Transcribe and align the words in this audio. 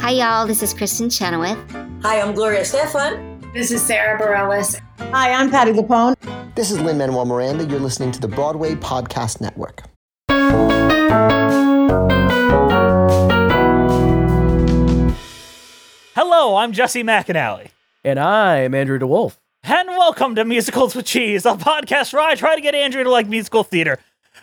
Hi, 0.00 0.12
y'all. 0.12 0.46
This 0.46 0.62
is 0.62 0.72
Kristin 0.72 1.14
Chenoweth. 1.14 1.58
Hi, 2.02 2.20
I'm 2.20 2.34
Gloria 2.34 2.62
Estefan. 2.62 3.52
This 3.52 3.70
is 3.70 3.82
Sara 3.82 4.18
Bareilles. 4.18 4.80
Hi, 5.12 5.30
I'm 5.32 5.50
Patti 5.50 5.72
LuPone. 5.72 6.14
This 6.54 6.70
is 6.70 6.80
Lin 6.80 6.96
Manuel 6.96 7.26
Miranda. 7.26 7.64
You're 7.66 7.80
listening 7.80 8.10
to 8.12 8.20
the 8.20 8.26
Broadway 8.28 8.74
Podcast 8.74 9.40
Network. 9.40 9.82
Hello, 16.14 16.56
I'm 16.56 16.72
Jesse 16.72 17.02
McAnally. 17.02 17.68
And 18.02 18.18
I'm 18.18 18.74
Andrew 18.74 18.98
DeWolf. 18.98 19.36
And 19.64 19.88
welcome 19.88 20.34
to 20.36 20.44
Musicals 20.46 20.94
with 20.96 21.04
Cheese, 21.04 21.44
a 21.44 21.52
podcast 21.54 22.14
where 22.14 22.22
I 22.22 22.34
try 22.34 22.54
to 22.54 22.62
get 22.62 22.74
Andrew 22.74 23.04
to 23.04 23.10
like 23.10 23.28
musical 23.28 23.64
theater 23.64 23.98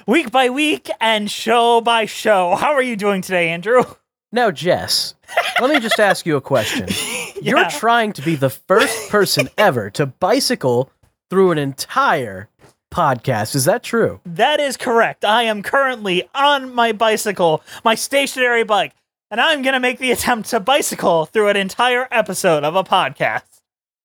week 0.05 0.29
by 0.31 0.49
week 0.51 0.89
and 1.01 1.29
show 1.31 1.81
by 1.81 2.05
show. 2.05 2.55
How 2.55 2.73
are 2.73 2.83
you 2.83 2.95
doing 2.95 3.21
today, 3.23 3.49
Andrew? 3.49 3.83
Now, 4.31 4.51
Jess, 4.51 5.15
let 5.61 5.69
me 5.73 5.79
just 5.79 5.99
ask 5.99 6.25
you 6.25 6.35
a 6.35 6.41
question. 6.41 6.87
You're 7.41 7.69
trying 7.69 8.13
to 8.13 8.21
be 8.21 8.35
the 8.35 8.49
first 8.49 9.09
person 9.09 9.49
ever 9.57 9.89
to 9.91 10.05
bicycle 10.05 10.91
through 11.29 11.51
an 11.51 11.57
entire 11.57 12.49
podcast. 12.91 13.55
Is 13.55 13.65
that 13.65 13.83
true? 13.83 14.19
That 14.25 14.59
is 14.59 14.77
correct. 14.77 15.25
I 15.25 15.43
am 15.43 15.63
currently 15.63 16.27
on 16.33 16.73
my 16.73 16.91
bicycle, 16.91 17.63
my 17.83 17.95
stationary 17.95 18.63
bike, 18.63 18.93
and 19.29 19.41
I'm 19.41 19.61
going 19.61 19.73
to 19.73 19.79
make 19.79 19.99
the 19.99 20.11
attempt 20.11 20.49
to 20.49 20.59
bicycle 20.59 21.25
through 21.25 21.49
an 21.49 21.57
entire 21.57 22.07
episode 22.11 22.63
of 22.63 22.75
a 22.75 22.83
podcast. 22.83 23.43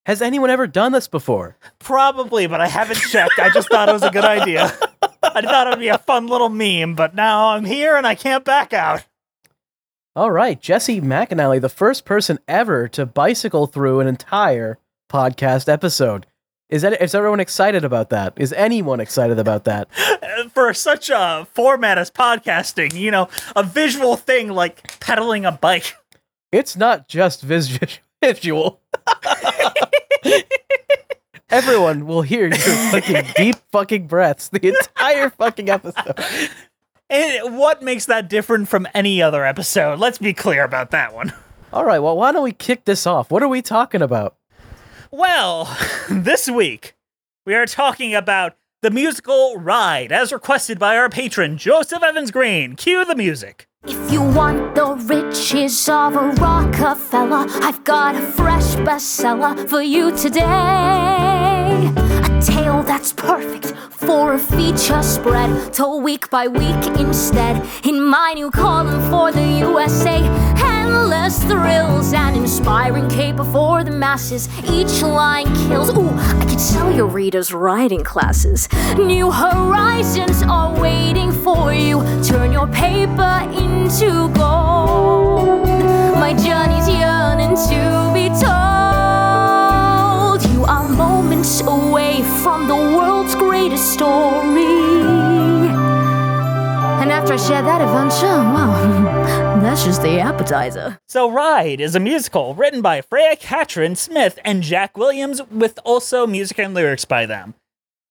Has 0.04 0.20
anyone 0.20 0.50
ever 0.50 0.66
done 0.66 0.90
this 0.90 1.06
before? 1.06 1.56
Probably, 1.78 2.48
but 2.48 2.60
I 2.60 2.66
haven't 2.66 2.98
checked. 2.98 3.38
I 3.38 3.50
just 3.50 3.68
thought 3.70 3.88
it 3.88 3.92
was 3.92 4.02
a 4.02 4.10
good 4.10 4.24
idea. 4.24 4.64
I 5.22 5.40
thought 5.42 5.68
it 5.68 5.70
would 5.70 5.78
be 5.78 5.88
a 5.88 5.98
fun 5.98 6.26
little 6.26 6.48
meme, 6.48 6.96
but 6.96 7.14
now 7.14 7.50
I'm 7.50 7.64
here 7.64 7.96
and 7.96 8.04
I 8.04 8.16
can't 8.16 8.44
back 8.44 8.72
out. 8.72 9.04
All 10.14 10.30
right, 10.30 10.60
Jesse 10.60 11.00
McAnally, 11.00 11.58
the 11.58 11.70
first 11.70 12.04
person 12.04 12.38
ever 12.46 12.86
to 12.88 13.06
bicycle 13.06 13.66
through 13.66 14.00
an 14.00 14.06
entire 14.06 14.78
podcast 15.10 15.72
episode. 15.72 16.26
Is 16.68 16.82
that 16.82 17.00
is 17.00 17.14
everyone 17.14 17.40
excited 17.40 17.82
about 17.82 18.10
that? 18.10 18.34
Is 18.36 18.52
anyone 18.52 19.00
excited 19.00 19.38
about 19.38 19.64
that? 19.64 19.88
for 20.52 20.74
such 20.74 21.08
a 21.08 21.46
format 21.54 21.96
as 21.96 22.10
podcasting, 22.10 22.92
you 22.92 23.10
know, 23.10 23.30
a 23.56 23.62
visual 23.62 24.16
thing 24.16 24.48
like 24.50 25.00
pedaling 25.00 25.46
a 25.46 25.52
bike. 25.52 25.94
It's 26.50 26.76
not 26.76 27.08
just 27.08 27.40
vis- 27.40 27.78
visual. 28.22 28.82
Everyone 31.48 32.06
will 32.06 32.22
hear 32.22 32.48
your 32.48 32.56
fucking 32.90 33.24
deep 33.34 33.56
fucking 33.70 34.08
breaths 34.08 34.48
the 34.50 34.66
entire 34.66 35.30
fucking 35.30 35.70
episode. 35.70 36.20
And 37.12 37.58
what 37.58 37.82
makes 37.82 38.06
that 38.06 38.30
different 38.30 38.70
from 38.70 38.88
any 38.94 39.20
other 39.20 39.44
episode? 39.44 39.98
Let's 39.98 40.16
be 40.16 40.32
clear 40.32 40.64
about 40.64 40.92
that 40.92 41.12
one. 41.12 41.34
All 41.70 41.84
right, 41.84 41.98
well, 41.98 42.16
why 42.16 42.32
don't 42.32 42.42
we 42.42 42.52
kick 42.52 42.86
this 42.86 43.06
off? 43.06 43.30
What 43.30 43.42
are 43.42 43.48
we 43.48 43.60
talking 43.60 44.00
about? 44.00 44.36
Well, 45.10 45.76
this 46.10 46.48
week 46.48 46.94
we 47.44 47.54
are 47.54 47.66
talking 47.66 48.14
about 48.14 48.56
the 48.80 48.90
musical 48.90 49.58
Ride 49.58 50.10
as 50.10 50.32
requested 50.32 50.78
by 50.78 50.96
our 50.96 51.10
patron 51.10 51.58
Joseph 51.58 52.02
Evans 52.02 52.30
Green. 52.30 52.76
Cue 52.76 53.04
the 53.04 53.14
music. 53.14 53.68
If 53.84 54.12
you 54.12 54.22
want 54.22 54.76
the 54.76 54.94
riches 54.94 55.88
of 55.88 56.14
a 56.14 56.30
Rockefeller, 56.40 57.46
I've 57.64 57.82
got 57.82 58.14
a 58.14 58.20
fresh 58.20 58.76
bestseller 58.76 59.68
for 59.68 59.82
you 59.82 60.16
today. 60.16 60.42
A 61.96 62.40
tale 62.40 62.84
that's 62.84 63.12
perfect 63.12 63.74
for 63.90 64.34
a 64.34 64.38
feature 64.38 65.02
spread, 65.02 65.72
told 65.72 66.04
week 66.04 66.30
by 66.30 66.46
week 66.46 66.86
instead. 66.96 67.66
In 67.84 68.00
my 68.04 68.34
new 68.34 68.52
column 68.52 69.00
for 69.10 69.32
the 69.32 69.58
USA, 69.58 70.20
endless 71.12 71.44
thrills 71.44 72.12
and 72.12 72.36
inspiring 72.36 73.08
caper 73.08 73.44
for 73.44 73.84
the 73.84 73.90
masses. 73.90 74.48
Each 74.64 75.02
line 75.02 75.46
kills. 75.68 75.90
Ooh, 75.90 76.08
I 76.08 76.46
could 76.48 76.60
sell 76.60 76.90
your 76.92 77.06
readers 77.06 77.52
writing 77.52 78.02
classes. 78.02 78.68
New 78.96 79.30
horizons 79.30 80.42
are 80.42 80.80
waiting 80.80 81.30
for 81.30 81.72
you. 81.74 82.02
Turn 82.24 82.52
your 82.52 82.66
paper 82.68 83.46
into 83.52 84.28
gold. 84.34 85.66
My 86.16 86.34
journey's 86.34 86.88
yearning 86.88 87.56
to 87.68 88.10
be 88.14 88.28
told. 88.40 88.52
You 90.54 90.64
are 90.64 90.88
moments 90.88 91.60
away 91.60 92.22
from 92.42 92.68
the 92.68 92.76
world's 92.76 93.34
greatest 93.34 93.92
story. 93.92 95.11
And 97.02 97.10
after 97.10 97.32
I 97.32 97.36
share 97.36 97.62
that 97.62 97.80
adventure, 97.80 98.26
well, 98.26 99.60
that's 99.60 99.82
just 99.82 100.02
the 100.02 100.20
appetizer. 100.20 101.00
So, 101.08 101.28
Ride 101.28 101.80
is 101.80 101.96
a 101.96 102.00
musical 102.00 102.54
written 102.54 102.80
by 102.80 103.00
Freya 103.00 103.34
Catrin 103.34 103.96
Smith 103.96 104.38
and 104.44 104.62
Jack 104.62 104.96
Williams, 104.96 105.42
with 105.50 105.80
also 105.84 106.28
music 106.28 106.60
and 106.60 106.74
lyrics 106.74 107.04
by 107.04 107.26
them. 107.26 107.54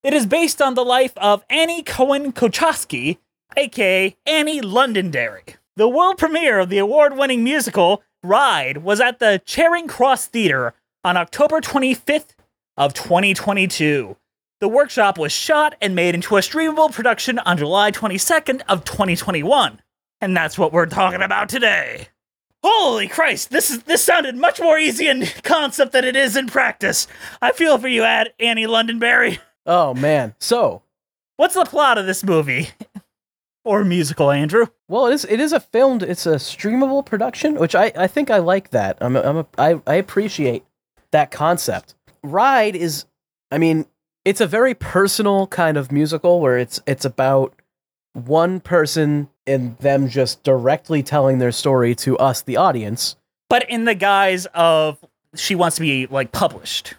It 0.03 0.13
is 0.13 0.25
based 0.25 0.61
on 0.61 0.73
the 0.73 0.83
life 0.83 1.13
of 1.15 1.45
Annie 1.49 1.83
Cohen 1.83 2.33
Kopchovsky, 2.33 3.19
aka 3.55 4.13
Annie 4.25 4.59
Londonderry. 4.59 5.55
The 5.77 5.87
world 5.87 6.17
premiere 6.17 6.59
of 6.59 6.67
the 6.67 6.79
award 6.79 7.15
winning 7.15 7.45
musical, 7.45 8.03
Ride, 8.21 8.79
was 8.79 8.99
at 8.99 9.19
the 9.19 9.41
Charing 9.45 9.87
Cross 9.87 10.25
Theatre 10.25 10.73
on 11.05 11.15
October 11.15 11.61
25th 11.61 12.35
of 12.75 12.93
2022. 12.93 14.17
The 14.61 14.67
workshop 14.69 15.17
was 15.17 15.31
shot 15.31 15.75
and 15.81 15.95
made 15.95 16.13
into 16.13 16.37
a 16.37 16.39
streamable 16.39 16.93
production 16.93 17.39
on 17.39 17.57
July 17.57 17.89
22nd 17.91 18.61
of 18.69 18.85
2021. 18.85 19.81
And 20.21 20.37
that's 20.37 20.55
what 20.55 20.71
we're 20.71 20.85
talking 20.85 21.23
about 21.23 21.49
today. 21.49 22.09
Holy 22.63 23.07
Christ, 23.07 23.49
this 23.49 23.71
is 23.71 23.81
this 23.83 24.03
sounded 24.03 24.35
much 24.35 24.61
more 24.61 24.77
easy 24.77 25.07
in 25.07 25.25
concept 25.41 25.93
than 25.93 26.05
it 26.05 26.15
is 26.15 26.37
in 26.37 26.45
practice. 26.45 27.07
I 27.41 27.53
feel 27.53 27.79
for 27.79 27.87
you, 27.87 28.03
Ad 28.03 28.33
Annie 28.39 28.67
Londonderry. 28.67 29.39
Oh 29.65 29.95
man. 29.95 30.35
So, 30.39 30.83
What's 31.37 31.55
the 31.55 31.65
plot 31.65 31.97
of 31.97 32.05
this 32.05 32.23
movie? 32.23 32.69
or 33.65 33.83
musical, 33.83 34.29
Andrew? 34.29 34.67
well, 34.87 35.07
it 35.07 35.15
is 35.15 35.25
it 35.25 35.39
is 35.39 35.53
a 35.53 35.59
filmed 35.59 36.03
it's 36.03 36.27
a 36.27 36.35
streamable 36.35 37.03
production, 37.03 37.55
which 37.55 37.73
I 37.73 37.91
I 37.95 38.05
think 38.05 38.29
I 38.29 38.37
like 38.37 38.69
that. 38.69 38.99
I'm 39.01 39.15
a, 39.15 39.21
I'm 39.21 39.37
a, 39.37 39.47
I 39.57 39.81
I 39.87 39.95
appreciate 39.95 40.63
that 41.09 41.31
concept. 41.31 41.95
Ride 42.21 42.75
is 42.75 43.05
I 43.49 43.57
mean, 43.57 43.87
it's 44.25 44.41
a 44.41 44.47
very 44.47 44.73
personal 44.73 45.47
kind 45.47 45.77
of 45.77 45.91
musical 45.91 46.39
where 46.39 46.57
it's 46.57 46.81
it's 46.85 47.05
about 47.05 47.53
one 48.13 48.59
person 48.59 49.29
and 49.47 49.77
them 49.79 50.09
just 50.09 50.43
directly 50.43 51.01
telling 51.01 51.39
their 51.39 51.51
story 51.51 51.95
to 51.95 52.17
us 52.17 52.41
the 52.41 52.57
audience. 52.57 53.15
But 53.49 53.69
in 53.69 53.85
the 53.85 53.95
guise 53.95 54.45
of 54.53 55.03
she 55.35 55.55
wants 55.55 55.77
to 55.77 55.81
be 55.81 56.07
like 56.07 56.31
published. 56.31 56.95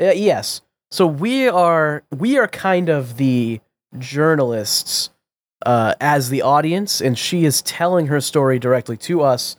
Uh, 0.00 0.12
yes. 0.12 0.62
So 0.90 1.06
we 1.06 1.48
are 1.48 2.02
we 2.16 2.38
are 2.38 2.48
kind 2.48 2.88
of 2.88 3.16
the 3.16 3.60
journalists 3.98 5.10
uh, 5.66 5.94
as 6.00 6.30
the 6.30 6.42
audience, 6.42 7.00
and 7.00 7.18
she 7.18 7.44
is 7.44 7.62
telling 7.62 8.06
her 8.06 8.20
story 8.20 8.58
directly 8.58 8.96
to 8.98 9.22
us. 9.22 9.56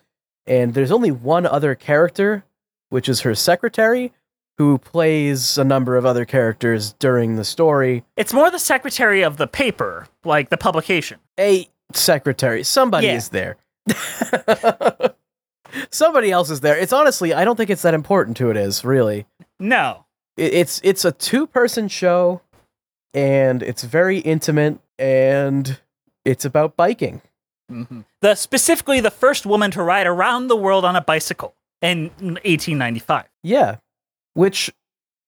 And 0.48 0.74
there's 0.74 0.92
only 0.92 1.12
one 1.12 1.46
other 1.46 1.76
character, 1.76 2.44
which 2.90 3.08
is 3.08 3.22
her 3.22 3.36
secretary, 3.36 4.14
who 4.60 4.78
plays 4.78 5.58
a 5.58 5.64
number 5.64 5.96
of 5.96 6.06
other 6.06 6.26
characters 6.26 6.94
during 7.00 7.38
the 7.38 7.46
story. 7.46 8.04
It's 8.18 8.34
more 8.34 8.52
the 8.52 8.60
secretary 8.60 9.22
of 9.24 9.38
the 9.38 9.48
paper, 9.48 10.06
like 10.26 10.50
the 10.50 10.58
publication. 10.58 11.18
A 11.40 11.68
secretary, 11.94 12.64
somebody 12.66 13.08
Yeah. 13.08 13.16
is 13.16 13.30
there. 13.30 13.56
somebody 15.92 16.30
else 16.32 16.50
is 16.50 16.60
there. 16.60 16.78
It's 16.78 16.94
honestly, 16.94 17.34
I 17.34 17.46
don't 17.46 17.56
think 17.56 17.70
it's 17.70 17.84
that 17.84 17.94
important 17.94 18.36
to 18.38 18.50
it 18.52 18.58
is 18.58 18.84
really. 18.84 19.26
No. 19.60 20.06
it's 20.38 20.80
it's 20.84 21.04
a 21.06 21.12
two 21.12 21.48
person 21.48 21.88
show 21.88 22.42
and 23.14 23.64
it's 23.64 23.84
very 23.84 24.20
intimate 24.20 24.80
and 24.98 25.80
it's 26.24 26.46
about 26.46 26.78
biking 26.78 27.22
mm-hmm. 27.70 28.02
The 28.22 28.36
specifically 28.36 29.00
the 29.02 29.12
first 29.12 29.46
woman 29.46 29.72
to 29.72 29.84
ride 29.84 30.08
around 30.08 30.48
the 30.48 30.56
world 30.56 30.86
on 30.86 30.96
a 30.96 31.02
bicycle 31.02 31.56
in 31.82 32.04
1895. 32.20 33.26
yeah 33.44 33.78
which 34.40 34.72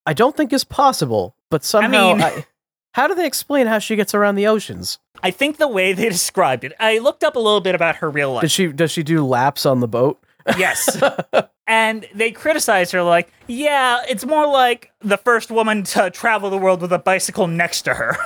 i 0.06 0.14
don't 0.14 0.36
think 0.38 0.52
is 0.54 0.64
possible 0.64 1.36
but 1.50 1.64
somehow 1.64 2.14
mean- 2.14 2.22
I- 2.22 2.46
how 2.94 3.08
do 3.08 3.16
they 3.16 3.26
explain 3.26 3.68
how 3.68 3.80
she 3.80 3.96
gets 3.96 4.14
around 4.14 4.36
the 4.36 4.48
oceans 4.48 5.00
I 5.24 5.30
think 5.30 5.58
the 5.58 5.68
way 5.68 5.94
they 5.94 6.10
described 6.20 6.64
it, 6.64 6.74
I 6.80 6.98
looked 6.98 7.24
up 7.24 7.36
a 7.36 7.40
little 7.40 7.62
bit 7.62 7.76
about 7.76 7.98
her 7.98 8.10
real 8.10 8.34
life. 8.34 8.42
does 8.42 8.52
she 8.52 8.68
does 8.72 8.90
she 8.92 9.04
do 9.04 9.24
laps 9.24 9.66
on 9.68 9.80
the 9.80 9.88
boat 9.88 10.18
Yes. 10.58 10.98
and 11.68 12.08
they 12.16 12.32
criticized 12.32 12.92
her 12.94 13.04
like, 13.04 13.32
yeah, 13.48 14.00
it's 14.10 14.26
more 14.26 14.48
like 14.48 14.92
the 15.02 15.18
first 15.18 15.52
woman 15.52 15.84
to 15.84 16.10
travel 16.10 16.50
the 16.50 16.58
world 16.58 16.82
with 16.82 16.92
a 16.92 16.98
bicycle 16.98 17.46
next 17.46 17.84
to 17.84 17.94
her. 17.94 18.18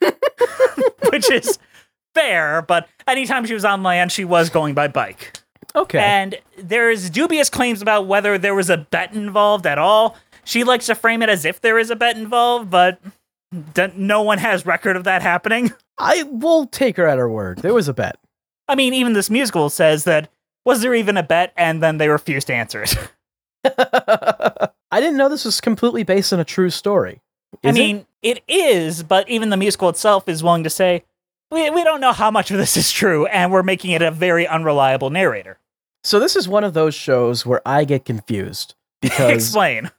Which 1.10 1.30
is 1.30 1.58
fair, 2.14 2.62
but 2.62 2.88
anytime 3.06 3.44
she 3.44 3.54
was 3.54 3.64
on 3.66 3.82
land, 3.82 4.12
she 4.12 4.24
was 4.24 4.48
going 4.50 4.74
by 4.74 4.88
bike. 4.88 5.38
Okay 5.76 5.98
And 5.98 6.36
there's 6.58 7.10
dubious 7.10 7.50
claims 7.50 7.82
about 7.82 8.06
whether 8.06 8.38
there 8.38 8.54
was 8.54 8.70
a 8.70 8.78
bet 8.78 9.12
involved 9.14 9.66
at 9.66 9.78
all. 9.78 10.16
She 10.44 10.64
likes 10.64 10.86
to 10.86 10.94
frame 10.94 11.22
it 11.22 11.28
as 11.28 11.44
if 11.44 11.60
there 11.60 11.78
is 11.78 11.90
a 11.90 11.96
bet 11.96 12.16
involved, 12.16 12.70
but 12.70 13.00
d- 13.74 13.88
no 13.96 14.22
one 14.22 14.38
has 14.38 14.64
record 14.64 14.96
of 14.96 15.04
that 15.04 15.22
happening. 15.22 15.72
i 15.98 16.22
will 16.24 16.66
take 16.66 16.96
her 16.96 17.06
at 17.06 17.18
her 17.18 17.28
word 17.28 17.58
there 17.58 17.74
was 17.74 17.88
a 17.88 17.94
bet 17.94 18.18
I 18.68 18.74
mean, 18.74 18.94
even 18.94 19.12
this 19.12 19.30
musical 19.30 19.70
says 19.70 20.04
that 20.04 20.28
Was 20.64 20.80
there 20.82 20.92
even 20.94 21.16
a 21.16 21.22
bet? 21.22 21.52
And 21.56 21.80
then 21.82 21.98
they 21.98 22.08
refused 22.08 22.48
to 22.48 22.54
answer 22.54 22.82
it. 22.82 22.96
I 23.78 25.00
didn't 25.00 25.16
know 25.16 25.28
this 25.28 25.44
was 25.44 25.60
completely 25.60 26.02
based 26.02 26.32
on 26.32 26.40
a 26.40 26.44
true 26.44 26.70
story. 26.70 27.20
I 27.64 27.68
Is 27.68 27.76
it? 27.76 27.78
mean, 27.78 28.06
it 28.22 28.42
is, 28.48 29.02
but 29.04 29.28
even 29.28 29.50
the 29.50 29.56
musical 29.56 29.88
itself 29.88 30.28
is 30.28 30.42
willing 30.42 30.64
to 30.64 30.70
say, 30.70 31.04
we, 31.50 31.70
we 31.70 31.84
don't 31.84 32.00
know 32.00 32.12
how 32.12 32.30
much 32.32 32.50
of 32.50 32.56
this 32.58 32.76
is 32.76 32.90
true, 32.90 33.26
and 33.26 33.52
we're 33.52 33.62
making 33.62 33.92
it 33.92 34.02
a 34.02 34.10
very 34.10 34.46
unreliable 34.48 35.10
narrator. 35.10 35.58
So 36.06 36.20
this 36.20 36.36
is 36.36 36.48
one 36.48 36.64
of 36.64 36.72
those 36.74 36.94
shows 36.94 37.44
where 37.44 37.60
I 37.66 37.84
get 37.84 38.04
confused 38.04 38.74
because 39.02 39.30
Explain. 39.44 39.90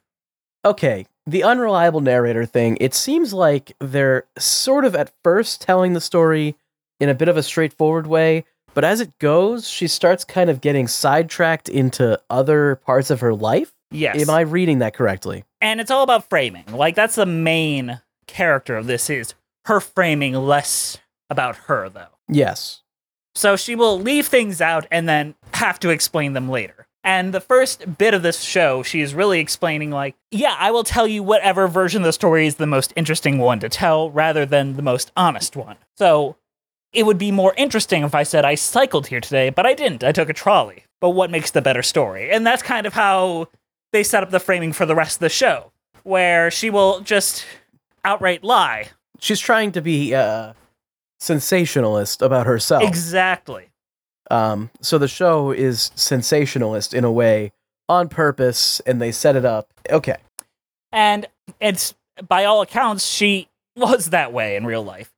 okay, 0.64 1.06
the 1.26 1.42
unreliable 1.42 2.00
narrator 2.00 2.46
thing, 2.46 2.78
it 2.80 2.94
seems 2.94 3.32
like 3.34 3.72
they're 3.80 4.24
sort 4.38 4.84
of 4.84 4.94
at 4.96 5.12
first 5.22 5.60
telling 5.60 5.92
the 5.92 6.00
story 6.00 6.56
in 6.98 7.08
a 7.08 7.14
bit 7.14 7.28
of 7.28 7.36
a 7.36 7.42
straightforward 7.42 8.06
way, 8.06 8.44
but 8.74 8.84
as 8.84 9.00
it 9.00 9.18
goes, 9.18 9.68
she 9.68 9.86
starts 9.86 10.24
kind 10.24 10.48
of 10.50 10.60
getting 10.60 10.88
sidetracked 10.88 11.68
into 11.68 12.20
other 12.30 12.76
parts 12.76 13.10
of 13.10 13.20
her 13.20 13.34
life. 13.34 13.72
Yes. 13.90 14.20
Am 14.20 14.30
I 14.30 14.40
reading 14.40 14.78
that 14.80 14.94
correctly? 14.94 15.44
and 15.60 15.80
it's 15.80 15.90
all 15.90 16.04
about 16.04 16.28
framing. 16.30 16.64
Like 16.72 16.94
that's 16.94 17.16
the 17.16 17.26
main 17.26 18.00
character 18.26 18.76
of 18.76 18.86
this 18.86 19.10
is 19.10 19.34
her 19.64 19.80
framing 19.80 20.34
less 20.34 20.98
about 21.28 21.56
her 21.66 21.88
though. 21.88 22.06
Yes. 22.28 22.82
So 23.38 23.54
she 23.54 23.76
will 23.76 24.00
leave 24.00 24.26
things 24.26 24.60
out 24.60 24.86
and 24.90 25.08
then 25.08 25.36
have 25.54 25.78
to 25.80 25.90
explain 25.90 26.32
them 26.32 26.48
later. 26.48 26.88
And 27.04 27.32
the 27.32 27.40
first 27.40 27.96
bit 27.96 28.12
of 28.12 28.24
this 28.24 28.40
show, 28.40 28.82
she 28.82 29.00
is 29.00 29.14
really 29.14 29.38
explaining, 29.38 29.92
like, 29.92 30.16
yeah, 30.32 30.56
I 30.58 30.72
will 30.72 30.82
tell 30.82 31.06
you 31.06 31.22
whatever 31.22 31.68
version 31.68 32.02
of 32.02 32.06
the 32.06 32.12
story 32.12 32.48
is 32.48 32.56
the 32.56 32.66
most 32.66 32.92
interesting 32.96 33.38
one 33.38 33.60
to 33.60 33.68
tell 33.68 34.10
rather 34.10 34.44
than 34.44 34.74
the 34.74 34.82
most 34.82 35.12
honest 35.16 35.54
one. 35.54 35.76
So 35.96 36.34
it 36.92 37.06
would 37.06 37.16
be 37.16 37.30
more 37.30 37.54
interesting 37.56 38.02
if 38.02 38.12
I 38.12 38.24
said 38.24 38.44
I 38.44 38.56
cycled 38.56 39.06
here 39.06 39.20
today, 39.20 39.50
but 39.50 39.64
I 39.64 39.72
didn't. 39.72 40.02
I 40.02 40.10
took 40.10 40.28
a 40.28 40.34
trolley. 40.34 40.86
But 41.00 41.10
what 41.10 41.30
makes 41.30 41.52
the 41.52 41.62
better 41.62 41.84
story? 41.84 42.32
And 42.32 42.44
that's 42.44 42.64
kind 42.64 42.88
of 42.88 42.94
how 42.94 43.46
they 43.92 44.02
set 44.02 44.24
up 44.24 44.30
the 44.30 44.40
framing 44.40 44.72
for 44.72 44.84
the 44.84 44.96
rest 44.96 45.18
of 45.18 45.20
the 45.20 45.28
show, 45.28 45.70
where 46.02 46.50
she 46.50 46.70
will 46.70 46.98
just 47.00 47.46
outright 48.04 48.42
lie. 48.42 48.88
She's 49.20 49.38
trying 49.38 49.70
to 49.72 49.80
be 49.80 50.12
uh 50.12 50.54
sensationalist 51.18 52.22
about 52.22 52.46
herself. 52.46 52.82
Exactly. 52.82 53.70
Um, 54.30 54.70
so 54.80 54.98
the 54.98 55.08
show 55.08 55.50
is 55.52 55.90
sensationalist 55.94 56.92
in 56.94 57.04
a 57.04 57.12
way 57.12 57.52
on 57.88 58.08
purpose, 58.08 58.80
and 58.80 59.00
they 59.00 59.10
set 59.12 59.36
it 59.36 59.44
up. 59.44 59.68
Okay. 59.90 60.16
and 60.92 61.26
it's 61.60 61.94
by 62.26 62.44
all 62.44 62.60
accounts 62.62 63.06
she 63.06 63.48
was 63.76 64.10
that 64.10 64.32
way 64.32 64.56
in 64.56 64.66
real 64.66 64.82
life. 64.82 65.12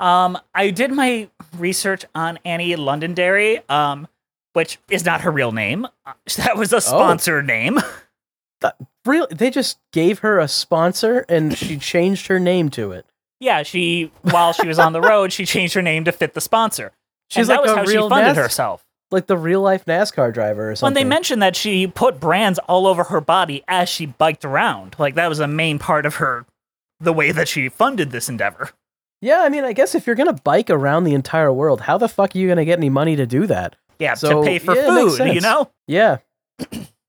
Um, 0.00 0.38
I 0.54 0.70
did 0.70 0.92
my 0.92 1.28
research 1.56 2.04
on 2.14 2.38
Annie 2.44 2.76
Londonderry, 2.76 3.60
um, 3.68 4.08
which 4.54 4.78
is 4.90 5.04
not 5.04 5.20
her 5.22 5.30
real 5.30 5.52
name. 5.52 5.86
That 6.36 6.56
was 6.56 6.72
a 6.72 6.80
sponsor 6.80 7.42
name. 7.42 7.78
Really, 9.04 9.32
they 9.32 9.50
just 9.50 9.78
gave 9.92 10.18
her 10.18 10.38
a 10.40 10.48
sponsor, 10.48 11.24
and 11.28 11.56
she 11.56 11.78
changed 11.78 12.26
her 12.26 12.40
name 12.40 12.68
to 12.70 12.90
it. 12.92 13.06
Yeah, 13.40 13.62
she 13.62 14.10
while 14.22 14.52
she 14.52 14.66
was 14.66 14.78
on 14.78 14.92
the 14.92 15.00
road, 15.00 15.32
she 15.32 15.44
changed 15.46 15.74
her 15.74 15.82
name 15.82 16.04
to 16.04 16.12
fit 16.12 16.34
the 16.34 16.40
sponsor. 16.40 16.92
She's 17.30 17.48
and 17.48 17.58
that 17.58 17.60
like 17.60 17.62
was 17.62 17.70
a 17.72 17.76
how 17.76 17.82
real 17.84 18.06
she 18.06 18.08
funded 18.10 18.28
NAS 18.28 18.36
herself. 18.36 18.84
like 19.10 19.26
the 19.26 19.36
real 19.36 19.60
life 19.60 19.84
NASCAR 19.84 20.32
driver 20.32 20.64
or 20.64 20.68
When 20.68 20.76
something. 20.76 20.94
they 21.04 21.08
mentioned 21.08 21.42
that 21.42 21.56
she 21.56 21.86
put 21.86 22.18
brands 22.20 22.58
all 22.60 22.86
over 22.86 23.04
her 23.04 23.20
body 23.20 23.62
as 23.68 23.88
she 23.88 24.06
biked 24.06 24.44
around, 24.44 24.96
like 24.98 25.14
that 25.16 25.28
was 25.28 25.40
a 25.40 25.46
main 25.48 25.78
part 25.78 26.06
of 26.06 26.16
her, 26.16 26.46
the 27.00 27.12
way 27.12 27.30
that 27.32 27.46
she 27.48 27.68
funded 27.68 28.10
this 28.10 28.28
endeavor. 28.28 28.70
yeah, 29.20 29.42
I 29.42 29.48
mean, 29.50 29.64
I 29.64 29.72
guess 29.72 29.94
if 29.94 30.06
you're 30.06 30.16
gonna 30.16 30.32
bike 30.32 30.70
around 30.70 31.04
the 31.04 31.14
entire 31.14 31.52
world, 31.52 31.82
how 31.82 31.98
the 31.98 32.08
fuck 32.08 32.34
are 32.34 32.38
you 32.38 32.48
gonna 32.48 32.64
get 32.64 32.78
any 32.78 32.88
money 32.90 33.14
to 33.16 33.26
do 33.26 33.46
that? 33.46 33.76
Yeah, 33.98 34.14
So, 34.14 34.40
to 34.42 34.46
pay 34.46 34.58
for 34.58 34.74
yeah, 34.76 34.86
food, 34.86 35.34
you 35.34 35.40
know. 35.40 35.70
Yeah, 35.86 36.18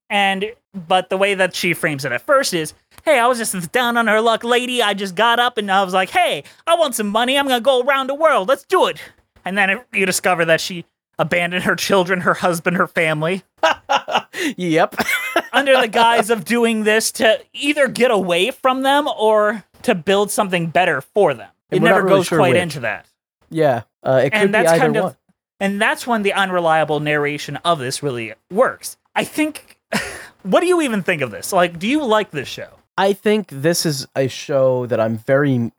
And 0.10 0.46
but 0.88 1.10
the 1.10 1.18
way 1.18 1.36
that 1.36 1.56
she 1.56 1.74
frames 1.74 2.04
it 2.06 2.12
at 2.12 2.22
first 2.22 2.54
is, 2.54 2.74
hey, 3.10 3.20
I 3.20 3.28
was 3.28 3.38
just 3.40 3.72
down 3.72 3.98
on 3.98 4.08
her 4.08 4.22
luck 4.22 4.44
lady. 4.44 4.82
I 4.84 4.94
just 4.94 5.16
got 5.16 5.40
up 5.40 5.58
and 5.58 5.72
I 5.72 5.84
was 5.84 5.94
like, 5.94 6.10
hey, 6.12 6.44
I 6.68 6.76
want 6.76 6.94
some 6.96 7.08
money. 7.08 7.38
I'm 7.38 7.48
gonna 7.48 7.62
go 7.62 7.82
around 7.82 8.08
the 8.08 8.16
world. 8.16 8.48
Let's 8.48 8.64
do 8.64 8.86
it. 8.88 9.00
And 9.44 9.58
then 9.58 9.70
it, 9.72 9.88
you 9.94 10.06
discover 10.06 10.46
that 10.46 10.62
she 10.62 10.86
abandoned 11.18 11.64
her 11.64 11.76
children, 11.76 12.22
her 12.22 12.36
husband, 12.36 12.78
her 12.78 12.88
family 12.88 13.44
yep. 14.58 14.96
under 15.54 15.80
the 15.82 15.88
guise 15.88 16.30
of 16.30 16.46
doing 16.46 16.84
this 16.84 17.12
to 17.14 17.42
either 17.54 17.88
get 17.88 18.12
away 18.12 18.52
from 18.52 18.84
them 18.84 19.08
or 19.18 19.64
to 19.82 19.96
build 19.96 20.30
something 20.30 20.68
better 20.68 21.02
for 21.02 21.34
them. 21.34 21.50
It 21.72 21.78
And 21.78 21.86
never 21.86 22.04
really 22.04 22.18
goes 22.20 22.28
sure 22.28 22.38
quite 22.38 22.54
which. 22.54 22.62
into 22.62 22.80
that. 22.82 23.08
yeah, 23.50 23.84
uh, 24.04 24.22
it 24.24 24.30
could 24.32 24.42
and 24.42 24.50
be 24.50 24.52
that's 24.52 24.70
either 24.72 24.80
kind 24.80 24.96
one. 24.96 25.04
of 25.06 25.18
and 25.60 25.82
that's 25.82 26.06
when 26.08 26.22
the 26.22 26.34
unreliable 26.34 27.00
narration 27.00 27.58
of 27.58 27.80
this 27.80 28.04
really 28.04 28.34
works. 28.52 28.98
I 29.16 29.24
think. 29.24 29.78
what 30.44 30.62
do 30.62 30.68
you 30.68 30.82
even 30.82 31.02
think 31.04 31.22
of 31.22 31.32
this? 31.32 31.52
Like, 31.52 31.80
do 31.80 31.88
you 31.88 32.04
like 32.06 32.32
this 32.32 32.48
show? 32.48 32.70
I 33.00 33.14
think 33.14 33.48
this 33.48 33.86
is 33.86 34.08
a 34.14 34.28
show 34.28 34.86
that 34.88 35.00
I'm 35.00 35.20
very 35.20 35.72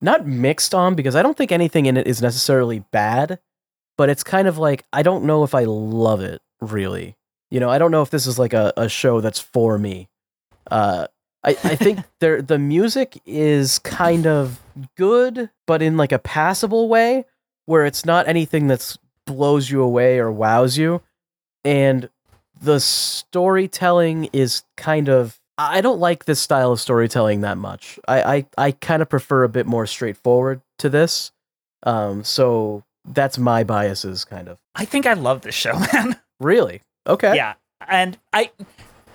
not 0.00 0.24
mixed 0.24 0.72
on 0.72 0.94
because 0.94 1.16
I 1.16 1.22
don't 1.22 1.36
think 1.36 1.50
anything 1.50 1.86
in 1.86 1.96
it 1.96 2.06
is 2.06 2.22
necessarily 2.22 2.84
bad, 2.92 3.40
but 3.98 4.08
it's 4.08 4.22
kind 4.22 4.46
of 4.46 4.56
like 4.56 4.84
I 4.92 5.02
don't 5.02 5.24
know 5.24 5.42
if 5.42 5.56
I 5.56 5.64
love 5.64 6.20
it 6.20 6.40
really. 6.60 7.16
You 7.50 7.58
know, 7.58 7.68
I 7.68 7.78
don't 7.78 7.90
know 7.90 8.02
if 8.02 8.10
this 8.10 8.28
is 8.28 8.38
like 8.38 8.52
a, 8.52 8.72
a 8.76 8.88
show 8.88 9.20
that's 9.20 9.40
for 9.40 9.76
me. 9.76 10.08
Uh 10.70 11.08
I, 11.42 11.50
I 11.64 11.74
think 11.84 11.98
there 12.20 12.40
the 12.40 12.60
music 12.60 13.20
is 13.26 13.80
kind 13.80 14.24
of 14.24 14.60
good, 14.96 15.50
but 15.66 15.82
in 15.82 15.96
like 15.96 16.12
a 16.12 16.20
passable 16.20 16.88
way, 16.88 17.24
where 17.66 17.86
it's 17.86 18.04
not 18.04 18.28
anything 18.28 18.68
that's 18.68 18.98
blows 19.26 19.68
you 19.68 19.82
away 19.82 20.20
or 20.20 20.30
wows 20.30 20.78
you. 20.78 21.02
And 21.64 22.08
the 22.62 22.78
storytelling 22.78 24.28
is 24.32 24.62
kind 24.76 25.08
of 25.08 25.40
I 25.56 25.80
don't 25.80 26.00
like 26.00 26.24
this 26.24 26.40
style 26.40 26.72
of 26.72 26.80
storytelling 26.80 27.42
that 27.42 27.58
much. 27.58 27.98
I 28.08 28.36
I, 28.36 28.46
I 28.58 28.72
kind 28.72 29.02
of 29.02 29.08
prefer 29.08 29.44
a 29.44 29.48
bit 29.48 29.66
more 29.66 29.86
straightforward 29.86 30.60
to 30.78 30.88
this. 30.88 31.32
Um, 31.84 32.24
so 32.24 32.82
that's 33.04 33.38
my 33.38 33.64
biases, 33.64 34.24
kind 34.24 34.48
of. 34.48 34.58
I 34.74 34.84
think 34.84 35.06
I 35.06 35.12
love 35.12 35.42
this 35.42 35.54
show, 35.54 35.78
man. 35.92 36.16
Really? 36.40 36.82
Okay. 37.06 37.36
yeah, 37.36 37.54
and 37.86 38.18
I, 38.32 38.50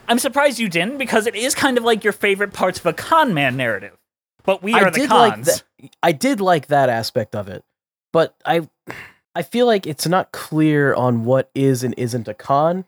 I'm 0.07 0.19
surprised 0.19 0.59
you 0.59 0.69
didn't 0.69 0.97
because 0.97 1.25
it 1.25 1.35
is 1.35 1.55
kind 1.55 1.77
of 1.77 1.83
like 1.83 2.03
your 2.03 2.13
favorite 2.13 2.53
parts 2.53 2.79
of 2.79 2.85
a 2.85 2.93
con 2.93 3.33
man 3.33 3.57
narrative. 3.57 3.97
But 4.43 4.63
we 4.63 4.73
I 4.73 4.81
are 4.81 4.91
the 4.91 5.01
did 5.01 5.09
like 5.09 5.33
cons. 5.33 5.63
I 6.01 6.11
did 6.11 6.39
like 6.39 6.67
that 6.67 6.89
aspect 6.89 7.35
of 7.35 7.49
it, 7.49 7.63
but 8.13 8.35
I 8.45 8.67
I 9.35 9.41
feel 9.41 9.65
like 9.65 9.85
it's 9.85 10.07
not 10.07 10.31
clear 10.31 10.93
on 10.93 11.25
what 11.25 11.49
is 11.53 11.83
and 11.83 11.93
isn't 11.97 12.27
a 12.27 12.33
con 12.33 12.85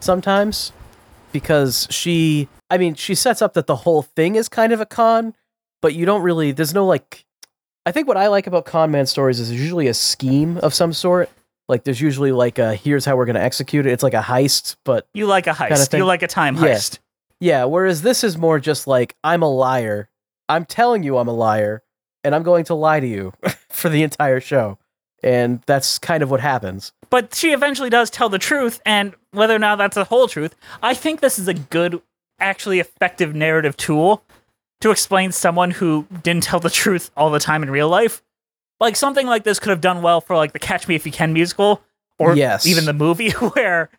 sometimes 0.00 0.72
because 1.32 1.86
she 1.90 2.48
I 2.70 2.78
mean 2.78 2.94
she 2.94 3.14
sets 3.14 3.42
up 3.42 3.54
that 3.54 3.66
the 3.66 3.76
whole 3.76 4.02
thing 4.02 4.36
is 4.36 4.48
kind 4.48 4.72
of 4.72 4.80
a 4.80 4.86
con, 4.86 5.34
but 5.82 5.94
you 5.94 6.06
don't 6.06 6.22
really 6.22 6.52
there's 6.52 6.74
no 6.74 6.86
like 6.86 7.24
I 7.86 7.92
think 7.92 8.06
what 8.08 8.16
I 8.16 8.28
like 8.28 8.46
about 8.46 8.64
con 8.66 8.90
man 8.90 9.06
stories 9.06 9.40
is 9.40 9.50
usually 9.50 9.86
a 9.88 9.94
scheme 9.94 10.58
of 10.58 10.74
some 10.74 10.92
sort. 10.92 11.30
Like 11.68 11.84
there's 11.84 12.00
usually 12.00 12.32
like 12.32 12.58
a 12.58 12.74
here's 12.74 13.04
how 13.04 13.16
we're 13.16 13.26
gonna 13.26 13.40
execute 13.40 13.86
it. 13.86 13.92
It's 13.92 14.02
like 14.02 14.14
a 14.14 14.20
heist, 14.22 14.76
but 14.84 15.06
you 15.14 15.26
like 15.26 15.46
a 15.46 15.50
heist. 15.50 15.68
kinda 15.90 15.98
you 15.98 16.04
like 16.04 16.22
a 16.22 16.28
time 16.28 16.56
Yeah. 16.56 16.62
heist. 16.62 16.98
Yeah, 17.42 17.64
whereas 17.64 18.02
this 18.02 18.22
is 18.22 18.36
more 18.36 18.58
just 18.60 18.86
like 18.86 19.16
I'm 19.24 19.42
a 19.42 19.48
liar. 19.50 20.08
I'm 20.48 20.64
telling 20.66 21.02
you 21.04 21.16
I'm 21.16 21.28
a 21.28 21.32
liar, 21.32 21.82
and 22.24 22.34
I'm 22.34 22.42
going 22.42 22.64
to 22.66 22.74
lie 22.74 23.00
to 23.00 23.06
you 23.06 23.32
for 23.70 23.88
the 23.88 24.02
entire 24.02 24.40
show. 24.40 24.78
And 25.22 25.62
that's 25.66 25.98
kind 25.98 26.22
of 26.22 26.30
what 26.30 26.40
happens. 26.40 26.92
But 27.10 27.34
she 27.34 27.52
eventually 27.52 27.90
does 27.90 28.08
tell 28.10 28.28
the 28.28 28.38
truth, 28.38 28.80
and 28.86 29.14
whether 29.32 29.54
or 29.54 29.58
not 29.58 29.78
that's 29.78 29.96
the 29.96 30.04
whole 30.04 30.28
truth, 30.28 30.54
I 30.82 30.94
think 30.94 31.20
this 31.20 31.38
is 31.38 31.48
a 31.48 31.54
good, 31.54 32.00
actually 32.38 32.78
effective 32.80 33.34
narrative 33.34 33.76
tool 33.76 34.22
to 34.80 34.90
explain 34.90 35.32
someone 35.32 35.72
who 35.72 36.06
didn't 36.22 36.44
tell 36.44 36.60
the 36.60 36.70
truth 36.70 37.10
all 37.16 37.30
the 37.30 37.40
time 37.40 37.62
in 37.62 37.70
real 37.70 37.88
life. 37.88 38.22
Like 38.78 38.96
something 38.96 39.26
like 39.26 39.44
this 39.44 39.58
could 39.60 39.70
have 39.70 39.80
done 39.82 40.00
well 40.02 40.20
for 40.20 40.36
like 40.36 40.52
the 40.52 40.58
Catch 40.58 40.88
Me 40.88 40.94
If 40.94 41.04
You 41.04 41.12
Can 41.12 41.32
musical, 41.32 41.82
or 42.18 42.34
Yes. 42.36 42.66
even 42.66 42.84
the 42.86 42.92
movie, 42.94 43.30
where 43.54 43.90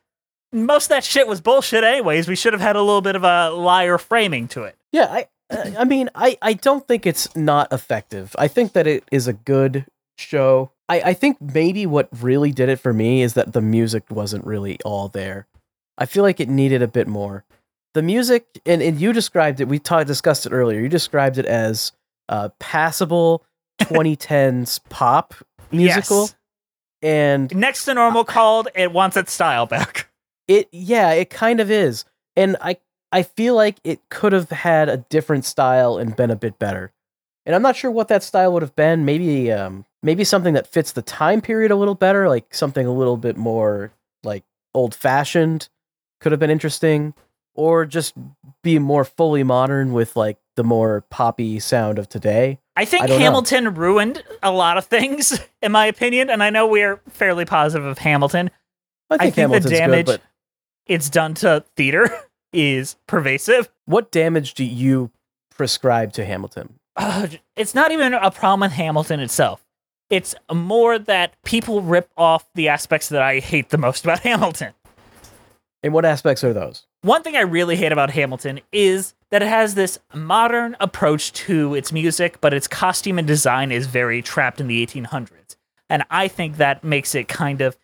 most 0.53 0.85
of 0.85 0.89
that 0.89 1.03
shit 1.03 1.27
was 1.27 1.39
bullshit 1.41 1.83
anyways. 1.83 2.27
We 2.27 2.35
should 2.35 2.53
have 2.53 2.61
had 2.61 2.75
a 2.75 2.81
little 2.81 3.01
bit 3.01 3.15
of 3.15 3.23
a 3.23 3.51
liar 3.51 3.97
framing 3.97 4.47
to 4.49 4.63
it. 4.63 4.75
Yeah, 4.91 5.05
I 5.09 5.27
uh, 5.49 5.71
I 5.79 5.83
mean, 5.83 6.09
I 6.15 6.37
I 6.41 6.53
don't 6.53 6.87
think 6.87 7.05
it's 7.05 7.33
not 7.35 7.71
effective. 7.73 8.35
I 8.39 8.47
think 8.47 8.73
that 8.73 8.87
it 8.87 9.03
is 9.11 9.27
a 9.27 9.33
good 9.33 9.85
show. 10.17 10.71
I 10.91 11.01
I 11.11 11.13
think 11.13 11.37
maybe 11.41 11.85
what 11.85 12.09
really 12.21 12.51
did 12.51 12.69
it 12.69 12.79
for 12.79 12.93
me 12.93 13.21
is 13.21 13.33
that 13.35 13.53
the 13.53 13.61
music 13.61 14.03
wasn't 14.09 14.45
really 14.45 14.77
all 14.85 15.07
there. 15.07 15.47
I 15.97 16.05
feel 16.05 16.23
like 16.23 16.39
it 16.39 16.49
needed 16.49 16.81
a 16.81 16.87
bit 16.87 17.07
more. 17.07 17.43
The 17.93 18.01
music 18.01 18.45
and 18.65 18.81
and 18.81 18.99
you 18.99 19.13
described 19.13 19.59
it. 19.61 19.67
We 19.67 19.79
talked 19.79 20.07
discussed 20.07 20.45
it 20.45 20.51
earlier. 20.51 20.79
You 20.79 20.89
described 20.89 21.37
it 21.37 21.45
as 21.45 21.91
uh 22.29 22.49
passable 22.59 23.43
2010s 23.81 24.79
pop 24.89 25.33
musical 25.71 26.23
Yes. 26.23 26.35
and 27.01 27.55
Next 27.55 27.85
to 27.85 27.93
normal 27.93 28.23
called, 28.23 28.67
it 28.75 28.91
wants 28.91 29.17
its 29.17 29.31
style 29.31 29.65
back. 29.65 30.09
it 30.47 30.67
yeah 30.71 31.11
it 31.11 31.29
kind 31.29 31.59
of 31.59 31.69
is 31.71 32.03
and 32.35 32.57
i 32.61 32.75
i 33.11 33.21
feel 33.23 33.55
like 33.55 33.79
it 33.83 33.99
could 34.09 34.33
have 34.33 34.49
had 34.49 34.89
a 34.89 34.97
different 34.97 35.45
style 35.45 35.97
and 35.97 36.15
been 36.15 36.31
a 36.31 36.35
bit 36.35 36.57
better 36.59 36.91
and 37.45 37.55
i'm 37.55 37.61
not 37.61 37.75
sure 37.75 37.91
what 37.91 38.07
that 38.07 38.23
style 38.23 38.51
would 38.53 38.61
have 38.61 38.75
been 38.75 39.05
maybe 39.05 39.51
um 39.51 39.85
maybe 40.03 40.23
something 40.23 40.53
that 40.53 40.67
fits 40.67 40.91
the 40.93 41.01
time 41.01 41.41
period 41.41 41.71
a 41.71 41.75
little 41.75 41.95
better 41.95 42.27
like 42.29 42.53
something 42.53 42.85
a 42.85 42.93
little 42.93 43.17
bit 43.17 43.37
more 43.37 43.91
like 44.23 44.43
old 44.73 44.93
fashioned 44.95 45.69
could 46.19 46.31
have 46.31 46.39
been 46.39 46.51
interesting, 46.51 47.15
or 47.55 47.83
just 47.83 48.13
be 48.61 48.77
more 48.77 49.03
fully 49.03 49.43
modern 49.43 49.91
with 49.91 50.15
like 50.15 50.37
the 50.55 50.63
more 50.63 51.01
poppy 51.09 51.59
sound 51.59 51.97
of 51.97 52.07
today. 52.07 52.59
I 52.75 52.85
think 52.85 53.05
I 53.05 53.07
don't 53.07 53.17
know. 53.17 53.25
Hamilton 53.25 53.73
ruined 53.73 54.23
a 54.43 54.51
lot 54.51 54.77
of 54.77 54.85
things, 54.85 55.39
in 55.63 55.71
my 55.71 55.87
opinion, 55.87 56.29
and 56.29 56.43
I 56.43 56.51
know 56.51 56.67
we're 56.67 57.01
fairly 57.09 57.43
positive 57.43 57.87
of 57.87 57.97
Hamilton. 57.97 58.51
I 59.09 59.15
I 59.15 59.17
think, 59.31 59.35
think 59.51 59.63
the 59.63 59.69
damage 59.69 60.05
good, 60.05 60.19
but 60.19 60.21
It's 60.85 61.09
done 61.09 61.33
to 61.35 61.65
theater 61.75 62.07
is 62.53 62.95
pervasive. 63.07 63.67
what 63.85 64.11
damage 64.11 64.53
do 64.53 64.63
you 64.63 65.09
prescribe 65.49 66.13
to 66.13 66.23
Hamilton? 66.23 66.75
Uh, 66.95 67.27
it's 67.55 67.75
not 67.75 67.91
even 67.91 68.13
a 68.13 68.31
problem 68.31 68.61
with 68.61 68.73
Hamilton 68.73 69.19
itself. 69.19 69.63
It's 70.09 70.35
more 70.53 70.99
that 70.99 71.41
people 71.43 71.81
rip 71.81 72.09
off 72.17 72.45
the 72.53 72.67
aspects 72.67 73.09
that 73.09 73.21
I 73.21 73.39
hate 73.39 73.69
the 73.69 73.77
most 73.77 74.03
about 74.03 74.19
Hamilton. 74.23 74.73
And 75.83 75.93
what 75.93 76.05
aspects 76.05 76.43
are 76.43 76.53
those? 76.53 76.85
One 77.01 77.23
thing 77.23 77.35
I 77.35 77.41
really 77.41 77.75
hate 77.75 77.91
about 77.91 78.11
Hamilton 78.11 78.59
is 78.71 79.15
that 79.31 79.41
it 79.41 79.47
has 79.47 79.73
this 79.73 79.97
modern 80.13 80.75
approach 80.79 81.31
to 81.33 81.73
its 81.73 81.91
music, 81.91 82.39
but 82.41 82.53
its 82.53 82.67
costume 82.67 83.17
and 83.17 83.27
design 83.27 83.71
is 83.71 83.87
very 83.87 84.21
trapped 84.21 84.61
in 84.61 84.67
the 84.67 84.85
1800s. 84.85 85.55
And 85.89 86.03
I 86.11 86.27
think 86.27 86.57
that 86.57 86.83
makes 86.83 87.15
it 87.15 87.27
kind 87.27 87.61
of. 87.61 87.77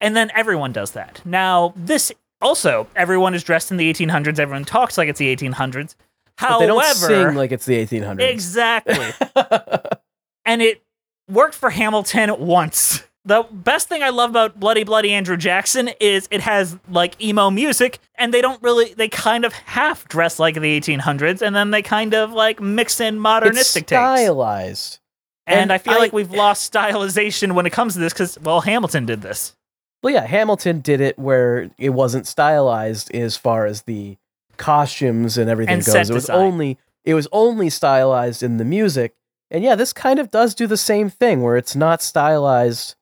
And 0.00 0.14
then 0.16 0.30
everyone 0.34 0.72
does 0.72 0.90
that. 0.90 1.22
Now, 1.24 1.72
this 1.76 2.12
also, 2.42 2.88
everyone 2.96 3.34
is 3.34 3.44
dressed 3.44 3.70
in 3.70 3.76
the 3.76 3.90
1800s, 3.92 4.38
everyone 4.38 4.64
talks 4.64 4.98
like 4.98 5.08
it's 5.08 5.18
the 5.18 5.34
1800s. 5.34 5.94
But 6.38 6.48
However, 6.48 6.60
they 6.60 6.66
don't 6.66 6.84
sing 6.94 7.34
like 7.34 7.52
it's 7.52 7.66
the 7.66 7.84
1800s. 7.86 8.20
Exactly. 8.30 9.12
and 10.44 10.62
it 10.62 10.82
worked 11.28 11.54
for 11.54 11.70
Hamilton 11.70 12.34
once. 12.38 13.04
The 13.24 13.46
best 13.52 13.88
thing 13.88 14.02
I 14.02 14.08
love 14.08 14.30
about 14.30 14.58
Bloody 14.58 14.82
Bloody 14.82 15.12
Andrew 15.12 15.36
Jackson 15.36 15.90
is 16.00 16.26
it 16.32 16.40
has 16.40 16.76
like 16.90 17.20
emo 17.22 17.50
music, 17.50 18.00
and 18.16 18.34
they 18.34 18.40
don't 18.40 18.60
really, 18.62 18.94
they 18.94 19.08
kind 19.08 19.44
of 19.44 19.52
half 19.52 20.08
dress 20.08 20.40
like 20.40 20.56
the 20.56 20.80
1800s, 20.80 21.40
and 21.40 21.54
then 21.54 21.70
they 21.70 21.82
kind 21.82 22.14
of 22.14 22.32
like 22.32 22.60
mix 22.60 22.98
in 22.98 23.14
it's 23.14 23.20
modernistic 23.20 23.86
takes. 23.86 23.96
stylized. 24.00 24.98
And, 25.46 25.60
and 25.60 25.72
I 25.72 25.78
feel 25.78 25.94
I- 25.94 25.98
like 25.98 26.12
we've 26.12 26.32
lost 26.32 26.72
stylization 26.72 27.52
when 27.54 27.64
it 27.66 27.70
comes 27.70 27.94
to 27.94 28.00
this 28.00 28.12
because, 28.12 28.38
well, 28.40 28.60
Hamilton 28.60 29.06
did 29.06 29.22
this. 29.22 29.54
Well, 30.02 30.12
yeah, 30.12 30.26
Hamilton 30.26 30.80
did 30.80 31.00
it 31.00 31.16
where 31.16 31.70
it 31.78 31.90
wasn't 31.90 32.26
stylized 32.26 33.14
as 33.14 33.36
far 33.36 33.66
as 33.66 33.82
the 33.82 34.16
costumes 34.62 35.36
and 35.36 35.50
everything 35.50 35.74
And 35.74 35.84
goes. 35.84 36.08
It 36.08 36.14
was 36.14 36.30
only 36.30 36.78
it 37.04 37.14
was 37.14 37.28
only 37.32 37.68
stylized 37.68 38.42
in 38.42 38.56
the 38.58 38.64
music. 38.64 39.14
And 39.50 39.62
yeah, 39.64 39.74
this 39.74 39.92
kind 39.92 40.18
of 40.18 40.30
does 40.30 40.54
do 40.54 40.66
the 40.66 40.76
same 40.76 41.10
thing 41.10 41.42
where 41.42 41.56
it's 41.56 41.76
not 41.76 42.00
stylized 42.00 42.94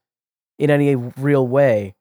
in 0.59 0.71
any 0.71 0.97
real 0.97 1.47
way 1.47 1.95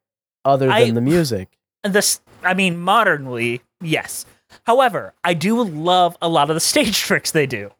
other 0.45 0.67
than 0.67 0.75
I- 0.75 0.91
the 0.91 1.01
music. 1.01 1.49
And 1.81 1.93
this, 1.93 2.19
I 2.43 2.55
mean, 2.55 2.75
modernly, 2.77 3.61
yes. 3.81 4.25
However, 4.65 5.13
I 5.23 5.33
do 5.33 5.63
love 5.63 6.17
a 6.21 6.27
lot 6.27 6.49
of 6.49 6.55
the 6.55 6.59
stage 6.73 6.99
tricks 6.99 7.31
they 7.31 7.45
do. 7.45 7.71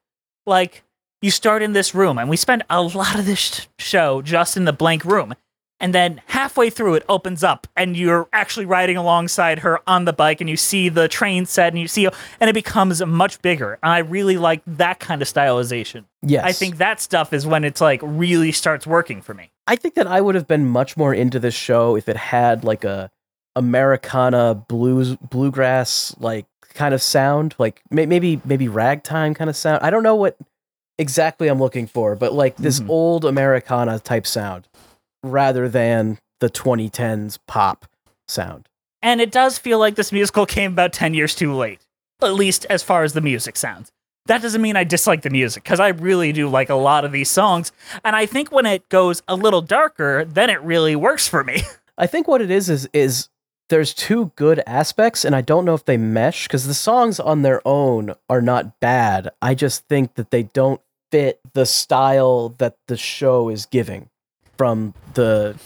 Like, 0.46 0.84
you 1.22 1.32
start 1.32 1.62
in 1.62 1.74
this 1.74 1.94
room, 1.94 2.18
and 2.18 2.30
we 2.30 2.38
spend 2.38 2.64
a 2.70 2.82
lot 2.82 3.20
of 3.20 3.26
this 3.26 3.40
sh- 3.40 3.68
show 3.78 4.22
just 4.22 4.56
in 4.56 4.64
the 4.64 4.72
blank 4.72 5.04
room. 5.04 5.34
And 5.82 5.94
then 5.96 6.22
halfway 6.26 6.70
through, 6.70 6.96
it 6.96 7.06
opens 7.08 7.42
up, 7.44 7.66
and 7.78 7.96
you're 7.96 8.28
actually 8.34 8.66
riding 8.66 8.98
alongside 8.98 9.60
her 9.60 9.80
on 9.88 10.04
the 10.04 10.12
bike, 10.12 10.42
and 10.42 10.50
you 10.50 10.58
see 10.58 10.90
the 10.90 11.08
train 11.08 11.46
set, 11.46 11.70
and 11.72 11.80
you 11.80 11.88
see, 11.88 12.06
and 12.40 12.50
it 12.50 12.54
becomes 12.54 13.02
much 13.06 13.42
bigger. 13.42 13.80
And 13.82 13.92
I 13.94 14.00
really 14.00 14.36
like 14.38 14.62
that 14.68 15.00
kind 15.00 15.22
of 15.22 15.28
stylization. 15.30 16.04
Yes. 16.22 16.44
I 16.44 16.52
think 16.52 16.78
that 16.80 17.00
stuff 17.00 17.32
is 17.32 17.48
when 17.48 17.64
it's 17.64 17.80
like 17.80 18.02
really 18.04 18.52
starts 18.52 18.86
working 18.86 19.22
for 19.22 19.34
me. 19.34 19.52
I 19.68 19.78
think 19.78 19.96
that 19.96 20.06
I 20.08 20.20
would 20.20 20.36
have 20.36 20.48
been 20.48 20.66
much 20.68 20.98
more 20.98 21.14
into 21.14 21.40
this 21.40 21.54
show 21.56 21.96
if 21.96 22.10
it 22.10 22.18
had 22.18 22.66
like 22.66 22.84
a 22.84 23.10
Americana 23.56 24.56
blues 24.56 25.16
bluegrass 25.18 26.16
like 26.20 26.46
kind 26.74 26.94
of 26.94 27.02
sound, 27.02 27.56
like 27.58 27.82
may- 27.92 28.06
maybe 28.06 28.42
maybe 28.46 28.68
ragtime 28.68 29.34
kind 29.34 29.50
of 29.50 29.56
sound. 29.56 29.82
I 29.84 29.90
don't 29.92 30.04
know 30.04 30.16
what 30.16 30.38
exactly 30.98 31.48
I'm 31.48 31.60
looking 31.60 31.88
for, 31.88 32.16
but 32.16 32.34
like 32.34 32.58
this 32.58 32.80
Mhm. 32.80 32.90
old 32.90 33.26
Americana 33.26 34.00
type 34.00 34.26
sound 34.28 34.68
rather 35.24 35.68
than 35.70 36.20
the 36.40 36.50
2010s 36.50 37.40
pop 37.48 37.86
sound. 38.28 38.68
And 39.02 39.22
it 39.22 39.32
does 39.32 39.58
feel 39.58 39.80
like 39.80 39.96
this 39.96 40.12
musical 40.12 40.46
came 40.46 40.74
about 40.74 40.94
10 40.94 41.14
years 41.14 41.36
too 41.36 41.54
late, 41.54 41.86
at 42.22 42.34
least 42.34 42.66
as 42.70 42.84
far 42.84 43.04
as 43.04 43.14
the 43.14 43.22
music 43.22 43.56
sounds. 43.56 43.92
That 44.26 44.42
doesn't 44.42 44.62
mean 44.62 44.76
I 44.76 44.84
dislike 44.84 45.22
the 45.22 45.30
music, 45.30 45.64
because 45.64 45.80
I 45.80 45.90
really 45.90 46.32
do 46.32 46.50
like 46.50 46.70
a 46.70 46.76
lot 46.76 47.06
of 47.06 47.12
these 47.12 47.32
songs. 47.32 47.72
And 48.04 48.16
I 48.16 48.26
think 48.26 48.52
when 48.52 48.66
it 48.66 48.88
goes 48.90 49.24
a 49.28 49.36
little 49.36 49.62
darker, 49.62 50.26
then 50.26 50.50
it 50.50 50.62
really 50.62 50.96
works 50.96 51.28
for 51.28 51.44
me. 51.44 51.62
I 51.98 52.08
think 52.08 52.28
what 52.28 52.42
it 52.42 52.52
is 52.52 52.70
is 52.70 52.88
is 52.94 53.30
there's 53.70 53.94
two 53.94 54.32
good 54.36 54.62
aspects 54.66 55.24
and 55.24 55.36
I 55.36 55.42
don't 55.42 55.66
know 55.66 55.76
if 55.76 55.86
they 55.86 55.98
mesh 55.98 56.48
cuz 56.48 56.66
the 56.66 56.74
songs 56.74 57.20
on 57.20 57.42
their 57.42 57.62
own 57.68 58.16
are 58.30 58.42
not 58.42 58.80
bad. 58.80 59.30
I 59.42 59.54
just 59.54 59.88
think 59.88 60.16
that 60.16 60.32
they 60.32 60.44
don't 60.44 60.82
fit 61.12 61.40
the 61.54 61.66
style 61.66 62.50
that 62.58 62.78
the 62.88 62.98
show 62.98 63.50
is 63.50 63.66
giving 63.66 64.10
from 64.60 64.94
the 65.14 65.58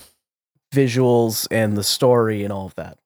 visuals 0.72 1.48
and 1.50 1.76
the 1.76 1.84
story 1.84 2.44
and 2.44 2.54
all 2.54 2.68
of 2.68 2.76
that. 2.76 3.00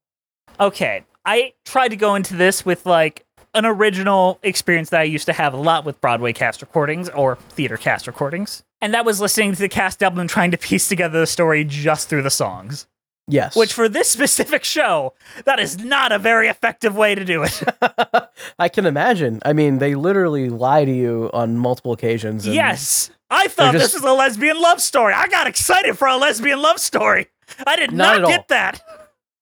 okay, 0.59 1.05
I 1.25 1.53
tried 1.65 1.89
to 1.89 1.95
go 1.95 2.15
into 2.15 2.35
this 2.35 2.65
with 2.65 2.85
like 2.85 3.25
an 3.53 3.65
original 3.65 4.37
experience 4.43 4.89
that 4.89 4.99
I 4.99 5.03
used 5.03 5.25
to 5.27 5.33
have 5.33 5.53
a 5.53 5.57
lot 5.57 5.85
with 5.85 5.99
Broadway 6.01 6.33
cast 6.33 6.61
recordings 6.61 7.07
or 7.09 7.37
theater 7.51 7.77
cast 7.77 8.05
recordings. 8.05 8.63
And 8.81 8.93
that 8.93 9.05
was 9.05 9.19
listening 9.21 9.53
to 9.53 9.59
the 9.59 9.69
cast 9.69 10.03
album 10.03 10.27
trying 10.27 10.51
to 10.51 10.57
piece 10.57 10.87
together 10.89 11.19
the 11.21 11.25
story 11.27 11.63
just 11.63 12.09
through 12.09 12.21
the 12.23 12.29
songs. 12.29 12.85
Yes. 13.29 13.55
Which, 13.55 13.73
for 13.73 13.89
this 13.89 14.09
specific 14.19 14.63
show, 14.63 15.13
that 15.45 15.59
is 15.59 15.79
not 15.83 16.11
a 16.11 16.19
very 16.19 16.47
effective 16.47 16.95
way 16.95 17.13
to 17.15 17.25
do 17.25 17.43
it. 17.43 17.61
I 18.59 18.69
can 18.69 18.85
imagine. 18.85 19.39
I 19.45 19.51
mean, 19.53 19.79
they 19.79 19.95
literally 19.95 20.49
lie 20.49 20.85
to 20.85 20.91
you 20.91 21.29
on 21.33 21.57
multiple 21.57 21.91
occasions. 21.93 22.45
and- 22.45 22.55
Yes. 22.55 23.09
I 23.29 23.47
thought 23.47 23.73
just- 23.73 23.93
this 23.93 24.01
was 24.01 24.03
a 24.09 24.13
lesbian 24.13 24.59
love 24.61 24.81
story. 24.81 25.13
I 25.13 25.27
got 25.27 25.47
excited 25.47 25.97
for 25.97 26.07
a 26.07 26.15
lesbian 26.17 26.61
love 26.61 26.79
story. 26.79 27.27
I 27.65 27.75
did 27.75 27.91
Not 27.91 28.21
not, 28.21 28.27
get 28.27 28.39
all. 28.39 28.45
that. 28.49 28.81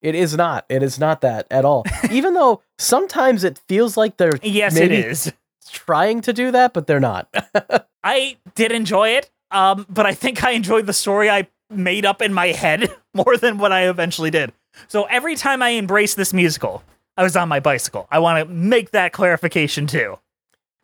It 0.02 0.14
is 0.16 0.36
not. 0.36 0.66
It 0.70 0.84
is 0.84 1.00
not 1.00 1.22
that 1.22 1.48
at 1.50 1.66
all. 1.66 1.84
Even 2.12 2.34
though 2.36 2.62
sometimes 2.78 3.44
it 3.44 3.60
feels 3.68 3.98
like 3.98 4.18
they're 4.18 4.38
Yes, 4.44 4.76
maybe 4.76 4.96
it 4.96 5.06
is. 5.06 5.34
trying 5.72 6.22
to 6.22 6.34
do 6.34 6.52
that, 6.52 6.74
but 6.74 6.86
they're 6.88 7.00
not. 7.00 7.28
I 8.04 8.38
did 8.54 8.72
enjoy 8.72 9.10
it, 9.10 9.32
um, 9.50 9.86
but 9.90 10.06
I 10.06 10.14
think 10.14 10.44
I 10.44 10.52
enjoyed 10.52 10.86
the 10.86 10.94
story 10.94 11.30
I 11.30 11.48
made 11.72 12.06
up 12.06 12.22
in 12.22 12.34
my 12.34 12.48
head 12.48 12.94
more 13.16 13.38
than 13.38 13.58
what 13.58 13.72
I 13.72 13.90
eventually 13.90 14.30
did. 14.30 14.54
So 14.88 15.06
every 15.06 15.36
time 15.36 15.64
I 15.64 15.72
embraced 15.74 16.16
this 16.18 16.34
musical, 16.34 16.84
I 17.18 17.24
was 17.24 17.36
on 17.36 17.50
my 17.50 17.60
bicycle. 17.60 18.08
I 18.12 18.20
want 18.20 18.48
to 18.48 18.54
make 18.54 18.92
that 18.92 19.12
clarification 19.14 19.88
too. 19.88 20.20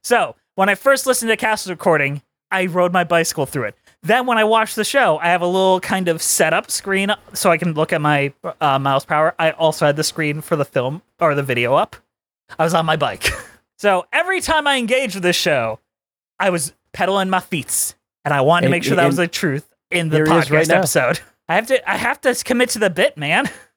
So 0.03 0.36
when 0.55 0.70
I 0.70 0.74
first 0.75 1.05
listened 1.05 1.29
to 1.29 1.38
Castle's 1.38 1.70
recording, 1.72 2.24
I 2.51 2.65
rode 2.65 2.93
my 2.93 3.03
bicycle 3.03 3.46
through 3.46 3.65
it. 3.65 3.75
Then 4.03 4.25
when 4.25 4.38
I 4.38 4.43
watched 4.43 4.75
the 4.75 4.84
show, 4.84 5.20
I 5.20 5.27
have 5.27 5.41
a 5.41 5.48
little 5.48 5.79
kind 5.79 6.08
of 6.08 6.22
setup 6.22 6.72
screen 6.72 7.12
so 7.34 7.51
I 7.51 7.58
can 7.58 7.74
look 7.74 7.93
at 7.93 8.01
my 8.01 8.34
uh, 8.60 8.79
miles 8.79 9.05
per 9.05 9.13
hour. 9.13 9.36
I 9.38 9.51
also 9.51 9.86
had 9.86 9.96
the 9.96 10.03
screen 10.03 10.41
for 10.41 10.55
the 10.55 10.65
film 10.65 11.03
or 11.20 11.36
the 11.36 11.43
video 11.43 11.75
up. 11.75 11.96
I 12.58 12.63
was 12.63 12.74
on 12.74 12.86
my 12.86 12.96
bike. 12.96 13.29
so 13.77 14.05
every 14.12 14.41
time 14.41 14.65
I 14.65 14.77
engaged 14.77 15.15
with 15.15 15.24
this 15.24 15.36
show, 15.36 15.79
I 16.39 16.50
was 16.50 16.74
pedaling 16.93 17.29
my 17.29 17.39
feet, 17.39 17.96
and 18.25 18.34
I 18.34 18.41
wanted 18.41 18.67
to 18.67 18.72
make 18.72 18.84
sure 18.84 18.96
that 18.96 19.05
was 19.05 19.17
the 19.17 19.27
truth 19.27 19.72
in 19.91 20.10
the 20.10 20.17
here 20.17 20.25
he 20.25 20.31
is 20.31 20.46
podcast 20.46 20.51
right 20.51 20.70
episode. 20.70 21.20
I 21.48 21.55
have 21.55 21.67
to, 21.67 21.89
I 21.89 21.98
have 21.98 22.22
to 22.22 22.34
commit 22.43 22.70
to 22.72 22.79
the 22.79 22.89
bit, 22.89 23.17
man. 23.17 23.50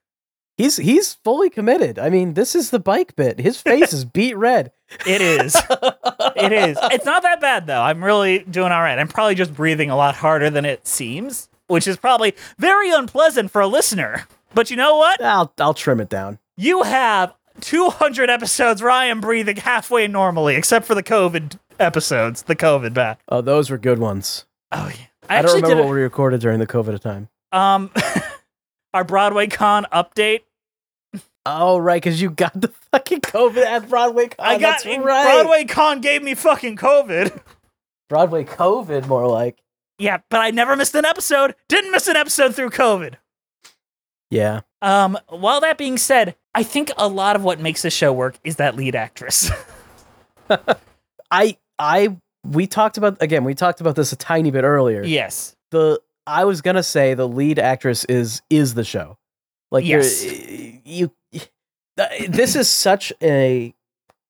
He's 0.57 0.77
he's 0.77 1.15
fully 1.15 1.49
committed. 1.49 1.99
I 1.99 2.09
mean, 2.09 2.33
this 2.33 2.55
is 2.55 2.69
the 2.69 2.79
bike 2.79 3.15
bit. 3.15 3.39
His 3.39 3.59
face 3.59 3.91
is 3.93 4.05
beat 4.05 4.37
red. 4.37 4.71
It 5.07 5.19
is. 5.19 5.55
it 6.35 6.51
is. 6.53 6.77
It's 6.91 7.05
not 7.05 7.23
that 7.23 7.41
bad 7.41 7.65
though. 7.65 7.81
I'm 7.81 8.03
really 8.03 8.39
doing 8.39 8.71
all 8.71 8.81
right. 8.81 8.97
I'm 8.99 9.07
probably 9.07 9.33
just 9.33 9.53
breathing 9.53 9.89
a 9.89 9.95
lot 9.97 10.15
harder 10.15 10.49
than 10.51 10.63
it 10.63 10.87
seems, 10.87 11.49
which 11.67 11.87
is 11.87 11.97
probably 11.97 12.35
very 12.59 12.91
unpleasant 12.91 13.49
for 13.51 13.61
a 13.61 13.67
listener. 13.67 14.27
But 14.53 14.69
you 14.69 14.77
know 14.77 14.95
what? 14.95 15.21
I'll 15.23 15.51
I'll 15.59 15.73
trim 15.73 15.99
it 15.99 16.07
down. 16.07 16.37
You 16.55 16.83
have 16.83 17.33
200 17.61 18.29
episodes 18.29 18.81
where 18.81 18.91
I 18.91 19.05
am 19.05 19.21
breathing 19.21 19.57
halfway 19.57 20.07
normally, 20.07 20.55
except 20.55 20.85
for 20.85 20.93
the 20.95 21.03
COVID 21.03 21.57
episodes, 21.79 22.43
the 22.43 22.55
COVID 22.55 22.93
back. 22.93 23.19
Oh, 23.27 23.41
those 23.41 23.69
were 23.71 23.79
good 23.79 23.99
ones. 23.99 24.45
Oh 24.71 24.87
yeah. 24.87 25.05
I, 25.27 25.41
don't 25.41 25.61
remember 25.61 25.83
what 25.83 25.93
we 25.95 26.01
recorded 26.01 26.41
during 26.41 26.59
the 26.59 26.67
COVID 26.67 26.99
time. 27.01 27.27
um 27.51 27.89
our 28.95 29.03
Broadway 29.03 29.47
con 29.47 29.85
update. 29.91 30.41
Oh, 31.45 31.77
right, 31.77 32.01
because 32.01 32.21
you 32.21 32.31
got 32.31 32.59
the 32.59 32.69
fucking 32.91 33.21
COVID 33.21 33.63
at 33.63 33.89
Broadway. 33.89 34.29
Con. 34.29 34.45
I 34.45 34.57
got 34.57 34.83
right. 34.85 35.03
Broadway 35.03 35.65
con 35.65 36.01
gave 36.01 36.23
me 36.23 36.33
fucking 36.33 36.77
COVID. 36.77 37.39
Broadway 38.09 38.45
COVID, 38.45 39.07
more 39.07 39.27
like. 39.27 39.61
Yeah, 39.99 40.19
but 40.29 40.39
I 40.39 40.51
never 40.51 40.75
missed 40.75 40.95
an 40.95 41.05
episode. 41.05 41.55
Didn't 41.67 41.91
miss 41.91 42.07
an 42.07 42.15
episode 42.15 42.55
through 42.55 42.69
COVID. 42.71 43.15
Yeah. 44.31 44.61
Um, 44.81 45.17
while 45.27 45.61
that 45.61 45.77
being 45.77 45.97
said, 45.97 46.35
I 46.53 46.63
think 46.63 46.91
a 46.97 47.07
lot 47.07 47.35
of 47.35 47.43
what 47.43 47.59
makes 47.59 47.81
this 47.81 47.93
show 47.93 48.13
work 48.13 48.37
is 48.43 48.55
that 48.55 48.75
lead 48.75 48.95
actress. 48.95 49.51
I 51.31 51.57
I 51.77 52.15
we 52.43 52.65
talked 52.65 52.97
about 52.97 53.21
again. 53.21 53.43
We 53.43 53.55
talked 53.55 53.81
about 53.81 53.95
this 53.95 54.13
a 54.13 54.15
tiny 54.15 54.51
bit 54.51 54.63
earlier. 54.63 55.03
yes. 55.03 55.55
The 55.71 55.99
I 56.27 56.45
was 56.45 56.61
gonna 56.61 56.83
say 56.83 57.13
the 57.13 57.27
lead 57.27 57.59
actress 57.59 58.03
is 58.05 58.41
is 58.49 58.73
the 58.73 58.83
show. 58.83 59.17
Like 59.71 59.85
Yes. 59.85 60.23
you, 60.85 61.11
th- 61.31 62.29
this 62.29 62.55
is 62.55 62.69
such 62.69 63.11
a, 63.21 63.73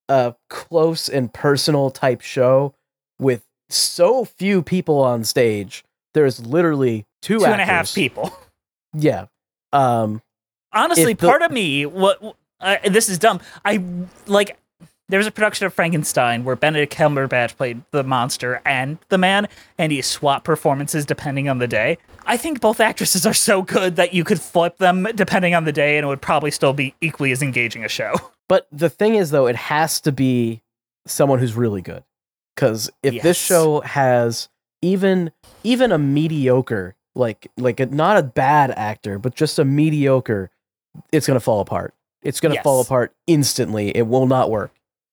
a 0.08 0.34
close 0.48 1.08
and 1.08 1.32
personal 1.32 1.90
type 1.90 2.20
show 2.20 2.74
with 3.18 3.44
so 3.68 4.24
few 4.24 4.62
people 4.62 5.00
on 5.00 5.24
stage. 5.24 5.84
There's 6.14 6.44
literally 6.44 7.06
two 7.22 7.38
Two 7.38 7.44
and 7.46 7.60
a 7.60 7.64
half 7.64 7.94
people. 7.94 8.32
Yeah. 8.94 9.26
Um. 9.72 10.22
Honestly, 10.72 11.12
the- 11.14 11.26
part 11.26 11.42
of 11.42 11.50
me, 11.50 11.84
what 11.86 12.36
uh, 12.60 12.76
this 12.88 13.08
is 13.08 13.18
dumb. 13.18 13.40
I 13.64 13.82
like. 14.26 14.56
There 15.08 15.18
was 15.18 15.26
a 15.28 15.30
production 15.30 15.66
of 15.66 15.74
Frankenstein 15.74 16.42
where 16.42 16.56
Benedict 16.56 16.92
Cumberbatch 16.92 17.56
played 17.56 17.82
the 17.92 18.02
monster 18.02 18.60
and 18.64 18.98
the 19.08 19.18
man, 19.18 19.46
and 19.78 19.92
he 19.92 20.02
swapped 20.02 20.44
performances 20.44 21.06
depending 21.06 21.48
on 21.48 21.58
the 21.58 21.68
day. 21.68 21.98
I 22.24 22.36
think 22.36 22.60
both 22.60 22.80
actresses 22.80 23.24
are 23.24 23.34
so 23.34 23.62
good 23.62 23.94
that 23.96 24.14
you 24.14 24.24
could 24.24 24.40
flip 24.40 24.78
them 24.78 25.06
depending 25.14 25.54
on 25.54 25.64
the 25.64 25.70
day, 25.72 25.96
and 25.96 26.04
it 26.04 26.08
would 26.08 26.20
probably 26.20 26.50
still 26.50 26.72
be 26.72 26.94
equally 27.00 27.30
as 27.30 27.40
engaging 27.42 27.84
a 27.84 27.88
show. 27.88 28.14
But 28.48 28.68
the 28.70 28.88
thing 28.88 29.16
is, 29.16 29.32
though, 29.32 29.48
it 29.48 29.56
has 29.56 30.00
to 30.02 30.12
be 30.12 30.62
someone 31.04 31.40
who's 31.40 31.54
really 31.54 31.82
good. 31.82 32.04
Because 32.54 32.88
if 33.02 33.20
this 33.20 33.36
show 33.36 33.80
has 33.80 34.48
even 34.82 35.32
even 35.64 35.90
a 35.90 35.98
mediocre, 35.98 36.94
like 37.16 37.48
like 37.56 37.80
a, 37.80 37.86
not 37.86 38.18
a 38.18 38.22
bad 38.22 38.70
actor, 38.70 39.18
but 39.18 39.34
just 39.34 39.58
a 39.58 39.64
mediocre, 39.64 40.52
it's 41.10 41.26
gonna 41.26 41.40
fall 41.40 41.60
apart. 41.60 41.92
It's 42.22 42.38
gonna 42.38 42.62
fall 42.62 42.80
apart 42.80 43.16
instantly. 43.26 43.88
It 43.88 44.06
will 44.06 44.28
not 44.28 44.48
work 44.48 44.70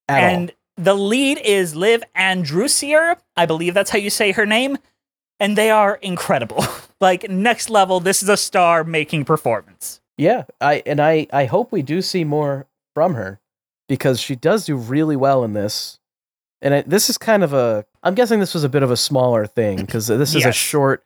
at 0.08 0.20
and 0.34 0.54
the 0.78 0.94
lead 0.96 1.40
is 1.40 1.76
Liv 1.76 2.04
Andrusier. 2.16 3.18
I 3.36 3.46
believe 3.46 3.74
that's 3.74 3.90
how 3.92 3.98
you 4.00 4.10
say 4.10 4.32
her 4.32 4.46
name. 4.46 4.78
And 5.40 5.58
they 5.58 5.70
are 5.72 5.96
incredible. 5.96 6.64
like 7.02 7.30
next 7.30 7.70
level, 7.70 8.00
this 8.00 8.24
is 8.24 8.30
a 8.30 8.38
star 8.38 8.84
making 8.84 9.26
performance. 9.26 10.02
Yeah, 10.18 10.44
I 10.62 10.84
and 10.86 11.00
I 11.02 11.28
I 11.34 11.46
hope 11.46 11.72
we 11.72 11.82
do 11.82 12.02
see 12.02 12.24
more 12.24 12.68
from 12.94 13.16
her 13.16 13.40
because 13.90 14.20
she 14.20 14.36
does 14.36 14.66
do 14.66 14.76
really 14.76 15.16
well 15.16 15.44
in 15.44 15.54
this. 15.54 16.00
And 16.62 16.74
I, 16.76 16.82
this 16.84 17.10
is 17.10 17.18
kind 17.18 17.44
of 17.44 17.52
a. 17.52 17.86
I'm 18.04 18.16
guessing 18.16 18.40
this 18.40 18.54
was 18.54 18.64
a 18.64 18.70
bit 18.70 18.84
of 18.84 18.92
a 18.92 18.96
smaller 18.98 19.46
thing 19.48 19.78
because 19.78 20.08
this 20.08 20.36
is 20.36 20.46
a 20.46 20.52
short. 20.54 21.04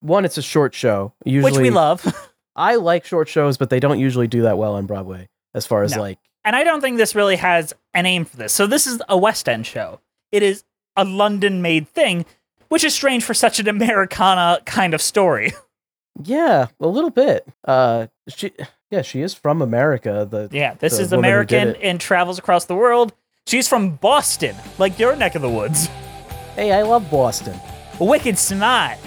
One, 0.00 0.24
it's 0.24 0.38
a 0.38 0.42
short 0.42 0.74
show. 0.74 1.14
Usually, 1.24 1.52
which 1.52 1.60
we 1.60 1.70
love. 1.70 2.04
I 2.56 2.76
like 2.76 3.04
short 3.06 3.28
shows, 3.28 3.56
but 3.56 3.70
they 3.70 3.80
don't 3.80 3.98
usually 3.98 4.26
do 4.28 4.42
that 4.42 4.58
well 4.58 4.74
on 4.74 4.86
Broadway 4.86 5.28
as 5.54 5.66
far 5.66 5.82
as 5.82 5.94
No. 5.94 6.00
like 6.02 6.18
and 6.44 6.56
I 6.56 6.64
don't 6.64 6.80
think 6.80 6.96
this 6.96 7.14
really 7.14 7.36
has 7.36 7.72
a 7.94 8.02
name 8.02 8.24
for 8.24 8.36
this. 8.36 8.52
So 8.52 8.66
this 8.66 8.86
is 8.86 9.00
a 9.08 9.16
West 9.16 9.48
End 9.48 9.66
show. 9.66 10.00
It 10.32 10.42
is 10.42 10.64
a 10.96 11.04
London 11.04 11.62
made 11.62 11.88
thing, 11.88 12.24
which 12.68 12.84
is 12.84 12.94
strange 12.94 13.24
for 13.24 13.34
such 13.34 13.58
an 13.60 13.68
Americana 13.76 14.60
kind 14.64 14.94
of 14.94 15.02
story. 15.02 15.52
yeah, 16.22 16.66
a 16.80 16.86
little 16.88 17.10
bit. 17.10 17.46
Uh 17.64 18.06
she 18.28 18.52
yeah, 18.90 19.02
she 19.02 19.20
is 19.22 19.34
from 19.34 19.62
America. 19.62 20.26
The 20.28 20.48
yeah, 20.50 20.74
this 20.74 20.96
The 20.96 21.02
is 21.02 21.10
woman 21.12 21.30
who 21.30 21.44
did 21.44 21.62
American 21.62 21.82
and 21.82 22.00
travels 22.00 22.38
across 22.38 22.64
the 22.64 22.74
world. 22.74 23.12
She's 23.46 23.66
from 23.68 23.96
Boston, 23.96 24.54
like 24.78 24.98
your 24.98 25.16
neck 25.16 25.34
of 25.34 25.42
the 25.42 25.50
woods. 25.50 25.88
Hey, 26.56 26.72
I 26.72 26.82
love 26.82 27.08
Boston. 27.10 27.58
Wicked 28.00 28.36
smart. 28.36 28.98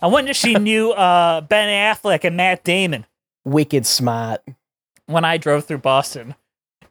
I 0.00 0.06
wonder 0.06 0.30
if 0.30 0.36
she 0.36 0.54
knew 0.54 0.92
uh, 0.92 1.40
Ben 1.42 1.68
Affleck 1.68 2.24
and 2.24 2.36
Matt 2.36 2.62
Damon 2.62 3.04
Wicked 3.44 3.84
smart. 3.84 4.42
when 5.06 5.24
I 5.24 5.36
drove 5.38 5.64
through 5.66 5.78
Boston. 5.78 6.36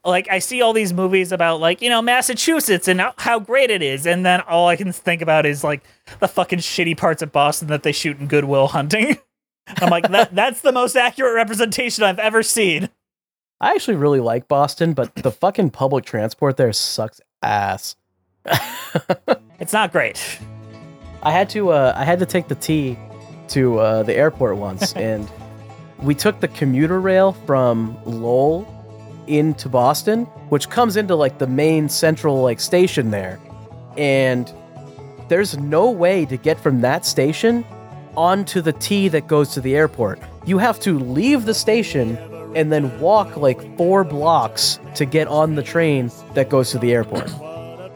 Like, 0.08 0.28
I 0.32 0.40
see 0.40 0.62
all 0.62 0.74
these 0.74 0.94
movies 0.94 1.32
about, 1.32 1.60
like, 1.60 1.82
you 1.82 1.90
know, 1.90 2.02
Massachusetts 2.02 2.88
and 2.88 3.02
how- 3.18 3.40
great 3.40 3.70
it 3.70 3.82
is. 3.82 4.08
And 4.08 4.26
then 4.26 4.42
all 4.42 4.68
I 4.68 4.76
can 4.76 4.92
think 4.92 5.22
about 5.22 5.46
is, 5.46 5.64
like, 5.64 5.84
the 6.20 6.28
fucking 6.28 6.60
shitty 6.60 6.98
parts 6.98 7.22
of 7.22 7.32
Boston 7.32 7.68
that 7.68 7.84
they 7.84 7.92
shoot 7.92 8.18
in 8.20 8.28
Good 8.28 8.46
Will 8.46 8.68
Hunting. 8.68 9.18
I'm 9.68 9.90
like, 9.90 10.10
that, 10.10 10.34
that's 10.34 10.62
the 10.62 10.72
most 10.72 10.96
accurate 10.96 11.36
representation 11.36 12.04
I've 12.04 12.20
ever 12.20 12.42
seen. 12.42 12.90
I 13.60 13.72
actually 13.72 13.98
really 13.98 14.22
like 14.22 14.48
Boston, 14.48 14.94
but 14.94 15.14
the 15.16 15.32
fucking 15.32 15.72
public 15.72 16.06
transport 16.06 16.58
there 16.58 16.72
sucks 16.72 17.20
ass. 17.44 17.96
It's 19.60 19.74
not 19.74 19.92
great. 19.92 20.40
I 21.24 21.32
had 21.32 21.50
to 21.50 21.70
uh, 21.72 21.94
I 21.96 22.04
had 22.06 22.20
to 22.20 22.26
take 22.26 22.48
the 22.48 22.56
T 22.56 22.98
to 23.50 23.80
uh, 23.80 24.04
the 24.04 24.16
airport 24.16 24.58
once, 24.58 24.94
and 24.96 25.30
we 26.00 26.14
took 26.14 26.40
the 26.40 26.48
commuter 26.48 27.00
rail 27.00 27.34
from 27.46 27.98
Lowell 28.06 28.62
into 29.28 29.70
Boston, 29.70 30.26
which 30.50 30.70
comes 30.70 30.98
into 30.98 31.16
like 31.16 31.38
the 31.38 31.48
main 31.48 31.90
central 31.90 32.42
like 32.42 32.60
station 32.60 33.12
there, 33.12 33.40
and 33.98 34.52
there's 35.30 35.58
no 35.58 35.90
way 35.90 36.26
to 36.26 36.38
get 36.38 36.60
from 36.60 36.82
that 36.82 37.06
station 37.06 37.66
onto 38.16 38.62
the 38.62 38.74
T 38.74 39.08
that 39.10 39.28
goes 39.28 39.52
to 39.52 39.62
the 39.62 39.76
airport. 39.76 40.20
You 40.46 40.58
have 40.58 40.80
to 40.82 40.98
leave 40.98 41.46
the 41.46 41.54
station 41.54 42.18
and 42.56 42.72
then 42.72 43.00
walk 43.00 43.38
like 43.38 43.78
four 43.78 44.04
blocks 44.04 44.80
to 44.96 45.06
get 45.06 45.28
on 45.28 45.56
the 45.56 45.64
train 45.64 46.12
that 46.34 46.50
goes 46.50 46.72
to 46.72 46.80
the 46.80 46.94
airport. 46.94 47.30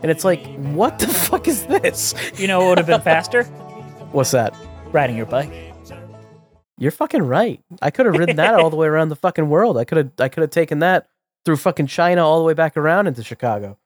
And 0.04 0.12
it's 0.12 0.24
like, 0.24 0.46
what 0.58 1.00
the 1.00 1.08
fuck 1.08 1.48
is 1.48 1.66
this? 1.66 2.14
You 2.38 2.48
know 2.48 2.60
what 2.60 2.70
would 2.70 2.78
have 2.80 2.88
been 2.88 3.02
faster? 3.02 3.44
What's 4.12 4.32
that? 4.32 4.54
Riding 4.92 5.16
your 5.16 5.26
bike. 5.26 5.52
You're 6.78 6.92
fucking 6.92 7.22
right. 7.22 7.62
I 7.82 7.92
could 7.92 8.08
have 8.08 8.18
ridden 8.18 8.38
that 8.38 8.56
all 8.56 8.72
the 8.72 8.76
way 8.76 8.88
around 8.88 9.10
the 9.10 9.16
fucking 9.16 9.48
world. 9.48 9.78
I 9.78 9.86
could 9.86 9.98
have 10.00 10.12
I 10.18 10.30
could 10.30 10.42
have 10.42 10.50
taken 10.50 10.80
that 10.80 11.08
through 11.46 11.58
fucking 11.58 11.88
China 11.88 12.26
all 12.26 12.38
the 12.40 12.46
way 12.46 12.54
back 12.54 12.78
around 12.78 13.08
into 13.08 13.24
Chicago. 13.24 13.78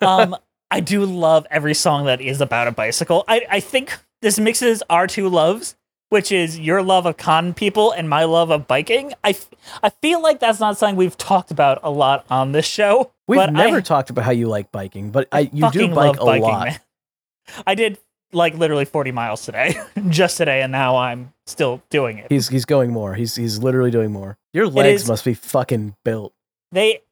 um, 0.00 0.36
I 0.70 0.80
do 0.80 1.04
love 1.04 1.46
every 1.50 1.74
song 1.74 2.06
that 2.06 2.20
is 2.20 2.40
about 2.40 2.68
a 2.68 2.72
bicycle. 2.72 3.24
I, 3.26 3.44
I 3.50 3.60
think 3.60 3.92
this 4.22 4.38
mixes 4.38 4.82
our 4.88 5.06
two 5.08 5.28
loves, 5.28 5.74
which 6.10 6.30
is 6.30 6.58
your 6.60 6.80
love 6.82 7.06
of 7.06 7.16
con 7.16 7.54
people 7.54 7.90
and 7.90 8.08
my 8.08 8.22
love 8.24 8.50
of 8.50 8.68
biking. 8.68 9.12
I, 9.24 9.30
f- 9.30 9.50
I 9.82 9.90
feel 9.90 10.22
like 10.22 10.38
that's 10.38 10.60
not 10.60 10.78
something 10.78 10.94
we've 10.96 11.16
talked 11.18 11.50
about 11.50 11.80
a 11.82 11.90
lot 11.90 12.24
on 12.30 12.52
this 12.52 12.66
show. 12.66 13.10
We've 13.26 13.50
never 13.50 13.78
I 13.78 13.80
talked 13.80 14.10
about 14.10 14.24
how 14.24 14.30
you 14.30 14.46
like 14.48 14.70
biking, 14.70 15.10
but 15.10 15.26
I 15.32 15.50
you 15.52 15.68
do 15.72 15.88
bike 15.88 16.20
a 16.20 16.24
biking, 16.24 16.42
lot. 16.42 16.66
man. 16.66 16.80
I 17.66 17.74
did 17.74 17.98
like 18.32 18.54
literally 18.54 18.84
40 18.84 19.10
miles 19.10 19.44
today, 19.44 19.74
just 20.08 20.36
today, 20.36 20.62
and 20.62 20.70
now 20.70 20.96
I'm 20.96 21.32
still 21.46 21.82
doing 21.90 22.18
it. 22.18 22.26
He's 22.30 22.48
he's 22.48 22.64
going 22.64 22.92
more. 22.92 23.14
He's 23.14 23.34
he's 23.34 23.58
literally 23.58 23.90
doing 23.90 24.12
more. 24.12 24.38
Your 24.52 24.68
legs 24.68 25.02
is- 25.02 25.08
must 25.08 25.24
be 25.24 25.34
fucking 25.34 25.96
built. 26.04 26.32
They, 26.72 27.02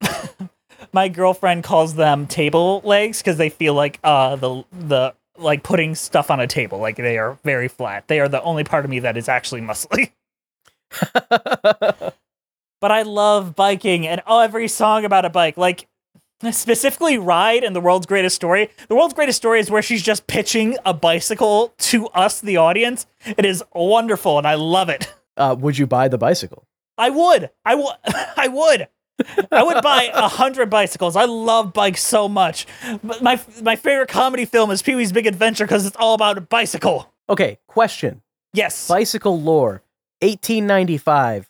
my 0.92 1.08
girlfriend 1.08 1.64
calls 1.64 1.94
them 1.94 2.26
table 2.26 2.80
legs 2.84 3.18
because 3.18 3.36
they 3.36 3.48
feel 3.50 3.74
like 3.74 3.98
uh 4.04 4.36
the 4.36 4.64
the 4.72 5.14
like 5.36 5.62
putting 5.62 5.94
stuff 5.94 6.30
on 6.30 6.40
a 6.40 6.46
table. 6.46 6.78
Like 6.78 6.96
they 6.96 7.18
are 7.18 7.38
very 7.44 7.68
flat. 7.68 8.08
They 8.08 8.20
are 8.20 8.28
the 8.28 8.42
only 8.42 8.64
part 8.64 8.84
of 8.84 8.90
me 8.90 9.00
that 9.00 9.16
is 9.16 9.28
actually 9.28 9.60
muscly. 9.60 10.12
but 11.30 12.14
I 12.82 13.02
love 13.02 13.54
biking 13.54 14.06
and 14.06 14.22
oh, 14.26 14.40
every 14.40 14.68
song 14.68 15.04
about 15.04 15.24
a 15.24 15.30
bike. 15.30 15.56
Like 15.56 15.86
specifically 16.50 17.18
Ride 17.18 17.64
and 17.64 17.74
the 17.74 17.80
World's 17.80 18.06
Greatest 18.06 18.36
Story. 18.36 18.70
The 18.88 18.94
World's 18.94 19.14
Greatest 19.14 19.36
Story 19.36 19.60
is 19.60 19.70
where 19.70 19.82
she's 19.82 20.02
just 20.02 20.26
pitching 20.26 20.76
a 20.84 20.94
bicycle 20.94 21.74
to 21.78 22.06
us, 22.08 22.40
the 22.40 22.56
audience. 22.56 23.06
It 23.26 23.44
is 23.44 23.62
wonderful 23.74 24.38
and 24.38 24.46
I 24.46 24.54
love 24.54 24.88
it. 24.88 25.12
uh, 25.36 25.56
would 25.58 25.78
you 25.78 25.86
buy 25.86 26.08
the 26.08 26.18
bicycle? 26.18 26.64
I 26.96 27.10
would. 27.10 27.50
I 27.64 27.74
would. 27.74 27.94
I 28.36 28.48
would. 28.48 28.88
I 29.50 29.62
would 29.62 29.82
buy 29.82 30.10
a 30.12 30.28
hundred 30.28 30.70
bicycles. 30.70 31.16
I 31.16 31.24
love 31.24 31.72
bikes 31.72 32.02
so 32.02 32.28
much. 32.28 32.66
But 33.02 33.22
my 33.22 33.40
my 33.62 33.76
favorite 33.76 34.08
comedy 34.08 34.44
film 34.44 34.70
is 34.70 34.82
Pee 34.82 34.94
Wee's 34.94 35.12
Big 35.12 35.26
Adventure 35.26 35.64
because 35.64 35.86
it's 35.86 35.96
all 35.96 36.14
about 36.14 36.38
a 36.38 36.40
bicycle. 36.40 37.12
Okay, 37.28 37.58
question. 37.66 38.22
Yes. 38.52 38.88
Bicycle 38.88 39.40
lore. 39.40 39.82
1895. 40.20 41.48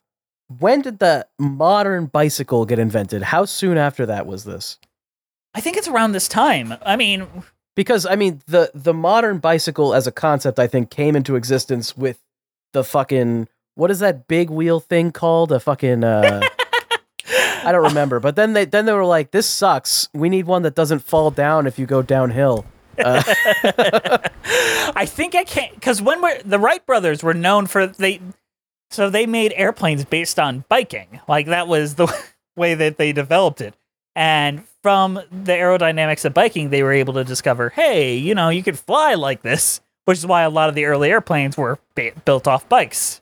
When 0.59 0.81
did 0.83 0.99
the 0.99 1.27
modern 1.39 2.07
bicycle 2.07 2.65
get 2.65 2.79
invented? 2.79 3.23
How 3.23 3.45
soon 3.45 3.77
after 3.77 4.07
that 4.07 4.27
was 4.27 4.45
this? 4.45 4.79
I 5.55 5.61
think 5.61 5.77
it's 5.77 5.89
around 5.89 6.13
this 6.13 6.29
time. 6.29 6.75
I 6.83 6.97
mean, 6.97 7.27
Because 7.77 8.07
I 8.07 8.17
mean, 8.17 8.41
the 8.47 8.71
the 8.75 8.95
modern 8.95 9.39
bicycle 9.39 9.95
as 9.95 10.07
a 10.07 10.13
concept, 10.13 10.59
I 10.59 10.67
think, 10.67 10.91
came 10.91 11.15
into 11.17 11.37
existence 11.37 11.97
with 11.97 12.19
the 12.73 12.83
fucking 12.83 13.49
what 13.75 13.91
is 13.91 14.01
that 14.01 14.27
big 14.27 14.51
wheel 14.51 14.81
thing 14.81 15.13
called? 15.13 15.53
A 15.53 15.61
fucking 15.61 16.03
uh, 16.03 16.48
I 17.69 17.73
don't 17.73 17.85
remember. 17.85 18.19
But 18.21 18.35
then 18.37 18.55
they 18.55 18.65
then 18.65 18.87
they 18.87 18.93
were 18.93 19.05
like, 19.05 19.31
"This 19.31 19.47
sucks. 19.47 20.09
We 20.15 20.29
need 20.29 20.47
one 20.47 20.63
that 20.63 20.75
doesn't 20.75 21.01
fall 21.01 21.31
down 21.31 21.67
if 21.67 21.79
you 21.79 21.87
go 21.87 22.01
downhill." 22.03 22.65
Uh, 22.99 23.23
I 24.97 25.05
think 25.07 25.35
I 25.35 25.45
can't 25.45 25.75
because 25.75 26.01
when 26.03 26.21
we're 26.23 26.43
the 26.43 26.59
Wright 26.59 26.85
brothers 26.85 27.23
were 27.23 27.35
known 27.35 27.67
for 27.67 27.87
they, 27.87 28.21
so 28.91 29.11
they 29.11 29.27
made 29.27 29.53
airplanes 29.55 30.05
based 30.05 30.39
on 30.39 30.65
biking. 30.69 31.21
Like 31.29 31.47
that 31.47 31.69
was 31.69 31.95
the 31.97 32.07
way 32.57 32.75
that 32.75 32.97
they 32.97 33.13
developed 33.13 33.61
it. 33.61 33.75
And 34.17 34.65
from 34.83 35.15
the 35.15 35.53
aerodynamics 35.53 36.25
of 36.25 36.35
biking, 36.35 36.71
they 36.71 36.83
were 36.83 36.93
able 36.93 37.15
to 37.15 37.25
discover, 37.25 37.69
hey, 37.69 38.17
you 38.17 38.35
know, 38.35 38.49
you 38.49 38.63
could 38.65 38.79
fly 38.79 39.15
like 39.15 39.43
this, 39.43 39.81
which 40.07 40.19
is 40.19 40.27
why 40.27 40.43
a 40.43 40.51
lot 40.51 40.69
of 40.69 40.75
the 40.75 40.87
early 40.87 41.11
airplanes 41.11 41.57
were 41.57 41.79
ba- 41.95 42.13
built 42.25 42.49
off 42.49 42.69
bikes. 42.69 43.21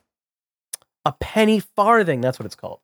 a 1.05 1.11
penny 1.11 1.59
farthing. 1.59 2.21
That's 2.21 2.39
what 2.39 2.45
it's 2.47 2.55
called. 2.55 2.79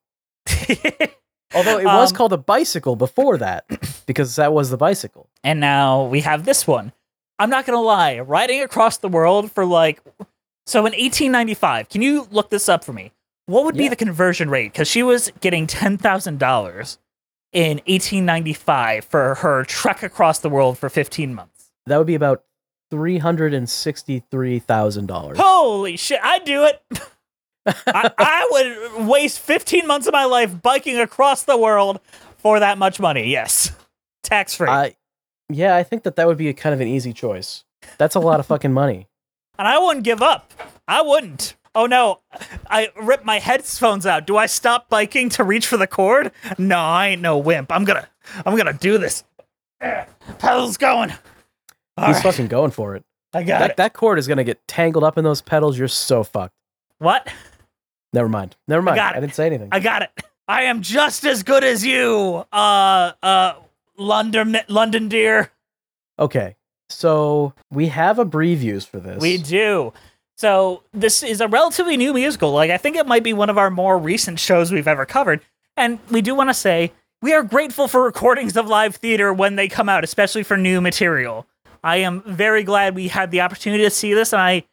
Although 1.55 1.79
it 1.79 1.85
was 1.85 2.11
Um, 2.11 2.17
called 2.17 2.33
a 2.33 2.37
bicycle 2.37 2.95
before 2.95 3.37
that, 3.37 3.65
because 4.05 4.35
that 4.37 4.53
was 4.53 4.69
the 4.69 4.77
bicycle. 4.77 5.29
and 5.43 5.59
now 5.59 6.03
we 6.05 6.21
have 6.21 6.45
this 6.45 6.65
one. 6.67 6.91
I'm 7.39 7.49
not 7.49 7.65
gonna 7.65 7.81
lie, 7.81 8.19
riding 8.19 8.61
across 8.61 8.97
the 8.97 9.09
world 9.09 9.51
for 9.51 9.65
like 9.65 10.01
so 10.65 10.79
in 10.79 10.93
1895. 10.93 11.89
Can 11.89 12.01
you 12.01 12.27
look 12.31 12.49
this 12.49 12.69
up 12.69 12.83
for 12.83 12.93
me? 12.93 13.11
what 13.45 13.65
would 13.65 13.75
be 13.75 13.89
the 13.89 13.95
conversion 13.97 14.49
rate? 14.49 14.71
Because 14.71 14.87
she 14.87 15.03
was 15.03 15.29
getting 15.41 15.67
ten 15.67 15.97
thousand 15.97 16.39
dollars 16.39 16.97
in 17.51 17.77
1895 17.87 19.05
for 19.05 19.35
her 19.35 19.63
trek 19.65 20.01
across 20.01 20.39
the 20.39 20.49
world 20.49 20.77
for 20.77 20.89
15 20.89 21.33
months. 21.35 21.69
That 21.85 21.97
would 21.97 22.07
be 22.07 22.15
about 22.15 22.43
three 22.89 23.17
hundred 23.17 23.53
and 23.53 23.69
sixty-three 23.69 24.59
thousand 24.59 25.07
dollars. 25.07 25.37
Holy 25.39 25.97
shit! 25.97 26.19
I'd 26.23 26.45
do 26.45 26.63
it. 26.63 26.81
I, 27.65 28.11
I 28.17 28.47
would 28.97 29.07
waste 29.07 29.39
15 29.39 29.87
months 29.87 30.07
of 30.07 30.13
my 30.13 30.25
life 30.25 30.61
biking 30.61 30.99
across 30.99 31.43
the 31.43 31.57
world 31.57 31.99
for 32.37 32.59
that 32.59 32.77
much 32.77 32.99
money. 32.99 33.29
Yes, 33.29 33.71
tax 34.23 34.55
free. 34.55 34.67
I, 34.69 34.95
yeah, 35.49 35.75
I 35.75 35.83
think 35.83 36.03
that 36.03 36.15
that 36.17 36.27
would 36.27 36.37
be 36.37 36.49
a 36.49 36.53
kind 36.53 36.73
of 36.73 36.81
an 36.81 36.87
easy 36.87 37.13
choice. 37.13 37.63
That's 37.97 38.15
a 38.15 38.19
lot 38.19 38.39
of 38.39 38.45
fucking 38.45 38.73
money. 38.73 39.07
and 39.57 39.67
I 39.67 39.77
wouldn't 39.79 40.03
give 40.03 40.21
up. 40.21 40.51
I 40.87 41.01
wouldn't. 41.01 41.55
Oh 41.75 41.85
no, 41.87 42.19
I 42.69 42.89
ripped 43.01 43.25
my 43.25 43.39
headphones 43.39 44.05
out. 44.05 44.27
Do 44.27 44.37
I 44.37 44.45
stop 44.45 44.89
biking 44.89 45.29
to 45.29 45.43
reach 45.43 45.65
for 45.65 45.77
the 45.77 45.87
cord? 45.87 46.31
No, 46.59 46.77
I 46.77 47.07
ain't 47.09 47.21
no 47.21 47.37
wimp. 47.39 47.71
I'm 47.71 47.83
gonna, 47.83 48.07
I'm 48.45 48.55
gonna 48.55 48.73
do 48.73 48.97
this. 48.99 49.23
Pedals 50.39 50.77
going. 50.77 51.11
All 51.97 52.07
He's 52.07 52.15
right, 52.17 52.23
fucking 52.23 52.47
going 52.47 52.71
for 52.71 52.95
it. 52.95 53.03
I 53.33 53.41
got 53.43 53.59
That 53.59 53.71
it. 53.71 53.77
that 53.77 53.93
cord 53.93 54.19
is 54.19 54.27
gonna 54.27 54.43
get 54.43 54.65
tangled 54.67 55.03
up 55.03 55.17
in 55.17 55.23
those 55.23 55.41
pedals. 55.41 55.77
You're 55.77 55.87
so 55.87 56.23
fucked. 56.23 56.53
What? 56.99 57.27
Never 58.13 58.29
mind. 58.29 58.55
Never 58.67 58.81
mind. 58.81 58.95
got 58.95 59.15
I, 59.15 59.19
didn't 59.19 59.35
say 59.35 59.47
anything. 59.47 59.69
I 59.71 59.79
got 59.79 60.03
it. 60.03 60.11
I 60.47 60.63
am 60.63 60.81
just 60.81 61.25
as 61.25 61.43
good 61.43 61.63
as 61.63 61.85
you, 61.85 62.45
uh, 62.51 63.11
uh, 63.23 63.53
London, 63.97 64.57
London 64.67 65.07
dear. 65.09 65.51
okay, 66.19 66.55
so 66.89 67.53
we 67.71 67.87
have 67.87 68.19
a 68.19 68.25
previews 68.25 68.87
for 68.87 68.99
this. 68.99 69.21
We 69.21 69.37
do. 69.37 69.93
So 70.35 70.83
this 70.93 71.23
is 71.23 71.41
a 71.41 71.47
relatively 71.47 71.95
new 71.97 72.13
musical. 72.13 72.51
Like 72.51 72.71
I 72.71 72.77
think 72.77 72.95
it 72.95 73.07
might 73.07 73.23
be 73.23 73.33
one 73.33 73.49
of 73.49 73.57
our 73.57 73.69
more 73.69 73.97
recent 73.97 74.39
shows 74.39 74.71
we've 74.71 74.87
ever 74.87 75.05
covered. 75.05 75.41
And 75.77 75.99
we 76.11 76.21
do 76.21 76.35
want 76.35 76.49
to 76.49 76.53
say 76.53 76.91
we 77.21 77.33
are 77.33 77.43
grateful 77.43 77.87
for 77.87 78.03
recordings 78.03 78.57
of 78.57 78.67
live 78.67 78.95
theater 78.95 79.33
when 79.33 79.55
they 79.55 79.67
come 79.67 79.89
out, 79.89 80.03
especially 80.03 80.43
for 80.43 80.57
new 80.57 80.81
material. 80.81 81.47
I 81.83 81.97
am 81.97 82.21
very 82.25 82.63
glad 82.63 82.95
we 82.95 83.07
had 83.07 83.31
the 83.31 83.41
opportunity 83.41 83.83
to 83.83 83.89
see 83.89 84.13
this, 84.13 84.33
and 84.33 84.41
I 84.41 84.63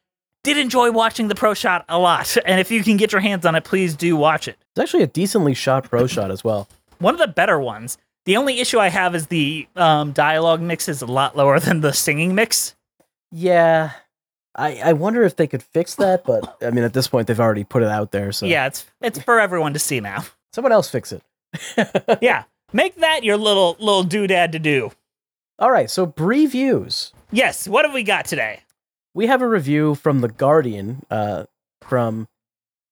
did 0.44 0.56
enjoy 0.56 0.90
watching 0.90 1.28
the 1.28 1.34
pro 1.34 1.54
shot 1.54 1.84
a 1.88 1.98
lot. 1.98 2.36
And 2.44 2.60
if 2.60 2.70
you 2.70 2.82
can 2.82 2.96
get 2.96 3.12
your 3.12 3.20
hands 3.20 3.44
on 3.46 3.54
it, 3.54 3.64
please 3.64 3.94
do 3.94 4.16
watch 4.16 4.48
it. 4.48 4.56
It's 4.74 4.80
actually 4.82 5.02
a 5.02 5.06
decently 5.08 5.54
shot 5.54 5.84
pro 5.88 6.06
shot 6.06 6.30
as 6.30 6.42
well. 6.44 6.68
One 6.98 7.14
of 7.14 7.20
the 7.20 7.28
better 7.28 7.58
ones. 7.58 7.98
The 8.26 8.36
only 8.36 8.60
issue 8.60 8.78
I 8.78 8.88
have 8.88 9.14
is 9.14 9.28
the 9.28 9.66
um, 9.76 10.12
dialogue 10.12 10.60
mix 10.60 10.88
is 10.88 11.02
a 11.02 11.06
lot 11.06 11.36
lower 11.36 11.58
than 11.58 11.80
the 11.80 11.92
singing 11.92 12.34
mix. 12.34 12.74
Yeah, 13.32 13.92
I 14.54 14.80
I 14.80 14.92
wonder 14.92 15.22
if 15.22 15.36
they 15.36 15.46
could 15.46 15.62
fix 15.62 15.94
that, 15.96 16.24
but 16.24 16.56
I 16.62 16.70
mean, 16.70 16.84
at 16.84 16.92
this 16.92 17.08
point, 17.08 17.26
they've 17.28 17.40
already 17.40 17.64
put 17.64 17.82
it 17.82 17.88
out 17.88 18.10
there. 18.12 18.32
So 18.32 18.46
Yeah, 18.46 18.66
it's 18.66 18.84
it's 19.00 19.18
for 19.22 19.40
everyone 19.40 19.72
to 19.72 19.78
see 19.78 20.00
now. 20.00 20.24
someone 20.52 20.72
else 20.72 20.90
fix 20.90 21.12
it. 21.12 21.22
yeah, 22.20 22.44
make 22.72 22.96
that 22.96 23.24
your 23.24 23.36
little 23.36 23.76
little 23.78 24.04
doodad 24.04 24.52
to 24.52 24.58
do. 24.58 24.90
All 25.58 25.70
right, 25.70 25.88
so 25.90 26.06
previews. 26.06 27.12
Yes, 27.32 27.66
what 27.68 27.84
have 27.84 27.94
we 27.94 28.02
got 28.02 28.24
today? 28.26 28.60
We 29.14 29.26
have 29.26 29.42
a 29.42 29.48
review 29.48 29.94
from 29.94 30.20
the 30.20 30.28
Guardian, 30.28 31.02
uh, 31.10 31.44
from 31.82 32.28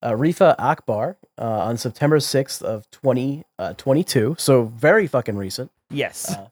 uh, 0.03 0.11
Arifa 0.13 0.55
Akbar 0.59 1.17
uh, 1.39 1.43
on 1.43 1.77
September 1.77 2.21
sixth 2.21 2.63
of 2.63 2.91
twenty 2.91 3.45
uh. 3.59 3.75
So 4.39 4.65
very 4.65 5.07
fucking 5.07 5.37
recent. 5.37 5.71
Yes, 5.91 6.31
Uh, 6.35 6.49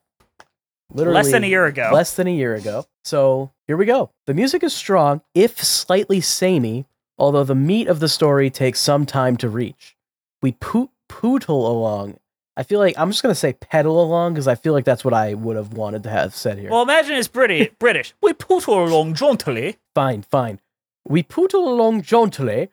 Literally 0.93 1.15
less 1.15 1.31
than 1.31 1.43
a 1.43 1.47
year 1.47 1.65
ago. 1.65 1.89
Less 1.93 2.15
than 2.15 2.27
a 2.27 2.33
year 2.33 2.55
ago. 2.55 2.85
So 3.03 3.51
here 3.67 3.75
we 3.75 3.85
go. 3.85 4.11
The 4.25 4.33
music 4.33 4.63
is 4.63 4.73
strong, 4.73 5.21
if 5.35 5.61
slightly 5.61 6.21
samey, 6.21 6.85
although 7.17 7.43
the 7.43 7.55
meat 7.55 7.87
of 7.89 7.99
the 7.99 8.07
story 8.07 8.49
takes 8.49 8.79
some 8.79 9.05
time 9.05 9.35
to 9.37 9.49
reach. 9.49 9.97
We 10.41 10.53
poot 10.53 10.89
pootle 11.09 11.69
along. 11.69 12.19
I 12.57 12.63
feel 12.63 12.79
like 12.79 12.95
I'm 12.97 13.11
just 13.11 13.21
gonna 13.21 13.35
say 13.35 13.53
pedal 13.53 14.01
along 14.01 14.33
because 14.33 14.47
I 14.47 14.55
feel 14.55 14.73
like 14.73 14.83
that's 14.83 15.05
what 15.05 15.13
I 15.13 15.35
would 15.35 15.55
have 15.55 15.73
wanted 15.73 16.01
to 16.03 16.09
have 16.09 16.35
said 16.35 16.57
here. 16.57 16.71
well, 16.71 16.81
imagine 16.81 17.15
it's 17.15 17.27
British. 17.27 17.69
British. 17.77 18.15
We 18.19 18.33
put 18.33 18.65
along 18.65 19.13
jauntily. 19.13 19.77
fine, 19.93 20.23
fine. 20.23 20.59
We 21.07 21.21
pootle 21.23 21.69
along 21.71 22.01
jauntily 22.01 22.69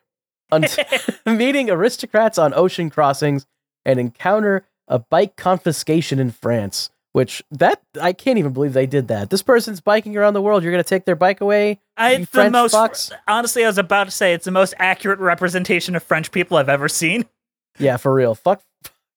until 0.50 0.84
meeting 1.26 1.70
aristocrats 1.70 2.38
on 2.38 2.54
ocean 2.54 2.88
crossings 2.88 3.46
and 3.84 4.00
encounter 4.00 4.66
a 4.88 4.98
bike 4.98 5.36
confiscation 5.36 6.18
in 6.18 6.30
France. 6.30 6.90
Which 7.12 7.44
that 7.52 7.80
I 8.00 8.12
can't 8.12 8.38
even 8.38 8.52
believe 8.52 8.72
they 8.72 8.86
did 8.86 9.06
that. 9.06 9.30
This 9.30 9.42
person's 9.42 9.80
biking 9.80 10.16
around 10.16 10.32
the 10.34 10.42
world. 10.42 10.64
You're 10.64 10.72
gonna 10.72 10.82
take 10.82 11.04
their 11.04 11.14
bike 11.14 11.40
away? 11.40 11.78
I, 11.96 12.14
it's 12.14 12.20
the 12.22 12.38
French 12.38 12.52
most. 12.52 12.74
fucks. 12.74 13.12
Honestly, 13.28 13.62
I 13.62 13.68
was 13.68 13.78
about 13.78 14.04
to 14.04 14.10
say 14.10 14.32
it's 14.32 14.46
the 14.46 14.50
most 14.50 14.74
accurate 14.78 15.20
representation 15.20 15.94
of 15.94 16.02
French 16.02 16.32
people 16.32 16.56
I've 16.56 16.68
ever 16.68 16.88
seen. 16.88 17.26
Yeah, 17.78 17.98
for 17.98 18.12
real. 18.12 18.34
Fuck 18.34 18.62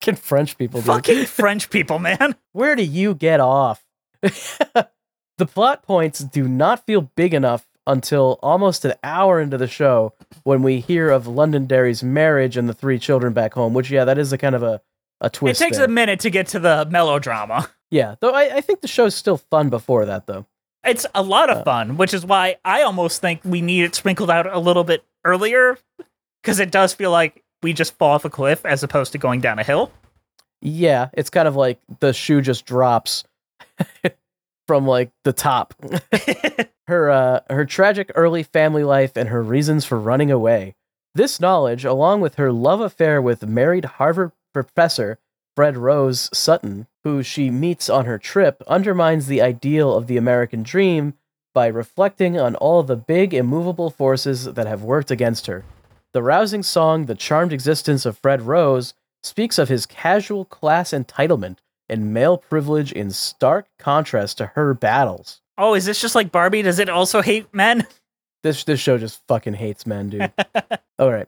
fucking 0.02 0.16
French 0.16 0.58
people, 0.58 0.82
dude. 0.82 0.88
Fucking 0.88 1.26
French 1.26 1.70
people, 1.70 2.00
man. 2.00 2.36
Where 2.54 2.76
do 2.76 2.84
you 2.84 3.14
get 3.16 3.40
off? 3.40 3.84
the 4.22 5.46
plot 5.46 5.84
points 5.84 6.20
do 6.20 6.48
not 6.48 6.86
feel 6.86 7.02
big 7.16 7.34
enough 7.34 7.68
until 7.86 8.38
almost 8.44 8.84
an 8.86 8.94
hour 9.04 9.40
into 9.40 9.58
the 9.58 9.68
show 9.68 10.14
when 10.44 10.62
we 10.62 10.80
hear 10.80 11.10
of 11.10 11.26
Londonderry's 11.28 12.04
marriage 12.04 12.58
and 12.58 12.68
the 12.68 12.74
three 12.74 13.00
children 13.00 13.34
back 13.34 13.54
home, 13.54 13.74
which 13.74 13.90
yeah, 13.90 14.04
that 14.06 14.18
is 14.18 14.34
a 14.34 14.38
kind 14.38 14.56
of 14.56 14.64
a, 14.64 14.82
a 15.22 15.30
twist. 15.30 15.62
It 15.62 15.64
takes 15.64 15.78
there. 15.78 15.86
a 15.86 15.90
minute 15.90 16.20
to 16.22 16.30
get 16.30 16.48
to 16.48 16.60
the 16.60 16.86
melodrama. 16.90 17.70
Yeah, 17.90 18.16
though 18.20 18.32
I, 18.32 18.58
I 18.58 18.62
think 18.62 18.82
the 18.82 18.88
show's 18.90 19.16
still 19.16 19.38
fun 19.38 19.70
before 19.70 20.06
that 20.06 20.28
though. 20.28 20.46
It's 20.84 21.06
a 21.16 21.24
lot 21.24 21.50
Uh. 21.50 21.54
of 21.54 21.64
fun, 21.64 21.96
which 21.98 22.14
is 22.14 22.26
why 22.26 22.58
I 22.66 22.82
almost 22.82 23.22
think 23.22 23.40
we 23.46 23.62
need 23.62 23.84
it 23.84 23.96
sprinkled 23.96 24.30
out 24.30 24.46
a 24.52 24.60
little 24.60 24.84
bit 24.84 25.06
earlier, 25.24 25.78
because 26.44 26.60
it 26.60 26.70
does 26.72 26.94
feel 26.94 27.12
like 27.12 27.44
we 27.64 27.74
just 27.74 27.98
fall 27.98 28.12
off 28.12 28.26
a 28.26 28.30
cliff 28.30 28.66
as 28.66 28.84
opposed 28.84 29.12
to 29.14 29.18
going 29.18 29.42
down 29.42 29.60
a 29.60 29.64
hill. 29.64 29.92
Yeah, 30.62 31.10
it's 31.14 31.30
kind 31.30 31.48
of 31.48 31.56
like 31.56 31.80
the 32.00 32.14
shoe 32.14 32.42
just 32.42 32.66
drops 32.66 33.24
from 34.68 34.88
like 34.88 35.12
the 35.24 35.34
top. 35.34 35.74
her 36.88 37.10
uh, 37.10 37.40
her 37.50 37.66
tragic 37.66 38.12
early 38.16 38.44
family 38.44 38.84
life 38.84 39.16
and 39.16 39.30
her 39.30 39.44
reasons 39.44 39.86
for 39.86 40.00
running 40.00 40.32
away. 40.32 40.76
This 41.14 41.40
knowledge, 41.40 41.84
along 41.84 42.22
with 42.22 42.36
her 42.36 42.52
love 42.52 42.82
affair 42.82 43.22
with 43.22 43.46
married 43.48 43.86
Harvard 43.86 44.32
professor 44.54 45.20
Fred 45.56 45.78
Rose 45.78 46.30
Sutton, 46.34 46.86
who 47.04 47.24
she 47.24 47.50
meets 47.50 47.90
on 47.90 48.06
her 48.06 48.20
trip, 48.20 48.62
undermines 48.68 49.26
the 49.26 49.42
ideal 49.42 49.96
of 49.96 50.06
the 50.06 50.18
American 50.18 50.62
dream 50.62 51.16
by 51.54 51.66
reflecting 51.66 52.40
on 52.40 52.56
all 52.56 52.84
the 52.84 52.96
big 52.96 53.34
immovable 53.34 53.90
forces 53.90 54.46
that 54.46 54.68
have 54.68 54.84
worked 54.84 55.10
against 55.10 55.48
her. 55.48 55.66
The 56.14 56.24
rousing 56.24 56.64
song 56.64 57.06
The 57.06 57.16
Charmed 57.16 57.54
Existence 57.54 58.06
of 58.06 58.18
Fred 58.18 58.42
Rose 58.42 58.94
speaks 59.24 59.58
of 59.58 59.70
his 59.70 59.86
casual 59.86 60.46
class 60.46 60.92
entitlement 60.92 61.58
and 61.90 62.14
male 62.14 62.38
privilege 62.38 62.92
in 62.92 63.12
stark 63.12 63.68
contrast 63.78 64.38
to 64.38 64.48
her 64.48 64.74
battles. 64.74 65.42
Oh, 65.58 65.74
is 65.74 65.86
this 65.86 66.02
just 66.02 66.16
like 66.16 66.32
Barbie? 66.32 66.62
Does 66.62 66.80
it 66.80 66.90
also 66.90 67.22
hate 67.22 67.54
men? 67.54 67.86
This 68.44 68.64
this 68.64 68.80
show 68.80 68.98
just 69.00 69.22
fucking 69.28 69.56
hates 69.56 69.86
men, 69.88 70.10
dude. 70.10 70.32
All 71.00 71.12
right. 71.12 71.28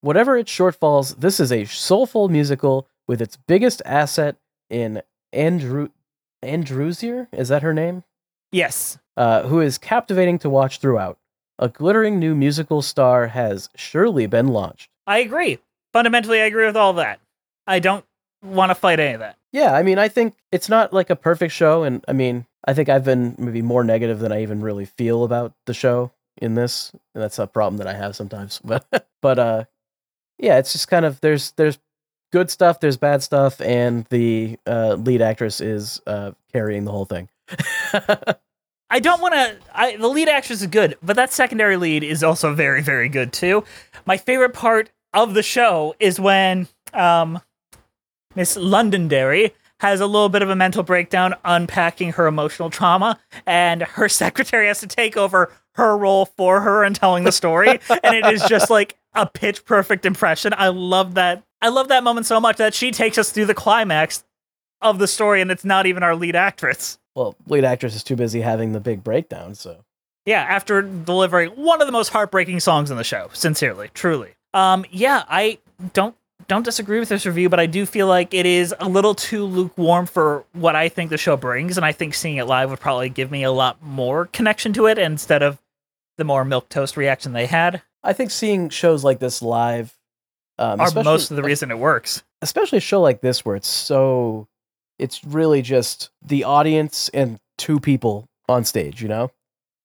Whatever 0.00 0.36
its 0.36 0.50
shortfalls, 0.50 1.16
this 1.18 1.38
is 1.38 1.52
a 1.52 1.66
soulful 1.66 2.28
musical 2.28 2.88
with 3.06 3.20
its 3.20 3.36
biggest 3.36 3.82
asset 3.84 4.36
in 4.70 5.02
Andrew 5.32 5.88
Andrusier, 6.42 7.28
is 7.32 7.48
that 7.48 7.62
her 7.62 7.74
name? 7.74 8.04
Yes. 8.50 8.98
Uh, 9.16 9.42
who 9.42 9.60
is 9.60 9.78
captivating 9.78 10.38
to 10.40 10.50
watch 10.50 10.78
throughout. 10.78 11.18
A 11.58 11.68
glittering 11.68 12.18
new 12.18 12.34
musical 12.34 12.82
star 12.82 13.28
has 13.28 13.68
surely 13.74 14.26
been 14.26 14.48
launched. 14.48 14.90
I 15.06 15.18
agree. 15.18 15.58
Fundamentally, 15.92 16.40
I 16.40 16.44
agree 16.44 16.66
with 16.66 16.76
all 16.76 16.92
that. 16.94 17.20
I 17.66 17.80
don't 17.80 18.04
want 18.42 18.70
to 18.70 18.74
fight 18.74 19.00
any 19.00 19.14
of 19.14 19.20
that. 19.20 19.36
Yeah, 19.52 19.74
I 19.74 19.82
mean, 19.82 19.98
I 19.98 20.08
think 20.08 20.34
it's 20.52 20.68
not 20.68 20.92
like 20.92 21.10
a 21.10 21.16
perfect 21.16 21.52
show, 21.54 21.82
and 21.82 22.04
I 22.06 22.12
mean, 22.12 22.46
I 22.66 22.74
think 22.74 22.88
I've 22.88 23.04
been 23.04 23.34
maybe 23.38 23.62
more 23.62 23.82
negative 23.82 24.20
than 24.20 24.30
I 24.30 24.42
even 24.42 24.60
really 24.60 24.84
feel 24.84 25.24
about 25.24 25.54
the 25.66 25.74
show 25.74 26.12
in 26.36 26.54
this, 26.54 26.92
and 27.14 27.22
that's 27.22 27.38
a 27.38 27.46
problem 27.46 27.78
that 27.78 27.86
I 27.86 27.94
have 27.94 28.14
sometimes. 28.14 28.60
But 28.64 29.08
but 29.22 29.38
uh, 29.38 29.64
yeah, 30.38 30.58
it's 30.58 30.72
just 30.72 30.88
kind 30.88 31.04
of 31.04 31.20
there's 31.20 31.52
there's 31.52 31.78
good 32.30 32.50
stuff, 32.50 32.80
there's 32.80 32.96
bad 32.96 33.22
stuff, 33.22 33.60
and 33.60 34.04
the 34.10 34.58
uh, 34.66 34.94
lead 34.94 35.22
actress 35.22 35.60
is 35.60 36.00
uh, 36.06 36.32
carrying 36.52 36.84
the 36.84 36.92
whole 36.92 37.06
thing. 37.06 37.28
I 38.90 39.00
don't 39.00 39.20
want 39.20 39.34
to. 39.34 39.98
The 39.98 40.08
lead 40.08 40.28
actress 40.28 40.62
is 40.62 40.66
good, 40.68 40.96
but 41.02 41.16
that 41.16 41.32
secondary 41.32 41.76
lead 41.76 42.02
is 42.02 42.24
also 42.24 42.54
very, 42.54 42.82
very 42.82 43.08
good 43.08 43.32
too. 43.32 43.64
My 44.06 44.16
favorite 44.16 44.54
part 44.54 44.90
of 45.12 45.34
the 45.34 45.42
show 45.42 45.94
is 46.00 46.18
when 46.18 46.68
um, 46.94 47.40
Miss 48.34 48.56
Londonderry 48.56 49.52
has 49.80 50.00
a 50.00 50.06
little 50.06 50.28
bit 50.28 50.42
of 50.42 50.50
a 50.50 50.56
mental 50.56 50.82
breakdown 50.82 51.34
unpacking 51.44 52.12
her 52.12 52.26
emotional 52.26 52.70
trauma, 52.70 53.18
and 53.46 53.82
her 53.82 54.08
secretary 54.08 54.66
has 54.66 54.80
to 54.80 54.86
take 54.86 55.16
over 55.16 55.52
her 55.74 55.96
role 55.96 56.26
for 56.26 56.60
her 56.60 56.82
and 56.82 56.96
telling 56.96 57.24
the 57.24 57.32
story, 57.32 57.68
and 58.02 58.14
it 58.16 58.26
is 58.26 58.42
just 58.44 58.70
like 58.70 58.96
a 59.14 59.26
pitch 59.26 59.64
perfect 59.64 60.04
impression. 60.06 60.52
I 60.56 60.68
love 60.68 61.14
that. 61.14 61.44
I 61.60 61.68
love 61.68 61.88
that 61.88 62.04
moment 62.04 62.26
so 62.26 62.40
much 62.40 62.56
that 62.56 62.74
she 62.74 62.90
takes 62.90 63.18
us 63.18 63.30
through 63.30 63.46
the 63.46 63.54
climax 63.54 64.24
of 64.80 64.98
the 64.98 65.08
story, 65.08 65.40
and 65.40 65.50
it's 65.50 65.64
not 65.64 65.86
even 65.86 66.02
our 66.02 66.16
lead 66.16 66.36
actress. 66.36 66.98
Well, 67.18 67.36
lead 67.46 67.64
actress 67.64 67.94
is 67.94 68.04
too 68.04 68.16
busy 68.16 68.40
having 68.40 68.72
the 68.72 68.80
big 68.80 69.02
breakdown, 69.04 69.54
so 69.54 69.84
Yeah, 70.26 70.42
after 70.42 70.82
delivering 70.82 71.50
one 71.50 71.80
of 71.80 71.86
the 71.88 71.92
most 71.92 72.08
heartbreaking 72.10 72.60
songs 72.60 72.90
in 72.90 72.96
the 72.96 73.04
show, 73.04 73.28
sincerely, 73.32 73.90
truly. 73.94 74.34
Um, 74.54 74.84
yeah, 74.90 75.24
I 75.28 75.58
don't 75.92 76.14
don't 76.46 76.62
disagree 76.64 76.98
with 76.98 77.08
this 77.10 77.26
review, 77.26 77.48
but 77.48 77.60
I 77.60 77.66
do 77.66 77.84
feel 77.84 78.06
like 78.06 78.32
it 78.32 78.46
is 78.46 78.74
a 78.80 78.88
little 78.88 79.14
too 79.14 79.44
lukewarm 79.44 80.06
for 80.06 80.44
what 80.52 80.74
I 80.76 80.88
think 80.88 81.10
the 81.10 81.18
show 81.18 81.36
brings, 81.36 81.76
and 81.76 81.84
I 81.84 81.92
think 81.92 82.14
seeing 82.14 82.36
it 82.36 82.44
live 82.46 82.70
would 82.70 82.80
probably 82.80 83.10
give 83.10 83.30
me 83.30 83.42
a 83.42 83.52
lot 83.52 83.82
more 83.82 84.26
connection 84.26 84.72
to 84.74 84.86
it 84.86 84.96
instead 84.98 85.42
of 85.42 85.58
the 86.16 86.24
more 86.24 86.44
milk 86.44 86.68
toast 86.68 86.96
reaction 86.96 87.32
they 87.32 87.46
had. 87.46 87.82
I 88.02 88.12
think 88.12 88.30
seeing 88.30 88.68
shows 88.70 89.04
like 89.04 89.18
this 89.18 89.42
live 89.42 89.94
um, 90.58 90.80
Are 90.80 90.90
most 91.02 91.30
of 91.30 91.36
the 91.36 91.42
reason 91.42 91.70
it 91.70 91.78
works. 91.78 92.22
especially 92.42 92.78
a 92.78 92.80
show 92.80 93.00
like 93.00 93.20
this 93.20 93.44
where 93.44 93.56
it's 93.56 93.68
so 93.68 94.48
it's 94.98 95.24
really 95.24 95.62
just 95.62 96.10
the 96.22 96.44
audience 96.44 97.08
and 97.14 97.38
two 97.56 97.78
people 97.80 98.28
on 98.48 98.64
stage 98.64 99.00
you 99.02 99.08
know 99.08 99.30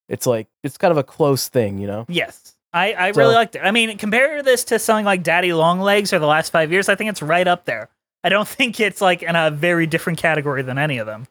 it's 0.10 0.26
like 0.28 0.48
it's 0.64 0.78
kind 0.78 0.92
of 0.92 0.98
a 0.98 1.04
close 1.04 1.48
thing 1.50 1.78
you 1.78 1.88
know 1.88 2.06
Yes. 2.08 2.56
I, 2.76 2.94
I 2.96 3.12
So- 3.12 3.22
really 3.22 3.36
liked 3.36 3.56
it. 3.56 3.60
I 3.64 3.70
mean, 3.70 3.96
compare 4.00 4.42
this 4.42 4.64
to 4.66 4.80
something 4.80 5.06
like 5.06 5.22
Daddy 5.22 5.54
Longlegs 5.54 6.12
or 6.12 6.18
the 6.18 6.26
last 6.26 6.50
five 6.52 6.72
years. 6.72 6.90
I 6.90 6.96
think 6.96 7.12
it's 7.12 7.22
right 7.22 7.48
up 7.48 7.66
there. 7.66 7.88
I 8.24 8.30
don't 8.30 8.48
think 8.58 8.80
it's 8.80 9.00
like 9.00 9.22
in 9.22 9.36
a 9.36 9.52
very 9.52 9.86
different 9.86 10.18
category 10.18 10.64
than 10.64 10.80
any 10.80 10.98
of 10.98 11.06
them. 11.06 11.28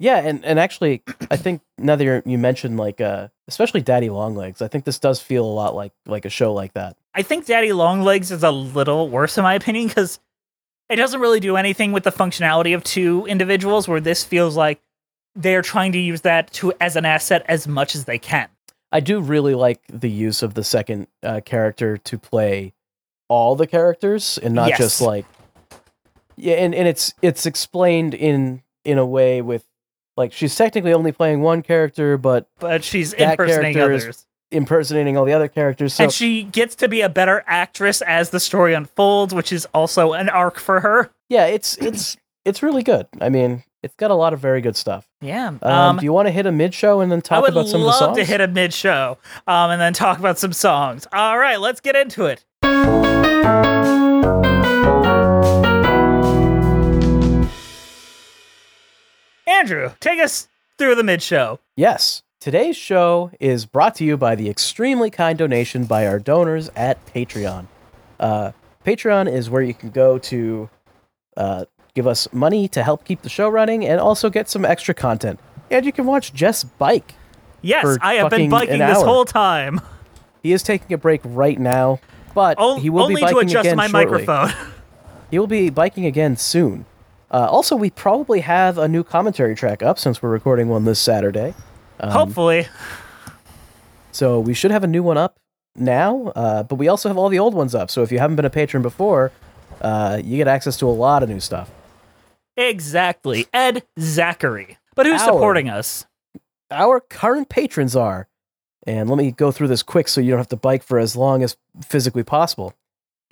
yeah 0.00 0.16
and 0.16 0.44
and 0.44 0.58
actually 0.58 1.02
i 1.30 1.36
think 1.36 1.60
now 1.78 1.94
that 1.94 2.22
you 2.26 2.38
mentioned 2.38 2.76
like 2.78 3.00
uh 3.00 3.28
especially 3.48 3.82
daddy 3.82 4.08
longlegs 4.08 4.62
i 4.62 4.66
think 4.68 4.84
this 4.86 4.98
does 4.98 5.20
feel 5.20 5.44
a 5.44 5.54
lot 5.62 5.74
like 5.74 5.92
like 6.06 6.24
a 6.24 6.30
show 6.30 6.52
like 6.54 6.72
that 6.72 6.96
I 7.14 7.22
think 7.22 7.44
Daddy 7.46 7.72
Longlegs 7.72 8.30
is 8.30 8.42
a 8.44 8.50
little 8.52 9.08
worse 9.08 9.36
in 9.36 9.42
my 9.44 9.54
opinion 9.54 9.88
because 9.88 10.18
it 10.90 10.96
doesn't 10.96 11.20
really 11.20 11.40
do 11.40 11.56
anything 11.56 11.92
with 11.92 12.04
the 12.04 12.12
functionality 12.12 12.74
of 12.74 12.84
two 12.84 13.24
individuals. 13.26 13.88
Where 13.88 14.00
this 14.00 14.24
feels 14.24 14.56
like 14.56 14.80
they're 15.34 15.62
trying 15.62 15.92
to 15.92 15.98
use 15.98 16.22
that 16.22 16.52
to 16.54 16.72
as 16.80 16.96
an 16.96 17.04
asset 17.04 17.44
as 17.48 17.66
much 17.68 17.94
as 17.94 18.04
they 18.04 18.18
can. 18.18 18.48
i 18.92 18.98
do 19.00 19.20
really 19.20 19.54
like 19.54 19.80
the 19.88 20.10
use 20.10 20.42
of 20.42 20.54
the 20.54 20.64
second 20.64 21.06
uh, 21.22 21.40
character 21.44 21.96
to 21.96 22.18
play 22.18 22.72
all 23.28 23.54
the 23.54 23.66
characters 23.66 24.38
and 24.42 24.52
not 24.54 24.70
Yes. 24.70 24.78
just 24.78 25.00
like 25.00 25.24
yeah 26.36 26.54
and, 26.56 26.74
and 26.74 26.88
it's 26.88 27.14
it's 27.22 27.46
explained 27.46 28.12
in 28.14 28.62
in 28.84 28.98
a 28.98 29.06
way 29.06 29.40
with 29.40 29.64
like 30.16 30.32
she's 30.32 30.56
technically 30.56 30.92
only 30.92 31.12
playing 31.12 31.40
one 31.42 31.62
character 31.62 32.18
but 32.18 32.48
But 32.58 32.82
she's 32.82 33.12
impersonating 33.12 33.76
is- 33.78 34.02
others, 34.04 34.26
impersonating 34.52 35.16
all 35.16 35.24
the 35.24 35.32
other 35.32 35.48
characters 35.48 35.94
so 35.94 36.04
and 36.04 36.12
she 36.12 36.42
gets 36.42 36.74
to 36.74 36.88
be 36.88 37.00
a 37.00 37.08
better 37.08 37.44
actress 37.46 38.02
as 38.02 38.30
the 38.30 38.40
story 38.40 38.74
unfolds, 38.74 39.32
which 39.34 39.52
is 39.52 39.66
also 39.72 40.12
an 40.12 40.28
arc 40.28 40.58
for 40.58 40.80
her. 40.80 41.10
yeah 41.28 41.44
it's 41.46 41.76
it's 41.78 42.16
it's 42.44 42.62
really 42.62 42.82
good 42.82 43.06
i 43.20 43.28
mean 43.28 43.62
it's 43.82 43.94
got 43.96 44.10
a 44.10 44.14
lot 44.14 44.32
of 44.34 44.40
very 44.40 44.60
good 44.60 44.76
stuff 44.76 45.06
Yeah. 45.22 45.48
um, 45.48 45.58
Um, 45.62 45.96
do 45.98 46.04
you 46.04 46.12
want 46.12 46.26
to 46.26 46.32
hit 46.32 46.46
a 46.46 46.52
mid 46.52 46.74
show 46.74 47.00
and 47.00 47.10
then 47.12 47.22
talk 47.22 47.48
about 47.48 47.66
some 47.68 47.80
of 47.80 47.84
the 47.84 47.86
love 47.86 47.94
songs 47.98 48.18
to 48.18 48.24
hit 48.24 48.40
a 48.40 48.48
mid 48.48 48.74
show, 48.74 49.16
um, 49.46 49.70
and 49.70 49.80
then 49.80 49.92
talk 49.94 50.18
about 50.18 50.38
some 50.38 50.52
songs. 50.52 51.06
All 51.12 51.38
right, 51.38 51.58
let's 51.60 51.80
get 51.80 51.96
into 51.96 52.26
it. 52.26 52.44
Andrew, 59.46 59.92
take 60.00 60.20
us 60.20 60.48
through 60.78 60.94
the 60.94 61.02
mid 61.04 61.22
show. 61.22 61.60
yes 61.76 62.22
today's 62.40 62.76
show 62.76 63.30
is 63.38 63.66
brought 63.66 63.94
to 63.96 64.04
you 64.04 64.16
by 64.16 64.34
the 64.34 64.48
extremely 64.48 65.10
kind 65.10 65.38
donation 65.38 65.84
by 65.84 66.06
our 66.06 66.18
donors 66.18 66.70
at 66.74 67.04
patreon 67.06 67.66
uh, 68.18 68.52
patreon 68.84 69.30
is 69.30 69.50
where 69.50 69.62
you 69.62 69.74
can 69.74 69.90
go 69.90 70.18
to 70.18 70.68
uh, 71.36 71.64
give 71.94 72.06
us 72.06 72.32
money 72.32 72.66
to 72.68 72.82
help 72.82 73.04
keep 73.04 73.22
the 73.22 73.28
show 73.28 73.48
running 73.48 73.84
and 73.84 74.00
also 74.00 74.30
get 74.30 74.48
some 74.48 74.64
extra 74.64 74.94
content 74.94 75.38
and 75.70 75.84
you 75.84 75.92
can 75.92 76.06
watch 76.06 76.32
jess 76.32 76.64
bike 76.64 77.14
Yes, 77.62 77.98
I 78.00 78.14
have 78.14 78.30
been 78.30 78.48
biking 78.48 78.78
this 78.78 79.02
whole 79.02 79.26
time. 79.26 79.82
he 80.42 80.52
is 80.54 80.62
taking 80.62 80.94
a 80.94 80.98
break 80.98 81.20
right 81.24 81.58
now 81.60 82.00
but 82.34 82.56
O- 82.58 82.78
he 82.80 82.88
will 82.88 83.02
only 83.02 83.16
be 83.16 83.20
to 83.20 83.26
biking 83.26 83.48
adjust 83.50 83.66
again 83.66 83.76
my 83.76 83.86
shortly. 83.88 84.24
microphone. 84.26 84.52
He 85.30 85.38
will 85.38 85.46
be 85.46 85.70
biking 85.70 86.06
again 86.06 86.36
soon. 86.36 86.86
Uh, 87.30 87.46
also, 87.48 87.76
we 87.76 87.90
probably 87.90 88.40
have 88.40 88.78
a 88.78 88.88
new 88.88 89.04
commentary 89.04 89.54
track 89.54 89.80
up 89.80 89.96
since 89.96 90.20
we're 90.20 90.28
recording 90.30 90.66
one 90.66 90.84
this 90.86 90.98
Saturday. 90.98 91.54
Um, 92.00 92.10
Hopefully. 92.10 92.66
So 94.12 94.40
we 94.40 94.54
should 94.54 94.70
have 94.70 94.84
a 94.84 94.88
new 94.88 95.02
one 95.02 95.18
up 95.18 95.38
now, 95.76 96.28
uh, 96.34 96.62
but 96.64 96.76
we 96.76 96.88
also 96.88 97.08
have 97.08 97.16
all 97.16 97.28
the 97.28 97.38
old 97.38 97.54
ones 97.54 97.74
up. 97.74 97.90
So 97.90 98.02
if 98.02 98.10
you 98.10 98.18
haven't 98.18 98.36
been 98.36 98.44
a 98.44 98.50
patron 98.50 98.82
before, 98.82 99.30
uh, 99.80 100.20
you 100.22 100.36
get 100.36 100.48
access 100.48 100.76
to 100.78 100.86
a 100.88 100.90
lot 100.90 101.22
of 101.22 101.28
new 101.28 101.40
stuff. 101.40 101.70
Exactly. 102.56 103.46
Ed 103.52 103.84
Zachary. 103.98 104.78
But 104.94 105.06
who's 105.06 105.20
Our- 105.22 105.28
supporting 105.28 105.68
us? 105.68 106.06
Our 106.72 107.00
current 107.00 107.48
patrons 107.48 107.96
are, 107.96 108.28
and 108.86 109.08
let 109.08 109.18
me 109.18 109.32
go 109.32 109.50
through 109.50 109.68
this 109.68 109.82
quick 109.82 110.06
so 110.06 110.20
you 110.20 110.30
don't 110.30 110.38
have 110.38 110.48
to 110.48 110.56
bike 110.56 110.84
for 110.84 110.98
as 111.00 111.16
long 111.16 111.42
as 111.42 111.56
physically 111.84 112.22
possible. 112.22 112.74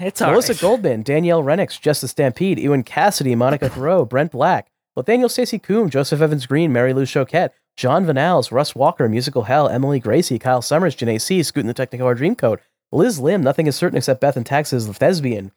It's 0.01 0.21
Melissa 0.21 0.53
right. 0.55 0.61
Goldman, 0.61 1.03
Danielle 1.03 1.43
Renix, 1.43 1.81
Justice 1.81 2.11
Stampede, 2.13 2.59
Ewan 2.59 2.83
Cassidy, 2.83 3.35
Monica 3.37 3.69
Thoreau, 3.69 4.05
Brent 4.05 4.33
Black, 4.33 4.71
Nathaniel 4.97 5.29
Stacey 5.29 5.59
Coombe, 5.59 5.89
Joseph 5.91 6.21
Evans 6.21 6.47
Green, 6.47 6.73
Mary 6.73 6.93
Lou 6.93 7.05
Choquette, 7.05 7.51
John 7.79 8.05
Vanals, 8.05 8.51
Russ 8.51 8.75
Walker, 8.75 9.09
Musical 9.09 9.45
Hell, 9.45 9.69
Emily 9.69 10.01
Gracie, 10.01 10.41
Kyle 10.41 10.61
Summers, 10.61 10.97
Janae 10.97 11.21
C, 11.21 11.45
Scootin' 11.45 11.69
the 11.69 11.75
Technicolor 11.75 12.19
Dreamcoat, 12.19 12.59
Liz 12.91 13.21
Lim, 13.21 13.41
Nothing 13.41 13.69
is 13.69 13.77
Certain 13.77 13.97
Except 13.97 14.21
Beth 14.21 14.37
and 14.37 14.45
Taxes, 14.45 14.89
The 14.89 15.51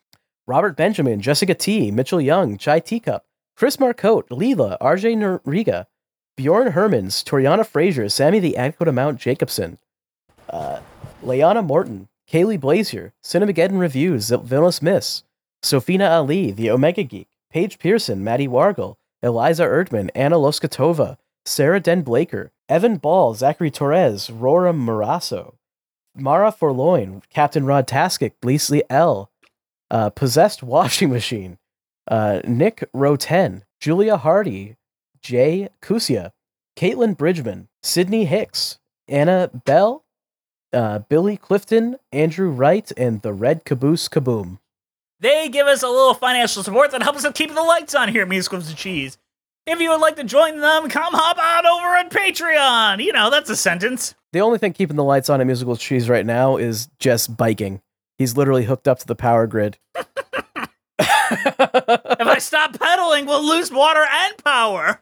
Robert 0.45 0.77
Benjamin, 0.77 1.19
Jessica 1.19 1.55
T, 1.55 1.89
Mitchell 1.89 2.21
Young, 2.21 2.59
Chai 2.59 2.79
Teacup, 2.79 3.25
Chris 3.55 3.79
Marcotte, 3.79 4.29
Leela, 4.29 4.77
RJ 4.79 5.17
Noriga, 5.17 5.87
Bjorn 6.37 6.73
Hermans, 6.73 7.23
Toriana 7.23 7.65
Frazier, 7.65 8.07
Sammy 8.07 8.39
the 8.39 8.51
Dakota 8.51 8.91
Mount 8.91 9.19
Jacobson, 9.19 9.79
uh, 10.47 10.79
Leanna 11.23 11.63
Morton, 11.63 12.07
Kaylee 12.31 12.59
Blazier, 12.59 13.13
Cinemageddon 13.23 13.79
Reviews, 13.79 14.29
Villainous 14.29 14.79
Miss, 14.79 15.23
Sofina 15.63 16.11
Ali, 16.11 16.51
The 16.51 16.69
Omega 16.69 17.01
Geek, 17.01 17.29
Paige 17.49 17.79
Pearson, 17.79 18.23
Maddie 18.23 18.47
Wargle, 18.47 18.97
Eliza 19.23 19.63
Erdman, 19.63 20.11
Anna 20.13 20.35
Loskatova, 20.35 21.17
Sarah 21.45 21.79
Den 21.79 22.01
Blaker, 22.01 22.51
Evan 22.69 22.97
Ball, 22.97 23.33
Zachary 23.33 23.71
Torres, 23.71 24.29
Rora 24.29 24.73
Marasso, 24.73 25.55
Mara 26.15 26.51
Forloin, 26.51 27.21
Captain 27.29 27.65
Rod 27.65 27.87
Taskic, 27.87 28.33
Leslie 28.43 28.83
L, 28.89 29.31
uh, 29.89 30.09
Possessed 30.09 30.63
Washing 30.63 31.09
Machine, 31.09 31.57
uh, 32.07 32.41
Nick 32.45 32.83
Roten, 32.93 33.63
Julia 33.79 34.17
Hardy, 34.17 34.75
Jay 35.21 35.69
Kusia, 35.81 36.31
Caitlin 36.75 37.17
Bridgman, 37.17 37.67
Sydney 37.83 38.25
Hicks, 38.25 38.79
Anna 39.07 39.49
Bell, 39.65 40.03
uh, 40.73 40.99
Billy 40.99 41.37
Clifton, 41.37 41.97
Andrew 42.11 42.49
Wright, 42.49 42.91
and 42.95 43.21
the 43.21 43.33
Red 43.33 43.65
Caboose 43.65 44.07
Kaboom. 44.07 44.59
They 45.19 45.49
give 45.49 45.67
us 45.67 45.83
a 45.83 45.87
little 45.87 46.15
financial 46.15 46.63
support 46.63 46.91
that 46.91 47.03
helps 47.03 47.23
us 47.23 47.33
keep 47.33 47.53
the 47.53 47.61
lights 47.61 47.93
on 47.93 48.09
here 48.09 48.23
at 48.23 48.27
Music 48.27 48.53
and 48.53 48.75
Cheese. 48.75 49.17
If 49.67 49.79
you 49.79 49.91
would 49.91 50.01
like 50.01 50.15
to 50.15 50.23
join 50.23 50.59
them, 50.59 50.89
come 50.89 51.13
hop 51.13 51.37
on 51.37 51.65
over 51.67 51.95
at 51.95 52.09
Patreon. 52.09 53.03
You 53.03 53.13
know, 53.13 53.29
that's 53.29 53.49
a 53.49 53.55
sentence. 53.55 54.15
The 54.33 54.41
only 54.41 54.57
thing 54.57 54.73
keeping 54.73 54.95
the 54.95 55.03
lights 55.03 55.29
on 55.29 55.39
at 55.39 55.45
Musical 55.47 55.75
Cheese 55.75 56.09
right 56.09 56.25
now 56.25 56.57
is 56.57 56.87
just 56.99 57.37
biking. 57.37 57.81
He's 58.17 58.35
literally 58.35 58.63
hooked 58.65 58.87
up 58.87 58.99
to 58.99 59.07
the 59.07 59.15
power 59.15 59.47
grid. 59.47 59.77
If 61.33 62.27
I 62.27 62.37
stop 62.39 62.77
pedaling, 62.77 63.25
we'll 63.25 63.43
lose 63.43 63.71
water 63.71 64.05
and 64.09 64.37
power. 64.43 65.01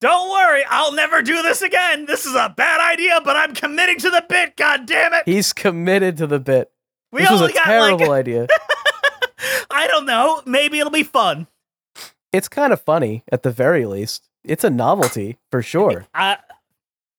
Don't 0.00 0.30
worry, 0.30 0.64
I'll 0.68 0.92
never 0.92 1.22
do 1.22 1.42
this 1.42 1.60
again. 1.60 2.06
This 2.06 2.24
is 2.24 2.34
a 2.34 2.52
bad 2.56 2.80
idea, 2.92 3.20
but 3.24 3.36
I'm 3.36 3.52
committing 3.54 3.98
to 3.98 4.10
the 4.10 4.24
bit, 4.28 4.56
god 4.56 4.86
damn 4.86 5.12
it. 5.12 5.22
He's 5.26 5.52
committed 5.52 6.16
to 6.18 6.26
the 6.26 6.40
bit. 6.40 6.70
We 7.10 7.22
this 7.22 7.30
was 7.30 7.42
a 7.42 7.52
terrible 7.52 8.08
like 8.08 8.20
idea. 8.20 8.46
I 9.70 9.86
don't 9.88 10.06
know, 10.06 10.42
maybe 10.46 10.78
it'll 10.78 10.90
be 10.90 11.02
fun. 11.02 11.46
It's 12.32 12.48
kind 12.48 12.72
of 12.72 12.80
funny, 12.80 13.24
at 13.30 13.42
the 13.42 13.50
very 13.50 13.84
least. 13.84 14.28
It's 14.42 14.64
a 14.64 14.70
novelty, 14.70 15.36
for 15.50 15.60
sure. 15.62 16.06
uh, 16.14 16.36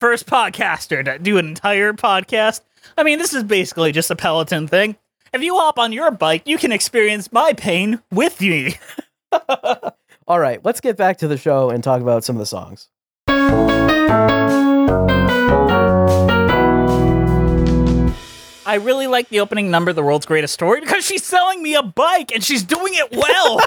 first 0.00 0.26
podcaster 0.26 1.04
to 1.04 1.20
do 1.20 1.38
an 1.38 1.46
entire 1.46 1.92
podcast. 1.92 2.62
I 2.98 3.04
mean, 3.04 3.18
this 3.18 3.32
is 3.32 3.44
basically 3.44 3.92
just 3.92 4.10
a 4.10 4.16
Peloton 4.16 4.66
thing. 4.66 4.96
If 5.32 5.42
you 5.42 5.54
hop 5.56 5.78
on 5.78 5.92
your 5.92 6.10
bike, 6.10 6.42
you 6.46 6.58
can 6.58 6.72
experience 6.72 7.32
my 7.32 7.52
pain 7.52 8.02
with 8.10 8.40
me. 8.40 8.76
All 10.26 10.40
right, 10.40 10.64
let's 10.64 10.80
get 10.80 10.96
back 10.96 11.18
to 11.18 11.28
the 11.28 11.36
show 11.38 11.70
and 11.70 11.82
talk 11.82 12.00
about 12.00 12.24
some 12.24 12.36
of 12.36 12.40
the 12.40 12.46
songs. 12.46 12.88
I 18.66 18.76
really 18.76 19.06
like 19.06 19.28
the 19.28 19.40
opening 19.40 19.70
number, 19.70 19.92
The 19.92 20.02
World's 20.02 20.24
Greatest 20.24 20.54
Story, 20.54 20.80
because 20.80 21.04
she's 21.04 21.22
selling 21.22 21.62
me 21.62 21.74
a 21.74 21.82
bike 21.82 22.32
and 22.32 22.42
she's 22.42 22.62
doing 22.62 22.94
it 22.94 23.12
well. 23.12 23.60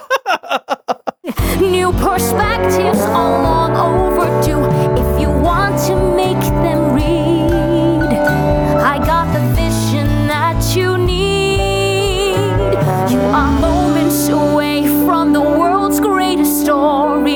New 1.60 1.92
perspectives 1.94 3.00
are 3.02 3.44
long 3.44 3.76
overdue. 3.76 4.66
If 5.00 5.22
you 5.22 5.30
want 5.30 5.78
to 5.86 6.16
make 6.16 6.40
them 6.40 6.96
read, 6.96 8.12
I 8.12 8.98
got 8.98 9.32
the 9.34 9.40
vision 9.54 10.08
that 10.28 10.76
you 10.76 10.98
need. 10.98 12.72
You 13.12 13.20
are 13.20 13.60
moments 13.60 14.28
away 14.30 14.88
from 15.06 15.32
the 15.32 15.42
world's 15.42 16.00
greatest 16.00 16.62
story. 16.62 17.36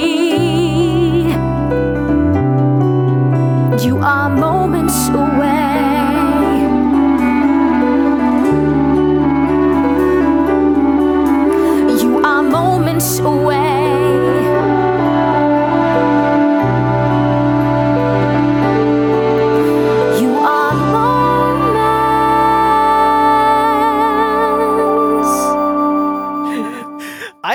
You 3.86 3.97
are 4.00 4.30
moments 4.30 5.10
away. 5.10 5.50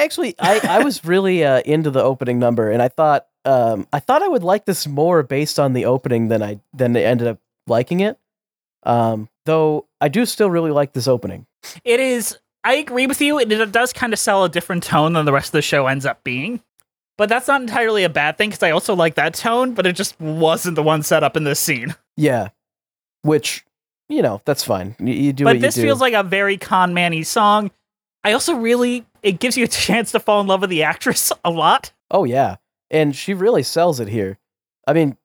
Actually, 0.06 0.34
I, 0.38 0.60
I 0.62 0.84
was 0.84 1.04
really 1.04 1.44
uh, 1.44 1.60
into 1.66 1.90
the 1.90 2.02
opening 2.02 2.38
number, 2.38 2.70
and 2.70 2.80
I 2.80 2.88
thought, 2.88 3.26
um, 3.44 3.86
I 3.92 4.00
thought 4.00 4.22
I 4.22 4.28
would 4.28 4.42
like 4.42 4.64
this 4.64 4.86
more 4.86 5.22
based 5.22 5.58
on 5.58 5.74
the 5.74 5.84
opening 5.84 6.28
than 6.28 6.42
I 6.42 6.60
than 6.72 6.96
I 6.96 7.02
ended 7.02 7.28
up 7.28 7.38
liking 7.66 8.00
it. 8.00 8.18
Um, 8.84 9.28
though 9.44 9.86
I 10.00 10.08
do 10.08 10.24
still 10.24 10.50
really 10.50 10.70
like 10.70 10.94
this 10.94 11.08
opening. 11.08 11.46
It 11.84 12.00
is. 12.00 12.38
I 12.64 12.74
agree 12.74 13.06
with 13.06 13.20
you. 13.20 13.38
It, 13.38 13.52
it 13.52 13.72
does 13.72 13.92
kind 13.92 14.12
of 14.12 14.18
sell 14.18 14.44
a 14.44 14.48
different 14.48 14.82
tone 14.82 15.12
than 15.12 15.26
the 15.26 15.32
rest 15.32 15.48
of 15.48 15.52
the 15.52 15.62
show 15.62 15.86
ends 15.86 16.06
up 16.06 16.24
being. 16.24 16.60
But 17.18 17.28
that's 17.28 17.48
not 17.48 17.60
entirely 17.60 18.04
a 18.04 18.08
bad 18.08 18.36
thing 18.36 18.50
because 18.50 18.62
I 18.62 18.72
also 18.72 18.94
like 18.94 19.14
that 19.14 19.34
tone, 19.34 19.74
but 19.74 19.86
it 19.86 19.94
just 19.94 20.18
wasn't 20.20 20.74
the 20.74 20.82
one 20.82 21.02
set 21.02 21.22
up 21.22 21.36
in 21.36 21.44
this 21.44 21.60
scene. 21.60 21.94
Yeah, 22.16 22.48
which 23.22 23.64
you 24.08 24.22
know 24.22 24.40
that's 24.44 24.64
fine. 24.64 24.96
You, 24.98 25.12
you 25.12 25.32
do 25.32 25.44
but 25.44 25.60
this 25.60 25.74
do. 25.74 25.82
feels 25.82 26.00
like 26.00 26.14
a 26.14 26.22
very 26.22 26.56
con 26.56 26.94
manny 26.94 27.22
song. 27.22 27.70
I 28.26 28.32
also 28.32 28.54
really 28.56 29.06
it 29.22 29.38
gives 29.38 29.56
you 29.56 29.64
a 29.64 29.68
chance 29.86 30.10
to 30.12 30.20
fall 30.20 30.40
in 30.40 30.48
love 30.48 30.60
with 30.62 30.70
the 30.70 30.82
actress 30.82 31.32
a 31.44 31.50
lot. 31.50 31.92
Oh 32.10 32.24
yeah, 32.24 32.56
and 32.90 33.14
she 33.14 33.34
really 33.34 33.62
sells 33.62 34.00
it 34.00 34.08
here. 34.08 34.36
I 34.86 34.92
mean, 34.92 35.16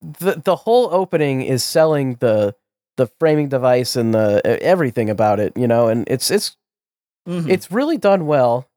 the 0.00 0.40
the 0.42 0.56
whole 0.56 0.88
opening 0.92 1.42
is 1.42 1.62
selling 1.62 2.14
the 2.14 2.54
the 2.96 3.08
framing 3.20 3.48
device 3.50 3.94
and 3.94 4.14
the 4.14 4.40
everything 4.62 5.10
about 5.10 5.38
it, 5.38 5.52
you 5.54 5.66
know, 5.68 5.88
and 5.88 6.08
it's 6.08 6.30
it's 6.30 6.56
Mhm. 7.28 7.50
it's 7.50 7.70
really 7.72 7.98
done 7.98 8.26
well. 8.26 8.68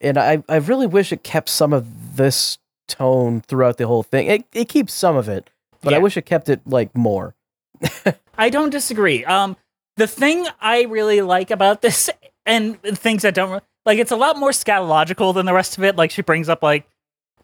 And 0.00 0.16
I 0.16 0.42
I 0.48 0.56
really 0.56 0.86
wish 0.86 1.12
it 1.12 1.22
kept 1.22 1.48
some 1.50 1.72
of 1.74 2.16
this 2.16 2.58
tone 2.86 3.42
throughout 3.42 3.76
the 3.76 3.86
whole 3.86 4.02
thing. 4.04 4.26
It 4.28 4.44
it 4.54 4.68
keeps 4.70 4.94
some 4.94 5.16
of 5.16 5.28
it, 5.28 5.50
but 5.82 5.92
I 5.92 5.98
wish 5.98 6.16
it 6.16 6.24
kept 6.24 6.48
it 6.48 6.60
like 6.64 6.96
more. 6.96 7.34
I 8.38 8.48
don't 8.48 8.70
disagree. 8.70 9.24
Um, 9.24 9.56
the 9.96 10.06
thing 10.06 10.46
I 10.60 10.82
really 10.84 11.20
like 11.20 11.50
about 11.50 11.82
this, 11.82 12.08
and 12.48 12.82
things 12.82 13.22
that 13.22 13.34
don't 13.34 13.62
like, 13.86 13.98
it's 13.98 14.10
a 14.10 14.16
lot 14.16 14.36
more 14.36 14.50
scatological 14.50 15.32
than 15.32 15.46
the 15.46 15.52
rest 15.54 15.78
of 15.78 15.84
it. 15.84 15.94
Like 15.96 16.10
she 16.10 16.22
brings 16.22 16.48
up 16.48 16.62
like 16.62 16.86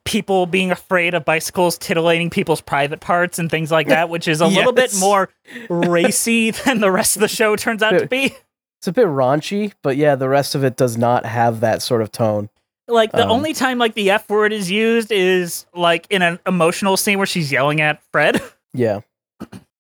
people 0.05 0.45
being 0.47 0.71
afraid 0.71 1.15
of 1.15 1.25
bicycles 1.25 1.79
titillating 1.79 2.29
people's 2.29 2.61
private 2.61 3.01
parts 3.01 3.39
and 3.39 3.51
things 3.51 3.71
like 3.71 3.87
that, 3.89 4.09
which 4.09 4.27
is 4.29 4.41
a 4.41 4.47
little 4.59 4.73
bit 4.73 4.95
more 4.99 5.29
racy 5.71 6.51
than 6.65 6.81
the 6.81 6.91
rest 6.91 7.17
of 7.17 7.21
the 7.21 7.29
show 7.29 7.55
turns 7.57 7.83
out 7.83 7.99
to 7.99 8.07
be. 8.07 8.35
It's 8.81 8.89
a 8.89 8.93
bit 8.93 9.07
raunchy, 9.07 9.73
but 9.83 9.97
yeah, 9.97 10.15
the 10.15 10.29
rest 10.29 10.55
of 10.55 10.63
it 10.65 10.77
does 10.77 10.99
not 10.99 11.25
have 11.25 11.61
that 11.61 11.81
sort 11.81 12.03
of 12.03 12.13
tone. 12.13 12.51
Like 12.87 13.13
the 13.13 13.25
Um, 13.25 13.31
only 13.31 13.55
time 13.55 13.79
like 13.79 13.95
the 13.95 14.11
F 14.11 14.29
word 14.29 14.53
is 14.53 14.71
used 14.71 15.11
is 15.11 15.65
like 15.75 16.07
in 16.11 16.21
an 16.21 16.39
emotional 16.47 16.99
scene 16.99 17.17
where 17.17 17.27
she's 17.27 17.51
yelling 17.51 17.81
at 17.81 18.03
Fred. 18.13 18.43
Yeah. 18.77 19.01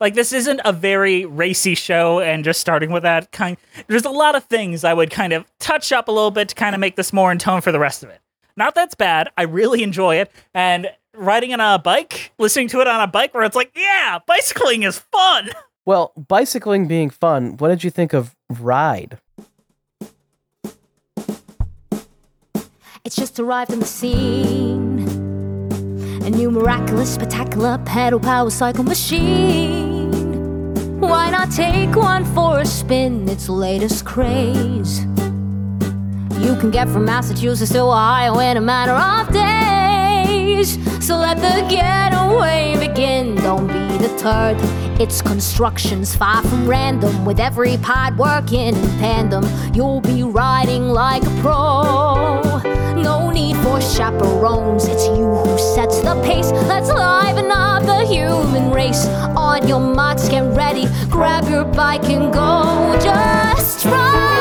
Like 0.00 0.14
this 0.14 0.32
isn't 0.32 0.60
a 0.64 0.72
very 0.72 1.24
racy 1.24 1.74
show 1.74 2.20
and 2.20 2.44
just 2.44 2.60
starting 2.60 2.90
with 2.90 3.02
that 3.04 3.30
kind 3.32 3.56
there's 3.86 4.04
a 4.04 4.10
lot 4.10 4.34
of 4.34 4.44
things 4.44 4.84
i 4.84 4.92
would 4.92 5.10
kind 5.10 5.32
of 5.32 5.44
touch 5.58 5.92
up 5.92 6.08
a 6.08 6.12
little 6.12 6.30
bit 6.30 6.48
to 6.48 6.54
kind 6.54 6.74
of 6.74 6.80
make 6.80 6.96
this 6.96 7.12
more 7.12 7.30
in 7.32 7.38
tone 7.38 7.60
for 7.60 7.72
the 7.72 7.78
rest 7.78 8.02
of 8.02 8.10
it 8.10 8.20
not 8.56 8.74
that's 8.74 8.94
bad 8.94 9.30
i 9.36 9.42
really 9.42 9.82
enjoy 9.82 10.16
it 10.16 10.30
and 10.54 10.88
riding 11.14 11.52
on 11.52 11.60
a 11.60 11.78
bike 11.78 12.32
listening 12.38 12.68
to 12.68 12.80
it 12.80 12.86
on 12.88 13.00
a 13.00 13.06
bike 13.06 13.32
where 13.34 13.44
it's 13.44 13.56
like 13.56 13.70
yeah 13.76 14.18
bicycling 14.26 14.82
is 14.82 14.98
fun 14.98 15.50
Well, 15.86 16.12
bicycling 16.16 16.88
being 16.88 17.10
fun, 17.10 17.58
what 17.58 17.68
did 17.68 17.84
you 17.84 17.90
think 17.90 18.14
of 18.14 18.34
Ride? 18.48 19.18
It's 23.04 23.16
just 23.16 23.38
arrived 23.38 23.70
on 23.70 23.80
the 23.80 23.84
scene. 23.84 25.00
A 26.24 26.30
new 26.30 26.50
miraculous, 26.50 27.12
spectacular 27.12 27.76
pedal 27.84 28.18
power 28.18 28.48
cycle 28.48 28.82
machine. 28.82 29.83
Why 30.98 31.30
not 31.30 31.50
take 31.50 31.94
one 31.96 32.24
for 32.24 32.60
a 32.60 32.66
spin? 32.66 33.28
Its 33.28 33.48
latest 33.48 34.04
craze. 34.04 35.00
You 36.40 36.56
can 36.56 36.70
get 36.70 36.88
from 36.88 37.04
Massachusetts 37.04 37.72
to 37.72 37.80
Ohio 37.80 38.38
in 38.38 38.56
a 38.56 38.60
matter 38.60 38.92
of 38.92 39.32
days. 39.32 40.78
So 41.04 41.16
let 41.16 41.36
the 41.36 41.66
getaway 41.68 42.76
begin. 42.78 43.34
Don't 43.36 43.66
be 43.66 43.98
deterred. 43.98 44.56
Its 45.00 45.20
construction's 45.20 46.14
far 46.14 46.42
from 46.42 46.68
random. 46.68 47.24
With 47.24 47.40
every 47.40 47.76
pod 47.78 48.16
working 48.16 48.68
in 48.68 48.74
tandem, 48.98 49.44
you'll 49.74 50.00
be 50.00 50.22
riding 50.22 50.88
like 50.88 51.22
a 51.22 51.40
pro. 51.40 52.73
Need 53.34 53.56
for 53.64 53.80
chaperones. 53.80 54.86
It's 54.86 55.08
you 55.08 55.26
who 55.26 55.58
sets 55.58 56.00
the 56.02 56.14
pace. 56.22 56.52
Let's 56.68 56.88
liven 56.88 57.50
up 57.50 57.82
the 57.82 58.06
human 58.06 58.70
race. 58.70 59.06
On 59.34 59.66
your 59.66 59.80
marks, 59.80 60.28
get 60.28 60.44
ready. 60.56 60.86
Grab 61.10 61.48
your 61.48 61.64
bike 61.64 62.04
and 62.04 62.32
go. 62.32 62.96
Just 63.02 63.84
ride. 63.86 64.33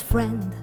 Best 0.00 0.12
friend. 0.12 0.54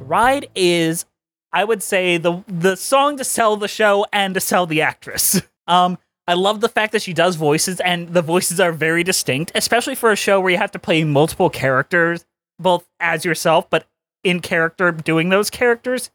ride 0.00 0.48
is 0.56 1.04
i 1.52 1.62
would 1.62 1.80
say 1.80 2.16
the 2.16 2.42
the 2.48 2.74
song 2.74 3.16
to 3.16 3.22
sell 3.22 3.56
the 3.56 3.68
show 3.68 4.04
and 4.12 4.34
to 4.34 4.40
sell 4.40 4.66
the 4.66 4.82
actress 4.82 5.40
um 5.68 5.96
I 6.26 6.34
love 6.34 6.60
the 6.60 6.68
fact 6.68 6.92
that 6.92 7.02
she 7.02 7.12
does 7.12 7.36
voices 7.36 7.80
and 7.80 8.08
the 8.10 8.22
voices 8.22 8.60
are 8.60 8.70
very 8.70 9.02
distinct, 9.02 9.50
especially 9.56 9.96
for 9.96 10.12
a 10.12 10.16
show 10.16 10.40
where 10.40 10.52
you 10.52 10.58
have 10.58 10.70
to 10.72 10.78
play 10.78 11.02
multiple 11.02 11.50
characters, 11.50 12.24
both 12.56 12.86
as 13.00 13.24
yourself, 13.24 13.68
but 13.68 13.86
in 14.22 14.38
character 14.38 14.92
doing 14.92 15.30
those 15.30 15.50
characters. 15.50 16.12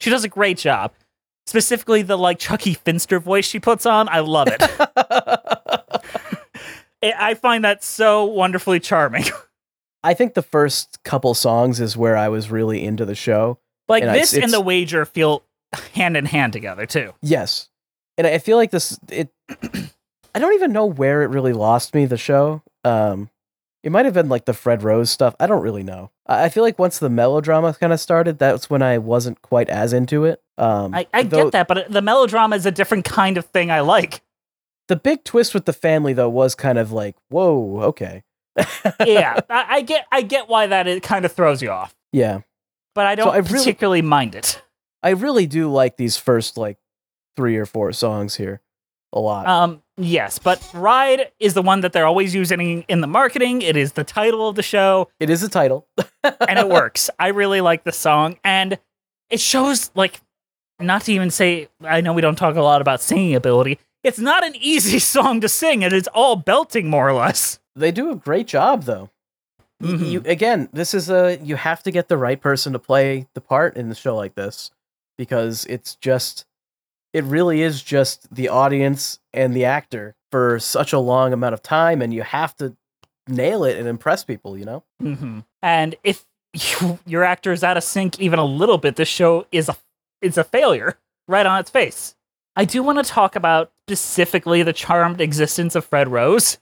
She 0.00 0.10
does 0.10 0.22
a 0.22 0.28
great 0.28 0.58
job. 0.58 0.92
Specifically, 1.46 2.02
the 2.02 2.18
like 2.18 2.38
Chuckie 2.38 2.74
Finster 2.74 3.18
voice 3.18 3.46
she 3.46 3.58
puts 3.58 3.86
on, 3.86 4.06
I 4.10 4.18
love 4.20 4.48
it. 4.48 4.60
I 4.60 5.80
I 7.30 7.32
find 7.32 7.64
that 7.64 7.82
so 7.82 8.26
wonderfully 8.26 8.80
charming. 8.80 9.24
I 10.04 10.14
think 10.14 10.34
the 10.34 10.42
first 10.42 11.02
couple 11.02 11.34
songs 11.34 11.80
is 11.80 11.96
where 11.96 12.16
I 12.16 12.28
was 12.28 12.50
really 12.50 12.84
into 12.84 13.04
the 13.04 13.14
show. 13.14 13.58
like 13.88 14.02
And 14.04 14.14
this 14.14 14.32
it's- 14.34 14.44
and 14.44 14.52
the 14.52 14.60
wager 14.60 15.04
feel 15.04 15.42
hand 15.94 16.16
in 16.16 16.26
hand 16.26 16.52
together 16.52 16.86
too. 16.86 17.12
Yes. 17.22 17.68
And 18.16 18.26
I 18.26 18.38
feel 18.38 18.56
like 18.56 18.70
this 18.70 18.98
it 19.10 19.30
I 20.34 20.38
don't 20.38 20.54
even 20.54 20.72
know 20.72 20.86
where 20.86 21.22
it 21.22 21.30
really 21.30 21.52
lost 21.52 21.94
me 21.94 22.04
the 22.06 22.16
show. 22.16 22.62
Um 22.84 23.30
it 23.82 23.92
might 23.92 24.04
have 24.06 24.14
been 24.14 24.28
like 24.30 24.44
the 24.46 24.54
Fred 24.54 24.82
Rose 24.82 25.10
stuff. 25.10 25.34
I 25.40 25.46
don't 25.46 25.62
really 25.62 25.82
know. 25.82 26.10
I 26.26 26.44
I 26.44 26.48
feel 26.48 26.62
like 26.62 26.78
once 26.78 26.98
the 26.98 27.10
melodrama 27.10 27.74
kind 27.74 27.92
of 27.92 27.98
started, 28.00 28.38
that's 28.38 28.70
when 28.70 28.82
I 28.82 28.98
wasn't 28.98 29.42
quite 29.42 29.68
as 29.68 29.92
into 29.92 30.24
it. 30.24 30.40
Um 30.58 30.94
I, 30.94 31.06
I 31.12 31.22
though 31.24 31.44
get 31.44 31.52
that, 31.52 31.68
but 31.68 31.90
the 31.90 32.02
melodrama 32.02 32.54
is 32.56 32.66
a 32.66 32.70
different 32.70 33.04
kind 33.04 33.36
of 33.36 33.46
thing 33.46 33.70
I 33.70 33.80
like. 33.80 34.22
The 34.88 34.96
big 34.96 35.24
twist 35.24 35.54
with 35.54 35.64
the 35.64 35.72
family 35.72 36.12
though 36.12 36.28
was 36.28 36.54
kind 36.54 36.78
of 36.78 36.92
like, 36.92 37.16
whoa, 37.30 37.80
okay. 37.84 38.22
Yeah, 39.04 39.40
I, 39.50 39.64
I 39.68 39.80
get 39.82 40.06
I 40.12 40.22
get 40.22 40.48
why 40.48 40.66
that 40.68 40.86
it 40.86 41.02
kind 41.02 41.24
of 41.24 41.32
throws 41.32 41.62
you 41.62 41.70
off, 41.70 41.94
Yeah. 42.12 42.40
but 42.94 43.06
I 43.06 43.14
don't 43.14 43.28
I 43.34 43.38
really- 43.38 43.48
particularly 43.58 44.02
mind 44.02 44.34
it. 44.34 44.62
I 45.02 45.10
really 45.10 45.46
do 45.46 45.70
like 45.70 45.96
these 45.96 46.16
first 46.16 46.56
like 46.56 46.78
three 47.36 47.56
or 47.56 47.66
four 47.66 47.92
songs 47.92 48.36
here 48.36 48.60
a 49.12 49.20
lot. 49.20 49.46
Um, 49.46 49.82
yes, 49.96 50.38
but 50.38 50.66
Ride 50.72 51.30
is 51.38 51.54
the 51.54 51.62
one 51.62 51.80
that 51.82 51.92
they're 51.92 52.06
always 52.06 52.34
using 52.34 52.82
in 52.88 53.00
the 53.00 53.06
marketing. 53.06 53.60
It 53.62 53.76
is 53.76 53.92
the 53.92 54.04
title 54.04 54.48
of 54.48 54.56
the 54.56 54.62
show, 54.62 55.08
it 55.20 55.30
is 55.30 55.42
a 55.42 55.48
title. 55.48 55.86
and 56.24 56.58
it 56.58 56.68
works. 56.68 57.10
I 57.18 57.28
really 57.28 57.60
like 57.60 57.84
the 57.84 57.92
song, 57.92 58.38
and 58.44 58.78
it 59.30 59.40
shows 59.40 59.90
like 59.94 60.20
not 60.80 61.02
to 61.02 61.12
even 61.12 61.30
say. 61.30 61.68
I 61.82 62.00
know 62.00 62.12
we 62.12 62.22
don't 62.22 62.36
talk 62.36 62.56
a 62.56 62.62
lot 62.62 62.80
about 62.80 63.00
singing 63.00 63.34
ability. 63.34 63.78
It's 64.02 64.18
not 64.18 64.44
an 64.44 64.54
easy 64.56 64.98
song 65.00 65.40
to 65.42 65.48
sing. 65.48 65.84
And 65.84 65.92
It 65.92 65.96
is 65.96 66.08
all 66.08 66.36
belting 66.36 66.88
more 66.90 67.08
or 67.08 67.12
less. 67.14 67.58
They 67.76 67.90
do 67.92 68.10
a 68.10 68.16
great 68.16 68.46
job 68.46 68.84
though. 68.84 69.10
Y- 69.80 69.88
Mhm. 69.88 70.10
You 70.10 70.22
again, 70.24 70.68
this 70.72 70.94
is 70.94 71.10
a 71.10 71.38
you 71.42 71.56
have 71.56 71.82
to 71.82 71.90
get 71.90 72.08
the 72.08 72.16
right 72.16 72.40
person 72.40 72.72
to 72.72 72.78
play 72.78 73.26
the 73.34 73.40
part 73.40 73.76
in 73.76 73.88
the 73.88 73.94
show 73.94 74.14
like 74.16 74.34
this 74.34 74.70
because 75.18 75.66
it's 75.66 75.96
just 75.96 76.46
it 77.12 77.24
really 77.24 77.62
is 77.62 77.82
just 77.82 78.32
the 78.34 78.48
audience 78.48 79.20
and 79.32 79.54
the 79.54 79.64
actor 79.64 80.14
for 80.32 80.58
such 80.58 80.92
a 80.92 80.98
long 80.98 81.32
amount 81.32 81.54
of 81.54 81.62
time 81.62 82.02
and 82.02 82.12
you 82.12 82.22
have 82.22 82.56
to 82.56 82.76
nail 83.28 83.62
it 83.64 83.78
and 83.78 83.86
impress 83.88 84.24
people, 84.24 84.58
you 84.58 84.64
know? 84.64 84.82
hmm 85.00 85.40
And 85.62 85.94
if 86.04 86.24
you, 86.52 86.98
your 87.06 87.24
actor 87.24 87.52
is 87.52 87.64
out 87.64 87.76
of 87.76 87.82
sync 87.84 88.20
even 88.20 88.38
a 88.38 88.44
little 88.44 88.78
bit, 88.78 88.96
this 88.96 89.08
show 89.08 89.46
is 89.52 89.68
a 89.68 89.76
it's 90.22 90.36
a 90.38 90.44
failure 90.44 90.98
right 91.28 91.46
on 91.46 91.58
its 91.60 91.70
face. 91.70 92.14
I 92.56 92.64
do 92.64 92.82
want 92.82 92.98
to 92.98 93.04
talk 93.04 93.34
about 93.36 93.72
specifically 93.88 94.62
the 94.62 94.72
charmed 94.72 95.20
existence 95.20 95.74
of 95.74 95.84
Fred 95.84 96.08
Rose. 96.08 96.58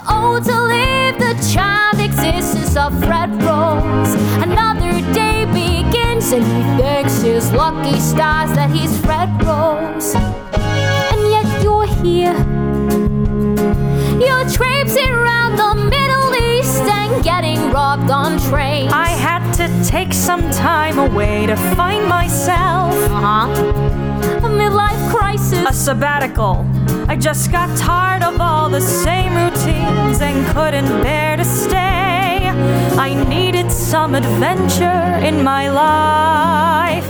Oh, 0.00 0.40
to 0.40 0.62
live 0.62 1.18
the 1.18 1.54
child 1.54 2.00
existence 2.00 2.76
of 2.76 2.92
Fred 3.04 3.30
Rose. 3.42 4.14
Another 4.42 5.00
day 5.14 5.44
begins, 5.46 6.32
and 6.32 6.44
he 6.44 6.82
thanks 6.82 7.22
his 7.22 7.52
lucky 7.52 7.98
stars 8.00 8.50
that 8.56 8.70
he's 8.70 8.98
Fred 9.00 9.30
Rose. 9.44 10.14
And 10.14 11.30
yet 11.30 11.62
you're 11.62 11.86
here. 12.02 12.34
You're 14.18 14.48
traipsing 14.50 15.10
around 15.10 15.56
the 15.56 15.74
Middle 15.88 16.34
East 16.34 16.82
and 16.82 17.22
getting 17.22 17.70
robbed 17.70 18.10
on 18.10 18.38
trains. 18.50 18.92
I 18.92 19.08
had 19.10 19.52
to 19.54 19.88
take 19.88 20.12
some 20.12 20.50
time 20.50 20.98
away 20.98 21.46
to 21.46 21.56
find 21.76 22.08
myself. 22.08 22.94
uh 23.10 23.46
huh. 23.46 24.13
A 24.54 24.56
midlife 24.56 25.10
crisis. 25.10 25.68
A 25.68 25.72
sabbatical. 25.72 26.64
I 27.08 27.16
just 27.16 27.50
got 27.50 27.76
tired 27.76 28.22
of 28.22 28.40
all 28.40 28.70
the 28.70 28.80
same 28.80 29.34
routines 29.34 30.20
and 30.20 30.46
couldn't 30.54 31.02
bear 31.02 31.36
to 31.36 31.44
stay. 31.44 32.48
I 32.96 33.24
needed 33.28 33.72
some 33.72 34.14
adventure 34.14 35.26
in 35.26 35.42
my 35.42 35.68
life. 35.70 37.04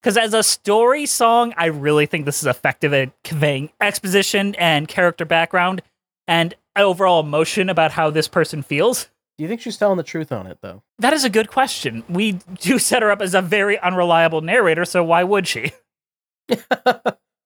Because 0.00 0.16
as 0.16 0.32
a 0.32 0.42
story 0.42 1.04
song, 1.04 1.52
I 1.58 1.66
really 1.66 2.06
think 2.06 2.24
this 2.24 2.40
is 2.40 2.46
effective 2.46 2.94
at 2.94 3.12
conveying 3.24 3.68
exposition 3.78 4.54
and 4.54 4.88
character 4.88 5.26
background 5.26 5.82
and 6.26 6.54
overall 6.76 7.20
emotion 7.20 7.68
about 7.68 7.92
how 7.92 8.08
this 8.08 8.26
person 8.26 8.62
feels. 8.62 9.10
Do 9.36 9.42
you 9.44 9.48
think 9.48 9.60
she's 9.60 9.76
telling 9.76 9.98
the 9.98 10.02
truth 10.02 10.32
on 10.32 10.46
it 10.46 10.58
though? 10.62 10.82
That 10.98 11.12
is 11.12 11.24
a 11.24 11.30
good 11.30 11.48
question. 11.48 12.04
We 12.08 12.38
do 12.58 12.78
set 12.78 13.02
her 13.02 13.10
up 13.10 13.20
as 13.20 13.34
a 13.34 13.42
very 13.42 13.78
unreliable 13.78 14.40
narrator, 14.40 14.86
so 14.86 15.04
why 15.04 15.24
would 15.24 15.46
she? 15.46 15.72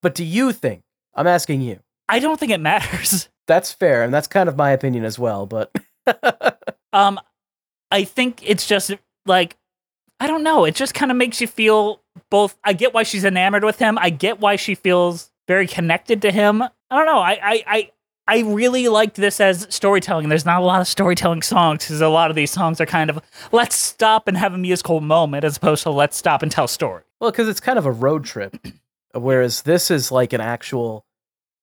but 0.03 0.15
do 0.15 0.25
you 0.25 0.53
think? 0.53 0.83
I'm 1.15 1.27
asking 1.27 1.61
you. 1.61 1.81
I 2.09 2.19
don't 2.19 2.39
think 2.39 2.53
it 2.53 2.61
matters. 2.61 3.29
That's 3.49 3.73
fair, 3.73 4.05
and 4.05 4.15
that's 4.15 4.29
kind 4.29 4.49
of 4.49 4.57
my 4.57 4.71
opinion 4.71 5.05
as 5.05 5.19
well. 5.19 5.47
But 5.47 5.75
Um, 6.93 7.19
I 7.91 8.05
think 8.05 8.41
it's 8.49 8.67
just 8.67 8.93
like 9.27 9.57
I 10.21 10.29
don't 10.29 10.45
know. 10.45 10.65
It 10.65 10.77
just 10.77 10.95
kind 10.95 11.11
of 11.11 11.17
makes 11.17 11.41
you 11.41 11.49
feel 11.49 12.01
both. 12.31 12.57
I 12.65 12.73
get 12.73 12.95
why 12.95 13.03
she's 13.03 13.25
enamored 13.25 13.65
with 13.65 13.79
him. 13.81 13.99
I 13.99 14.11
get 14.11 14.39
why 14.41 14.55
she 14.57 14.77
feels 14.77 15.33
very 15.49 15.67
connected 15.67 16.23
to 16.23 16.31
him. 16.31 16.63
I 16.63 16.69
don't 16.91 17.07
know. 17.07 17.19
I 17.19 17.33
I 17.43 17.65
I, 17.67 17.91
I 18.29 18.41
really 18.43 18.87
liked 18.89 19.17
this 19.17 19.41
as 19.41 19.67
storytelling. 19.71 20.29
There's 20.29 20.47
not 20.47 20.63
a 20.63 20.65
lot 20.65 20.81
of 20.81 20.87
storytelling 20.87 21.43
songs 21.43 21.85
because 21.85 22.01
a 22.01 22.09
lot 22.09 22.31
of 22.31 22.37
these 22.37 22.53
songs 22.53 22.81
are 22.81 22.87
kind 22.87 23.11
of 23.11 23.21
let's 23.51 23.75
stop 23.75 24.29
and 24.29 24.37
have 24.37 24.55
a 24.55 24.59
musical 24.59 25.01
moment 25.01 25.45
as 25.45 25.57
opposed 25.57 25.83
to 25.83 25.91
let's 25.91 26.17
stop 26.17 26.43
and 26.43 26.53
tell 26.53 26.69
story. 26.69 27.03
well, 27.21 27.33
because 27.33 27.49
it's 27.49 27.61
kind 27.61 27.79
of 27.79 27.87
a 27.87 27.93
road 27.93 28.25
trip, 28.25 28.57
whereas 29.15 29.63
this 29.63 29.91
is 29.91 30.11
like 30.11 30.33
an 30.33 30.41
actual. 30.41 31.05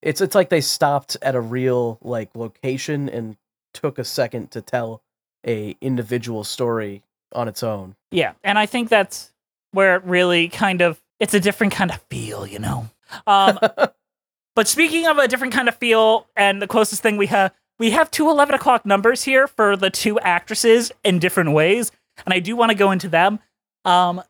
It's 0.01 0.21
it's 0.21 0.35
like 0.35 0.49
they 0.49 0.61
stopped 0.61 1.17
at 1.21 1.35
a 1.35 1.41
real 1.41 1.97
like 2.01 2.35
location 2.35 3.09
and 3.09 3.37
took 3.73 3.99
a 3.99 4.05
second 4.05 4.51
to 4.51 4.61
tell 4.61 5.01
a 5.45 5.75
individual 5.81 6.43
story 6.43 7.03
on 7.33 7.47
its 7.47 7.63
own. 7.63 7.95
Yeah, 8.11 8.33
and 8.43 8.57
I 8.57 8.65
think 8.65 8.89
that's 8.89 9.31
where 9.71 9.95
it 9.95 10.03
really 10.03 10.49
kind 10.49 10.81
of 10.81 11.01
it's 11.19 11.33
a 11.33 11.39
different 11.39 11.73
kind 11.73 11.91
of 11.91 12.01
feel, 12.09 12.47
you 12.47 12.59
know. 12.59 12.89
Um, 13.27 13.59
but 14.55 14.67
speaking 14.67 15.07
of 15.07 15.17
a 15.17 15.27
different 15.27 15.53
kind 15.53 15.67
of 15.67 15.75
feel, 15.75 16.27
and 16.35 16.61
the 16.61 16.67
closest 16.67 17.01
thing 17.01 17.17
we 17.17 17.27
have, 17.27 17.53
we 17.77 17.91
have 17.91 18.09
two 18.11 18.29
11 18.29 18.55
o'clock 18.55 18.85
numbers 18.85 19.23
here 19.23 19.47
for 19.47 19.75
the 19.75 19.89
two 19.89 20.19
actresses 20.19 20.91
in 21.03 21.19
different 21.19 21.51
ways, 21.51 21.91
and 22.25 22.33
I 22.33 22.39
do 22.39 22.55
want 22.55 22.71
to 22.71 22.75
go 22.75 22.91
into 22.91 23.09
them. 23.09 23.39
Um, 23.85 24.21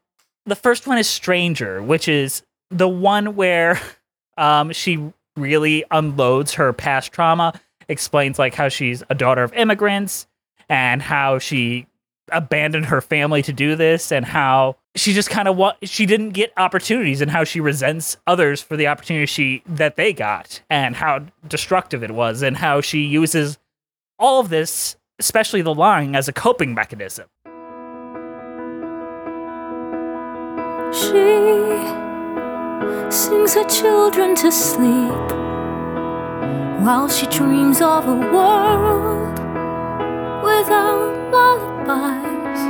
the 0.45 0.55
first 0.55 0.87
one 0.87 0.97
is 0.97 1.07
Stranger, 1.07 1.81
which 1.81 2.07
is 2.07 2.43
the 2.69 2.87
one 2.87 3.35
where 3.35 3.79
um, 4.37 4.71
she 4.71 5.11
really 5.35 5.83
unloads 5.91 6.53
her 6.53 6.73
past 6.73 7.11
trauma, 7.11 7.59
explains 7.87 8.37
like 8.37 8.53
how 8.53 8.69
she's 8.69 9.03
a 9.09 9.15
daughter 9.15 9.43
of 9.43 9.53
immigrants 9.53 10.27
and 10.67 11.01
how 11.01 11.39
she 11.39 11.87
abandoned 12.31 12.85
her 12.85 13.01
family 13.01 13.41
to 13.41 13.51
do 13.51 13.75
this 13.75 14.11
and 14.11 14.23
how 14.23 14.75
she 14.95 15.13
just 15.13 15.31
kind 15.31 15.47
of 15.47 15.57
wa- 15.57 15.73
she 15.81 16.05
didn't 16.05 16.29
get 16.29 16.53
opportunities 16.57 17.21
and 17.21 17.31
how 17.31 17.43
she 17.43 17.59
resents 17.59 18.17
others 18.27 18.61
for 18.61 18.77
the 18.77 18.85
opportunity 18.85 19.25
she 19.25 19.63
that 19.65 19.95
they 19.95 20.13
got 20.13 20.61
and 20.69 20.95
how 20.95 21.25
destructive 21.47 22.03
it 22.03 22.11
was 22.11 22.43
and 22.43 22.57
how 22.57 22.81
she 22.81 22.99
uses 22.99 23.57
all 24.19 24.39
of 24.39 24.49
this 24.49 24.95
especially 25.19 25.61
the 25.61 25.73
lying 25.73 26.15
as 26.15 26.27
a 26.27 26.33
coping 26.33 26.73
mechanism. 26.73 27.27
She 30.91 32.08
sings 33.11 33.53
her 33.55 33.63
children 33.65 34.35
to 34.35 34.51
sleep 34.51 35.29
while 36.85 37.09
she 37.09 37.25
dreams 37.27 37.81
of 37.81 38.07
a 38.07 38.15
world 38.15 39.39
without 40.43 41.31
lullabies. 41.31 42.61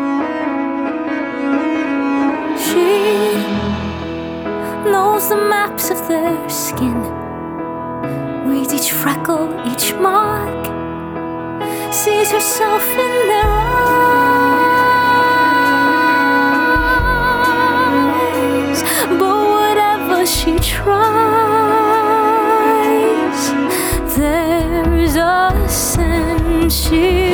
She 2.66 3.34
knows 4.89 5.30
the 5.30 5.36
maps 5.36 5.89
of 5.91 6.07
their 6.07 6.49
skin, 6.49 6.99
reads 8.49 8.74
each 8.74 8.91
freckle, 8.91 9.47
each 9.72 9.93
mark, 9.95 10.66
sees 11.93 12.32
herself 12.32 12.84
in 12.84 13.28
their 13.28 13.59
she 23.29 24.15
there's 24.15 25.15
a 25.15 25.67
sense 25.67 26.73
she'll 26.73 27.28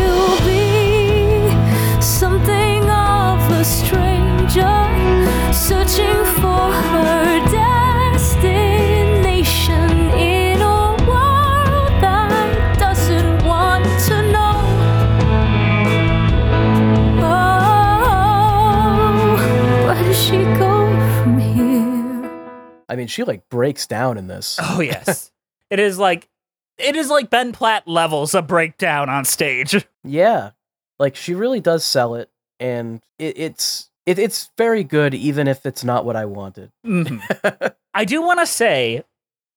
I 22.96 22.98
mean, 22.98 23.08
she 23.08 23.26
like 23.26 23.50
breaks 23.50 23.86
down 23.86 24.18
in 24.18 24.28
this. 24.28 24.58
oh 24.62 24.80
yes 24.82 25.34
it 25.70 25.80
is 25.82 26.00
like 26.00 26.30
it 26.78 26.96
is 26.96 27.10
like 27.10 27.30
ben 27.30 27.52
platt 27.52 27.86
levels 27.88 28.34
a 28.34 28.42
breakdown 28.42 29.10
on 29.10 29.26
stage 29.26 29.86
Yeah, 30.06 30.52
like 30.98 31.18
she 31.18 31.34
really 31.34 31.60
does 31.60 31.84
sell 31.84 32.16
it, 32.16 32.30
and 32.60 33.02
it, 33.20 33.38
it's 33.38 33.90
it, 34.06 34.18
it's 34.18 34.50
very 34.58 34.84
good, 34.86 35.14
even 35.14 35.48
if 35.50 35.66
it's 35.66 35.84
not 35.84 36.06
what 36.06 36.16
I 36.16 36.24
wanted. 36.26 36.72
Mhm. 36.86 37.74
I 37.94 38.06
do 38.06 38.22
want 38.22 38.40
to 38.40 38.46
say, 38.46 39.04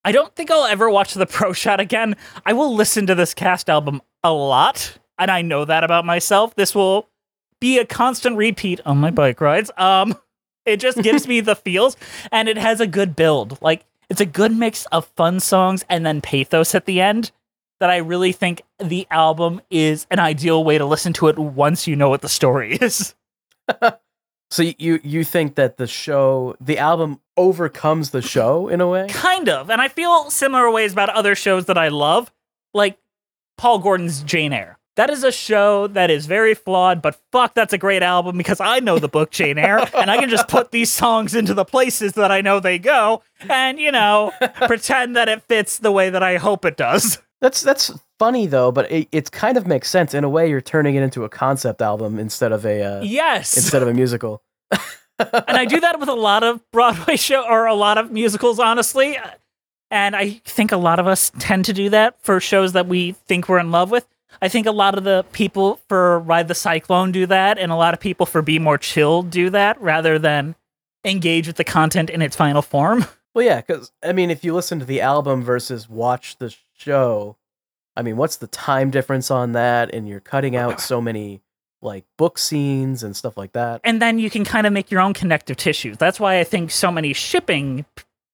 I 0.05 0.11
don't 0.11 0.35
think 0.35 0.51
I'll 0.51 0.65
ever 0.65 0.89
watch 0.91 1.15
the 1.15 1.27
Pro 1.27 1.53
Shot 1.53 1.79
again. 1.81 2.17
I 2.47 2.55
will 2.55 2.75
listen 2.75 3.07
to 3.07 3.15
this 3.15 3.35
cast 3.35 3.69
album 3.71 4.01
a 4.25 4.33
lot, 4.33 4.99
and 5.19 5.31
I 5.31 5.43
know 5.43 5.65
that 5.65 5.85
about 5.85 6.05
myself. 6.07 6.57
This 6.57 6.75
will 6.75 7.09
be 7.61 7.79
a 7.79 7.85
constant 7.85 8.37
repeat 8.37 8.81
on 8.87 8.97
my 8.99 9.11
bike 9.11 9.41
rides. 9.43 9.71
Um, 9.77 10.17
it 10.69 10.81
just 10.81 11.03
gives 11.03 11.27
me 11.27 11.41
the 11.41 11.57
feels, 11.65 11.97
and 12.31 12.49
it 12.49 12.59
has 12.59 12.81
a 12.81 12.87
good 12.87 13.17
build. 13.17 13.59
Like 13.63 13.85
it's 14.09 14.21
a 14.21 14.27
good 14.27 14.53
mix 14.57 14.87
of 14.87 15.07
fun 15.17 15.41
songs 15.41 15.85
and 15.89 16.05
then 16.07 16.21
pathos 16.21 16.75
at 16.75 16.87
the 16.87 17.01
end. 17.01 17.33
That 17.81 17.91
I 17.91 17.99
really 17.99 18.33
think 18.33 18.63
the 18.81 19.07
album 19.09 19.61
is 19.71 20.09
an 20.11 20.19
ideal 20.19 20.65
way 20.65 20.79
to 20.79 20.85
listen 20.85 21.13
to 21.15 21.29
it 21.29 21.39
once 21.39 21.87
you 21.87 21.95
know 21.95 22.09
what 22.09 22.23
the 22.23 22.29
story 22.29 22.75
is. 22.81 23.15
So 24.51 24.63
you 24.63 24.99
you 25.05 25.25
think 25.25 25.57
that 25.57 25.77
the 25.77 25.87
show, 25.87 26.57
the 26.59 26.79
album 26.79 27.21
overcomes 27.37 28.11
the 28.11 28.23
show 28.23 28.69
in 28.69 28.81
a 28.81 28.89
way? 28.89 29.07
Kind 29.09 29.49
of. 29.49 29.71
And 29.71 29.81
I 29.81 29.89
feel 29.89 30.31
similar 30.31 30.71
ways 30.71 30.93
about 30.93 31.11
other 31.11 31.35
shows 31.35 31.67
that 31.67 31.77
I 31.77 31.89
love, 31.89 32.33
like 32.73 32.99
Paul 33.59 33.79
Gordon's 33.81 34.23
Jane 34.23 34.55
Eyre. 34.55 34.78
That 34.99 35.11
is 35.11 35.23
a 35.23 35.31
show 35.31 35.87
that 35.87 36.11
is 36.11 36.27
very 36.27 36.55
flawed, 36.55 37.01
but 37.01 37.17
fuck, 37.31 37.55
that's 37.55 37.73
a 37.73 37.79
great 37.79 38.03
album 38.03 38.37
because 38.37 38.59
I 38.59 38.81
know 38.81 38.99
the 38.99 39.07
book 39.09 39.31
Jane 39.31 39.57
Eyre, 39.57 39.89
and 39.95 40.11
I 40.11 40.19
can 40.19 40.29
just 40.29 40.49
put 40.49 40.73
these 40.73 40.91
songs 40.91 41.37
into 41.37 41.55
the 41.55 41.65
places 41.65 42.15
that 42.15 42.33
I 42.33 42.41
know 42.41 42.59
they 42.59 42.81
go, 42.81 43.23
and 43.49 43.79
you 43.79 43.93
know, 43.93 44.33
pretend 44.67 45.15
that 45.15 45.29
it 45.29 45.43
fits 45.43 45.79
the 45.79 45.93
way 45.93 46.11
that 46.11 46.25
I 46.25 46.37
hope 46.39 46.65
it 46.65 46.77
does. 46.77 47.19
That's 47.41 47.61
that's 47.61 47.93
funny 48.19 48.49
though, 48.49 48.73
but 48.73 48.91
it 48.91 49.07
it 49.13 49.31
kind 49.31 49.57
of 49.57 49.69
makes 49.69 49.89
sense 49.89 50.15
in 50.15 50.25
a 50.25 50.29
way. 50.29 50.51
You're 50.51 50.61
turning 50.61 50.97
it 50.97 51.05
into 51.05 51.23
a 51.23 51.29
concept 51.29 51.81
album 51.81 52.19
instead 52.19 52.51
of 52.51 52.67
a 52.67 52.83
uh, 52.83 53.03
Yes, 53.03 53.57
instead 53.57 53.83
of 53.83 53.87
a 53.87 53.95
musical. 53.95 54.43
and 54.73 55.57
I 55.57 55.65
do 55.65 55.79
that 55.79 56.01
with 56.01 56.09
a 56.09 56.15
lot 56.15 56.43
of 56.43 56.61
Broadway 56.73 57.15
show 57.15 57.47
or 57.49 57.67
a 57.67 57.75
lot 57.75 57.99
of 57.99 58.11
musicals, 58.11 58.59
honestly. 58.59 59.17
And 59.93 60.17
I 60.17 60.41
think 60.45 60.73
a 60.73 60.77
lot 60.77 60.99
of 60.99 61.07
us 61.07 61.31
tend 61.39 61.67
to 61.67 61.73
do 61.73 61.91
that 61.91 62.21
for 62.21 62.41
shows 62.41 62.73
that 62.73 62.89
we 62.89 63.13
think 63.13 63.49
we're 63.49 63.61
in 63.61 63.71
love 63.71 63.93
with. 63.93 64.05
I 64.43 64.49
think 64.49 64.67
a 64.67 64.73
lot 64.73 64.97
of 64.97 65.05
the 65.05 65.25
people 65.33 65.81
for 65.89 66.19
Ride 66.21 66.49
the 66.49 66.55
Cyclone 66.55 67.13
do 67.13 67.27
that, 67.27 67.59
and 67.59 67.73
a 67.73 67.77
lot 67.77 67.95
of 67.95 68.01
people 68.01 68.27
for 68.27 68.43
Be 68.43 68.59
More 68.59 68.79
Chill 68.79 69.23
do 69.23 69.51
that 69.51 69.81
rather 69.81 70.19
than 70.19 70.55
engage 71.05 71.47
with 71.47 71.57
the 71.57 71.65
content 71.65 72.11
in 72.11 72.23
its 72.23 72.37
final 72.37 72.63
form. 72.63 73.05
Well, 73.35 73.45
yeah, 73.47 73.61
because 73.61 73.93
I 74.03 74.13
mean, 74.13 74.31
if 74.33 74.43
you 74.43 74.53
listen 74.53 74.81
to 74.81 74.85
the 74.85 75.01
album 75.01 75.45
versus 75.45 75.89
watch 75.89 76.39
the 76.39 76.53
show, 76.77 77.37
I 77.95 78.03
mean, 78.03 78.17
what's 78.17 78.37
the 78.37 78.49
time 78.49 78.91
difference 78.91 79.31
on 79.31 79.53
that? 79.53 79.95
And 79.95 80.09
you're 80.09 80.19
cutting 80.19 80.57
out 80.57 80.81
so 80.81 81.01
many 81.01 81.41
like 81.81 82.05
book 82.17 82.37
scenes 82.39 83.05
and 83.05 83.15
stuff 83.17 83.37
like 83.37 83.53
that. 83.53 83.81
and 83.85 84.03
then 84.03 84.19
you 84.19 84.29
can 84.29 84.45
kind 84.45 84.67
of 84.67 84.73
make 84.73 84.91
your 84.91 85.01
own 85.01 85.13
connective 85.15 85.57
tissues. 85.57 85.99
That's 85.99 86.19
why 86.19 86.41
I 86.41 86.45
think 86.45 86.73
so 86.73 86.91
many 86.91 87.13
shipping 87.13 87.85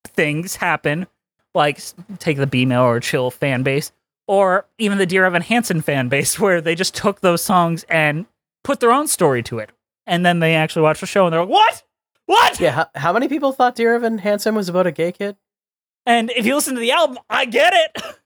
things 0.07 0.57
happen, 0.57 1.07
like 1.55 1.81
take 2.19 2.39
the 2.39 2.47
Be 2.47 2.65
More 2.65 2.99
Chill 3.01 3.31
fan 3.31 3.63
base, 3.63 3.93
or 4.27 4.67
even 4.79 4.99
the 4.99 5.07
Dear 5.07 5.25
Evan 5.25 5.43
Hansen 5.43 5.81
fan 5.81 6.09
base, 6.09 6.39
where 6.39 6.61
they 6.61 6.75
just 6.75 6.95
took 6.95 7.21
those 7.21 7.43
songs 7.43 7.85
and 7.89 8.27
put 8.63 8.81
their 8.81 8.93
own 8.93 9.07
story 9.07 9.43
to 9.45 9.59
it, 9.59 9.71
and 10.07 10.25
then 10.25 10.39
they 10.41 10.55
actually 10.55 10.83
watch 10.83 11.01
the 11.01 11.07
show 11.07 11.27
and 11.27 11.33
they're 11.33 11.41
like, 11.41 11.51
"What? 11.51 11.83
What?" 12.27 12.61
Yeah, 12.61 12.71
how, 12.71 12.87
how 12.95 13.13
many 13.13 13.29
people 13.29 13.53
thought 13.53 13.75
Dear 13.75 13.95
Evan 13.95 14.19
Hansen 14.19 14.55
was 14.55 14.69
about 14.69 14.87
a 14.87 14.93
gay 14.93 15.13
kid? 15.13 15.37
And 16.07 16.31
if 16.31 16.47
you 16.47 16.55
listen 16.55 16.75
to 16.75 16.81
the 16.81 16.93
album, 16.93 17.19
I 17.29 17.45
get 17.45 17.73
it. 17.75 18.03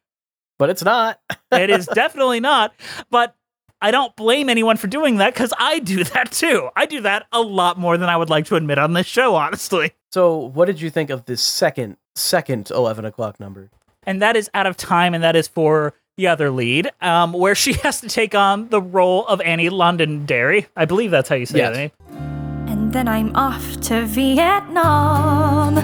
But 0.59 0.71
it's 0.71 0.83
not. 0.83 1.21
it 1.53 1.71
is 1.71 1.87
definitely 1.87 2.41
not, 2.41 2.75
but. 3.11 3.35
I 3.81 3.93
don't 3.93 4.17
blame 4.17 4.49
anyone 4.49 4.77
for 4.77 4.89
doing 4.89 5.19
that 5.19 5.35
because 5.35 5.53
I 5.57 5.79
do 5.79 6.03
that 6.03 6.33
too. 6.33 6.69
I 6.75 6.85
do 6.87 7.03
that 7.03 7.27
a 7.31 7.41
lot 7.41 7.79
more 7.79 7.97
than 7.97 8.09
I 8.09 8.17
would 8.17 8.29
like 8.29 8.47
to 8.47 8.57
admit 8.57 8.77
on 8.77 8.93
this 8.93 9.07
show, 9.07 9.37
honestly. 9.37 9.93
So, 10.11 10.37
what 10.37 10.65
did 10.65 10.81
you 10.81 10.91
think 10.91 11.11
of 11.11 11.27
this 11.27 11.41
second 11.41 11.97
second 12.17 12.73
eleven 12.73 13.05
o'clock 13.05 13.39
number? 13.39 13.71
And 14.09 14.23
that 14.23 14.37
is 14.37 14.49
out 14.55 14.67
of 14.67 14.77
time, 14.77 15.13
and 15.13 15.23
that 15.23 15.37
is 15.37 15.47
for 15.47 15.93
the 16.17 16.27
other 16.27 16.51
lead, 16.51 16.91
um, 17.03 17.35
where 17.35 17.55
she 17.55 17.73
has 17.85 18.01
to 18.01 18.09
take 18.09 18.35
on 18.35 18.69
the 18.71 18.81
role 18.81 19.27
of 19.27 19.41
Annie 19.43 19.69
Londonderry. 19.69 20.67
I 20.75 20.87
believe 20.87 21.11
that's 21.11 21.29
how 21.29 21.37
you 21.37 21.45
say 21.47 21.59
Yes. 21.59 21.73
the 21.73 21.79
name. 21.79 21.91
And 22.69 22.93
then 22.93 23.07
I'm 23.07 23.37
off 23.37 23.79
to 23.83 24.07
Vietnam. 24.07 25.77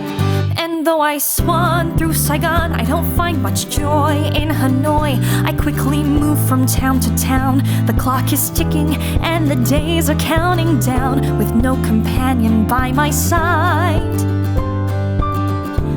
And 0.57 0.87
though 0.87 1.03
I 1.03 1.19
swan 1.19 1.99
through 1.99 2.15
Saigon, 2.15 2.73
I 2.73 2.85
don't 2.85 3.05
find 3.15 3.43
much 3.43 3.69
joy 3.69 4.15
in 4.35 4.49
Hanoi. 4.49 5.23
I 5.45 5.53
quickly 5.53 6.03
move 6.03 6.39
from 6.49 6.65
town 6.65 7.01
to 7.01 7.15
town. 7.17 7.59
The 7.87 7.95
clock 7.99 8.33
is 8.33 8.49
ticking 8.51 8.97
and 9.23 9.51
the 9.51 9.57
days 9.57 10.09
are 10.09 10.17
counting 10.17 10.79
down 10.81 11.37
with 11.37 11.55
no 11.55 11.75
companion 11.85 12.67
by 12.67 12.91
my 12.93 13.11
side. 13.11 14.44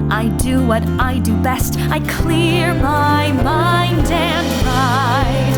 I 0.10 0.30
do 0.38 0.66
what 0.66 0.88
I 1.00 1.20
do 1.20 1.36
best. 1.42 1.78
I 1.92 2.00
clear 2.00 2.74
my 2.74 3.34
mind 3.34 4.10
and 4.10 4.48
ride. 4.66 5.58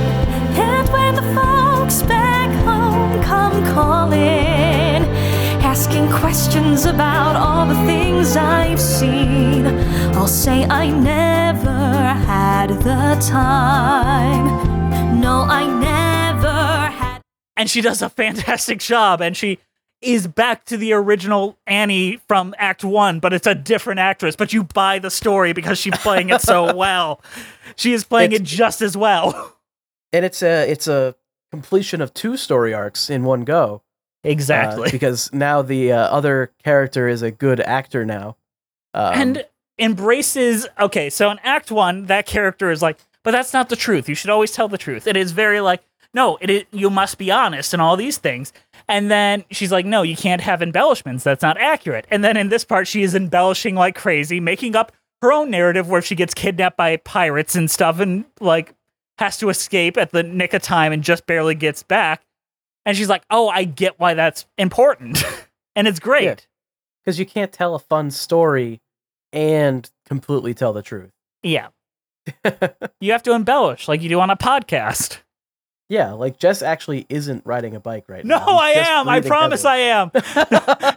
And 0.57 0.89
when 0.89 1.13
the 1.15 1.21
folks 1.39 2.01
back 2.03 2.49
home 2.65 3.21
come 3.23 3.63
calling, 3.73 5.05
asking 5.63 6.09
questions 6.09 6.85
about 6.85 7.35
all 7.35 7.67
the 7.67 7.75
things 7.85 8.35
I've 8.35 8.81
seen, 8.81 9.67
I'll 10.15 10.27
say 10.27 10.65
I 10.65 10.89
never 10.89 12.13
had 12.25 12.71
the 12.81 13.15
time. 13.21 14.47
No, 15.21 15.41
I 15.41 15.67
never 15.67 16.87
had. 16.87 17.21
And 17.55 17.69
she 17.69 17.81
does 17.81 18.01
a 18.01 18.09
fantastic 18.09 18.79
job, 18.79 19.21
and 19.21 19.37
she 19.37 19.59
is 20.01 20.27
back 20.27 20.65
to 20.65 20.77
the 20.77 20.93
original 20.93 21.57
Annie 21.67 22.17
from 22.27 22.55
Act 22.57 22.83
One, 22.83 23.19
but 23.19 23.33
it's 23.33 23.47
a 23.47 23.55
different 23.55 23.99
actress. 23.99 24.35
But 24.35 24.53
you 24.53 24.63
buy 24.63 24.99
the 24.99 25.09
story 25.11 25.53
because 25.53 25.77
she's 25.77 25.97
playing 25.97 26.29
it 26.29 26.41
so 26.41 26.73
well. 26.75 27.21
She 27.75 27.93
is 27.93 28.03
playing 28.03 28.31
It's- 28.31 28.51
it 28.51 28.55
just 28.55 28.81
as 28.81 28.95
well. 28.95 29.55
And 30.13 30.25
it's 30.25 30.41
a 30.41 30.69
it's 30.69 30.87
a 30.87 31.15
completion 31.51 32.01
of 32.01 32.13
two 32.13 32.35
story 32.37 32.73
arcs 32.73 33.09
in 33.09 33.23
one 33.23 33.43
go. 33.43 33.81
uh, 34.25 34.29
Exactly. 34.29 34.89
because 34.91 35.31
now 35.33 35.61
the 35.61 35.91
uh, 35.91 35.97
other 36.07 36.51
character 36.63 37.07
is 37.07 37.21
a 37.21 37.31
good 37.31 37.59
actor 37.59 38.05
now. 38.05 38.35
Um, 38.93 39.13
and 39.13 39.45
embraces 39.77 40.67
okay 40.79 41.09
so 41.09 41.29
in 41.31 41.39
act 41.43 41.71
one 41.71 42.07
that 42.07 42.25
character 42.25 42.69
is 42.69 42.81
like 42.81 42.97
but 43.23 43.31
that's 43.31 43.53
not 43.53 43.69
the 43.69 43.75
truth 43.77 44.09
you 44.09 44.15
should 44.15 44.29
always 44.29 44.51
tell 44.51 44.67
the 44.67 44.77
truth 44.77 45.07
it 45.07 45.15
is 45.15 45.31
very 45.31 45.61
like 45.61 45.81
no 46.13 46.37
it 46.41 46.49
is, 46.49 46.63
you 46.71 46.89
must 46.89 47.17
be 47.17 47.31
honest 47.31 47.71
and 47.73 47.81
all 47.81 47.95
these 47.95 48.17
things 48.17 48.51
and 48.89 49.09
then 49.09 49.45
she's 49.51 49.71
like 49.71 49.85
no 49.85 50.01
you 50.01 50.15
can't 50.17 50.41
have 50.41 50.61
embellishments 50.61 51.23
that's 51.23 51.41
not 51.41 51.57
accurate 51.57 52.05
and 52.11 52.23
then 52.23 52.35
in 52.35 52.49
this 52.49 52.65
part 52.65 52.87
she 52.87 53.03
is 53.03 53.15
embellishing 53.15 53.75
like 53.75 53.95
crazy 53.95 54.39
making 54.41 54.75
up 54.75 54.91
her 55.21 55.31
own 55.31 55.49
narrative 55.49 55.87
where 55.87 56.01
she 56.01 56.15
gets 56.15 56.33
kidnapped 56.33 56.75
by 56.75 56.97
pirates 56.97 57.55
and 57.55 57.69
stuff 57.71 57.99
and 57.99 58.25
like 58.41 58.73
has 59.19 59.37
to 59.37 59.49
escape 59.49 59.95
at 59.97 60.11
the 60.11 60.23
nick 60.23 60.53
of 60.53 60.61
time 60.61 60.91
and 60.91 61.03
just 61.03 61.25
barely 61.25 61.55
gets 61.55 61.83
back 61.83 62.23
and 62.85 62.97
she's 62.97 63.09
like 63.09 63.23
oh 63.29 63.47
i 63.49 63.63
get 63.63 63.99
why 63.99 64.13
that's 64.13 64.45
important 64.57 65.23
and 65.75 65.87
it's 65.87 65.99
great 65.99 66.23
Yeah. 66.23 66.35
because 67.05 67.19
you 67.19 67.25
can't 67.25 67.51
tell 67.53 67.75
a 67.75 67.79
fun 67.79 68.11
story 68.11 68.81
and 69.31 69.89
completely 70.07 70.55
tell 70.55 70.73
the 70.73 70.81
truth. 70.81 71.11
Yeah. 71.43 71.67
you 72.99 73.11
have 73.11 73.21
to 73.23 73.33
embellish 73.33 73.87
like 73.87 74.01
you 74.01 74.09
do 74.09 74.19
on 74.19 74.31
a 74.31 74.35
podcast. 74.35 75.19
Yeah, 75.89 76.11
like 76.13 76.37
Jess 76.37 76.61
actually 76.61 77.05
isn't 77.09 77.43
riding 77.45 77.75
a 77.75 77.79
bike 77.79 78.05
right 78.07 78.23
No, 78.23 78.37
now. 78.37 78.45
No, 78.45 78.57
I 78.57 78.69
am. 78.71 79.09
I 79.09 79.21
promise 79.21 79.65
I 79.65 79.77
am. 79.77 80.11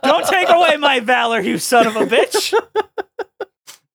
Don't 0.04 0.26
take 0.26 0.48
away 0.50 0.76
my 0.76 1.00
valor, 1.00 1.40
you 1.40 1.56
son 1.58 1.86
of 1.86 1.96
a 1.96 2.04
bitch. 2.06 2.52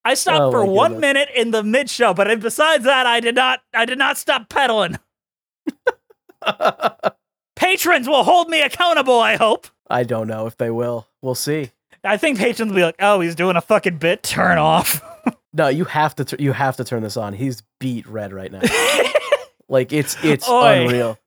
I 0.03 0.15
stopped 0.15 0.41
Oh, 0.41 0.51
for 0.51 0.65
one 0.65 0.93
goodness. 0.93 1.01
minute 1.01 1.29
in 1.35 1.51
the 1.51 1.61
mid 1.63 1.89
show, 1.89 2.13
but 2.13 2.39
besides 2.39 2.83
that, 2.85 3.05
I 3.05 3.19
did 3.19 3.35
not. 3.35 3.59
I 3.73 3.85
did 3.85 3.97
not 3.99 4.17
stop 4.17 4.49
pedaling. 4.49 4.97
Patrons 7.55 8.07
will 8.07 8.23
hold 8.23 8.49
me 8.49 8.61
accountable. 8.61 9.19
I 9.19 9.35
hope. 9.35 9.67
I 9.89 10.03
don't 10.03 10.27
know 10.27 10.45
if 10.47 10.57
they 10.57 10.69
will. 10.69 11.07
We'll 11.21 11.35
see. 11.35 11.71
I 12.03 12.17
think 12.17 12.37
patrons 12.37 12.71
will 12.71 12.75
be 12.77 12.83
like, 12.83 12.95
"Oh, 12.99 13.19
he's 13.19 13.35
doing 13.35 13.55
a 13.55 13.61
fucking 13.61 13.97
bit. 13.97 14.23
Turn 14.23 14.57
off." 14.57 15.01
No, 15.53 15.69
you 15.69 15.85
have 15.85 16.13
to. 16.17 16.25
T- 16.25 16.43
you 16.43 16.51
have 16.51 16.75
to 16.77 16.83
turn 16.83 17.01
this 17.01 17.17
on. 17.17 17.33
He's 17.33 17.63
beat 17.79 18.05
red 18.05 18.31
right 18.31 18.51
now. 18.51 18.59
like 19.69 19.93
it's 19.93 20.17
it's 20.23 20.47
Oi. 20.49 20.83
unreal. 20.85 21.17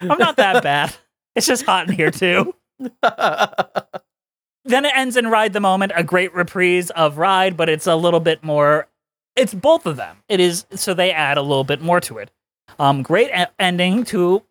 I'm 0.00 0.18
not 0.18 0.36
that 0.36 0.62
bad. 0.62 0.94
It's 1.34 1.46
just 1.46 1.64
hot 1.64 1.88
in 1.88 1.94
here 1.94 2.10
too. 2.10 2.54
then 2.80 4.84
it 4.84 4.92
ends 4.96 5.16
in 5.16 5.28
Ride 5.28 5.52
the 5.52 5.60
Moment, 5.60 5.92
a 5.94 6.02
great 6.02 6.34
reprise 6.34 6.90
of 6.90 7.18
Ride, 7.18 7.56
but 7.56 7.68
it's 7.68 7.86
a 7.86 7.96
little 7.96 8.20
bit 8.20 8.42
more. 8.42 8.88
It's 9.36 9.54
both 9.54 9.86
of 9.86 9.96
them. 9.96 10.18
It 10.28 10.40
is 10.40 10.66
so 10.74 10.94
they 10.94 11.12
add 11.12 11.38
a 11.38 11.42
little 11.42 11.64
bit 11.64 11.80
more 11.80 12.00
to 12.00 12.18
it. 12.18 12.30
Um, 12.78 13.02
great 13.02 13.30
e- 13.36 13.44
ending 13.58 14.04
to. 14.06 14.42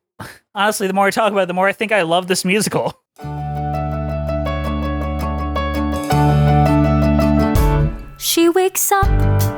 Honestly, 0.54 0.88
the 0.88 0.94
more 0.94 1.08
I 1.08 1.12
talk 1.12 1.32
about 1.32 1.42
it, 1.42 1.48
the 1.48 1.54
more 1.54 1.68
I 1.68 1.74
think 1.74 1.92
I 1.92 2.04
love 2.04 2.28
this 2.28 2.46
musical. 2.46 2.94
She 8.18 8.50
wakes 8.50 8.92
up, 8.92 9.06
the 9.06 9.55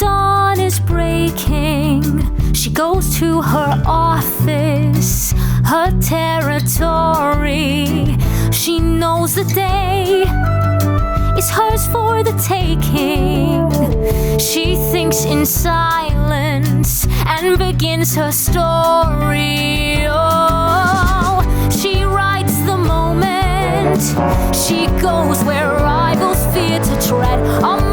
dawn 0.00 0.58
is 0.58 0.80
breaking. 0.80 2.02
She 2.54 2.70
goes 2.70 3.18
to 3.18 3.42
her 3.42 3.82
office, 3.86 5.34
her 5.66 5.90
territory. 6.00 7.46
She 8.50 8.80
knows 8.80 9.34
the 9.34 9.44
day 9.44 10.22
is 11.36 11.50
hers 11.50 11.86
for 11.88 12.22
the 12.22 12.32
taking. 12.54 13.68
She 14.38 14.76
thinks 14.92 15.24
in 15.26 15.44
silence 15.44 17.06
and 17.26 17.58
begins 17.58 18.14
her 18.16 18.32
story. 18.32 20.06
Oh, 20.08 21.42
she 21.78 22.04
rides 22.04 22.56
the 22.64 22.78
moment. 22.78 24.00
She 24.56 24.86
goes 24.98 25.44
where 25.44 25.68
rivals 25.68 26.42
fear 26.54 26.78
to 26.78 26.94
tread. 27.06 27.38
A 27.62 27.90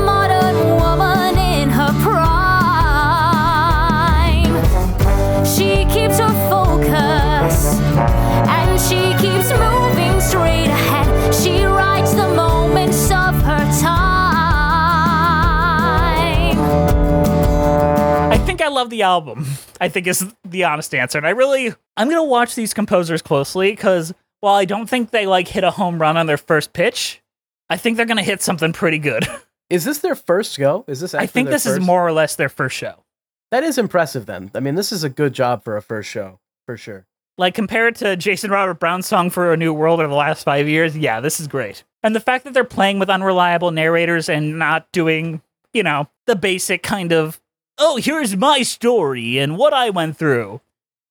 love 18.77 18.89
the 18.89 19.01
album. 19.01 19.45
I 19.81 19.89
think 19.89 20.07
is 20.07 20.25
the 20.45 20.63
honest 20.63 20.93
answer, 20.95 21.17
and 21.17 21.27
I 21.27 21.31
really 21.31 21.73
I'm 21.97 22.09
gonna 22.09 22.23
watch 22.23 22.55
these 22.55 22.73
composers 22.73 23.21
closely 23.21 23.71
because 23.71 24.13
while 24.39 24.55
I 24.55 24.65
don't 24.65 24.87
think 24.87 25.11
they 25.11 25.25
like 25.25 25.47
hit 25.47 25.63
a 25.63 25.71
home 25.71 25.99
run 25.99 26.15
on 26.15 26.27
their 26.27 26.37
first 26.37 26.73
pitch, 26.73 27.21
I 27.69 27.77
think 27.77 27.97
they're 27.97 28.05
gonna 28.05 28.23
hit 28.23 28.41
something 28.41 28.71
pretty 28.73 28.99
good. 28.99 29.25
Is 29.69 29.83
this 29.83 29.99
their 29.99 30.15
first 30.15 30.57
go? 30.57 30.85
Is 30.87 31.01
this? 31.01 31.13
I 31.13 31.25
think 31.25 31.49
this 31.49 31.65
is 31.65 31.77
more 31.81 32.07
or 32.07 32.13
less 32.13 32.37
their 32.37 32.47
first 32.47 32.77
show. 32.77 33.03
That 33.51 33.65
is 33.65 33.77
impressive. 33.77 34.25
Then 34.25 34.49
I 34.55 34.61
mean, 34.61 34.75
this 34.75 34.93
is 34.93 35.03
a 35.03 35.09
good 35.09 35.33
job 35.33 35.61
for 35.65 35.75
a 35.75 35.81
first 35.81 36.09
show 36.09 36.39
for 36.65 36.77
sure. 36.77 37.05
Like 37.37 37.53
compared 37.53 37.95
to 37.97 38.15
Jason 38.15 38.49
Robert 38.49 38.79
Brown's 38.79 39.05
song 39.07 39.29
for 39.29 39.51
a 39.51 39.57
New 39.57 39.73
World 39.73 39.99
over 39.99 40.07
the 40.07 40.15
last 40.15 40.43
five 40.43 40.67
years, 40.67 40.97
yeah, 40.97 41.19
this 41.19 41.39
is 41.39 41.47
great. 41.47 41.83
And 42.01 42.15
the 42.15 42.19
fact 42.19 42.45
that 42.45 42.53
they're 42.53 42.63
playing 42.63 42.97
with 42.99 43.09
unreliable 43.09 43.71
narrators 43.71 44.29
and 44.29 44.57
not 44.57 44.91
doing, 44.91 45.41
you 45.73 45.83
know, 45.83 46.07
the 46.25 46.35
basic 46.35 46.81
kind 46.81 47.11
of, 47.11 47.39
oh, 47.77 47.97
here's 47.97 48.35
my 48.35 48.61
story 48.63 49.37
and 49.37 49.57
what 49.57 49.73
I 49.73 49.89
went 49.89 50.17
through. 50.17 50.61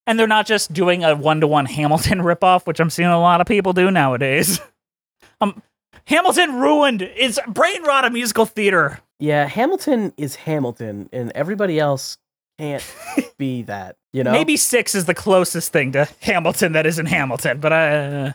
And 0.06 0.18
they're 0.18 0.26
not 0.28 0.46
just 0.46 0.72
doing 0.72 1.02
a 1.04 1.16
one 1.16 1.40
to 1.40 1.46
one 1.46 1.66
Hamilton 1.66 2.18
ripoff, 2.22 2.66
which 2.66 2.78
I'm 2.80 2.90
seeing 2.90 3.08
a 3.08 3.20
lot 3.20 3.40
of 3.40 3.46
people 3.46 3.72
do 3.72 3.90
nowadays. 3.90 4.60
um, 5.40 5.62
Hamilton 6.06 6.54
ruined 6.60 7.02
it's 7.02 7.38
brain 7.48 7.82
rot 7.82 8.04
of 8.04 8.12
musical 8.12 8.46
theater. 8.46 9.00
Yeah, 9.18 9.46
Hamilton 9.46 10.12
is 10.16 10.36
Hamilton, 10.36 11.08
and 11.12 11.32
everybody 11.34 11.80
else 11.80 12.18
can't 12.58 12.84
be 13.38 13.62
that. 13.62 13.96
You 14.12 14.22
know, 14.24 14.32
Maybe 14.32 14.56
six 14.56 14.94
is 14.94 15.06
the 15.06 15.14
closest 15.14 15.72
thing 15.72 15.92
to 15.92 16.08
Hamilton 16.20 16.72
that 16.72 16.86
isn't 16.86 17.06
Hamilton, 17.06 17.58
but 17.60 17.72
uh, 17.72 18.32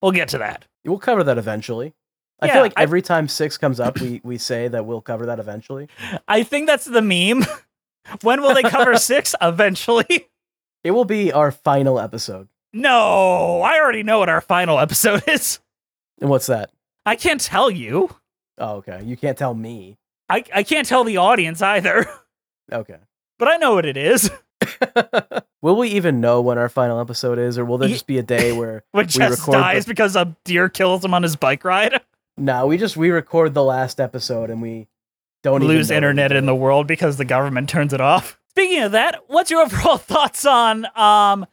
we'll 0.00 0.12
get 0.12 0.28
to 0.28 0.38
that. 0.38 0.66
we'll 0.84 0.98
cover 0.98 1.24
that 1.24 1.36
eventually. 1.38 1.94
I 2.40 2.46
Yeah, 2.46 2.52
feel 2.52 2.62
like 2.62 2.74
I- 2.76 2.82
every 2.82 3.02
time 3.02 3.26
six 3.26 3.58
comes 3.58 3.80
up, 3.80 4.00
we 4.00 4.20
we 4.22 4.38
say 4.38 4.68
that 4.68 4.86
we'll 4.86 5.00
cover 5.00 5.26
that 5.26 5.40
eventually. 5.40 5.88
I 6.28 6.44
think 6.44 6.66
that's 6.68 6.84
the 6.84 7.02
meme. 7.02 7.44
When 8.22 8.40
will 8.42 8.54
they 8.54 8.62
cover 8.62 8.96
six? 8.98 9.34
Eventually. 9.40 10.28
It 10.84 10.92
will 10.92 11.04
be 11.04 11.32
our 11.32 11.50
final 11.50 11.98
episode. 11.98 12.48
No, 12.72 13.60
I 13.62 13.78
already 13.80 14.02
know 14.02 14.18
what 14.20 14.28
our 14.28 14.40
final 14.40 14.78
episode 14.78 15.22
is. 15.26 15.58
And 16.20 16.30
what's 16.30 16.46
that? 16.46 16.70
I 17.06 17.16
can't 17.16 17.40
tell 17.40 17.70
you. 17.70 18.14
Oh, 18.58 18.76
okay. 18.76 19.02
You 19.04 19.16
can't 19.16 19.36
tell 19.38 19.54
me. 19.54 19.96
I, 20.28 20.44
I 20.54 20.62
can't 20.62 20.86
tell 20.86 21.04
the 21.04 21.16
audience 21.16 21.62
either, 21.62 22.06
Okay. 22.72 22.98
but 23.38 23.48
I 23.48 23.56
know 23.56 23.74
what 23.74 23.86
it 23.86 23.96
is. 23.96 24.30
will 25.62 25.76
we 25.76 25.88
even 25.88 26.20
know 26.20 26.40
when 26.42 26.58
our 26.58 26.68
final 26.68 27.00
episode 27.00 27.38
is, 27.38 27.58
or 27.58 27.64
will 27.64 27.78
there 27.78 27.88
just 27.88 28.06
be 28.06 28.18
a 28.18 28.22
day 28.22 28.52
where 28.52 28.84
When 28.92 29.06
we 29.06 29.08
Jess 29.10 29.38
record 29.40 29.52
dies 29.54 29.84
the- 29.86 29.90
because 29.92 30.16
a 30.16 30.36
deer 30.44 30.68
kills 30.68 31.04
him 31.04 31.14
on 31.14 31.22
his 31.22 31.36
bike 31.36 31.64
ride. 31.64 32.00
No, 32.36 32.66
we 32.66 32.76
just 32.78 32.96
we 32.96 33.10
record 33.10 33.54
the 33.54 33.64
last 33.64 34.00
episode 34.00 34.50
and 34.50 34.60
we 34.62 34.86
don't 35.48 35.66
lose 35.66 35.90
internet 35.90 36.32
in 36.32 36.46
the 36.46 36.54
world 36.54 36.86
because 36.86 37.16
the 37.16 37.24
government 37.24 37.68
turns 37.76 37.92
it 37.92 38.00
off. 38.00 38.38
Speaking 38.50 38.82
of 38.82 38.92
that, 38.92 39.24
what's 39.28 39.50
your 39.50 39.62
overall 39.64 39.98
thoughts 39.98 40.44
on 40.44 40.86
um 40.96 41.46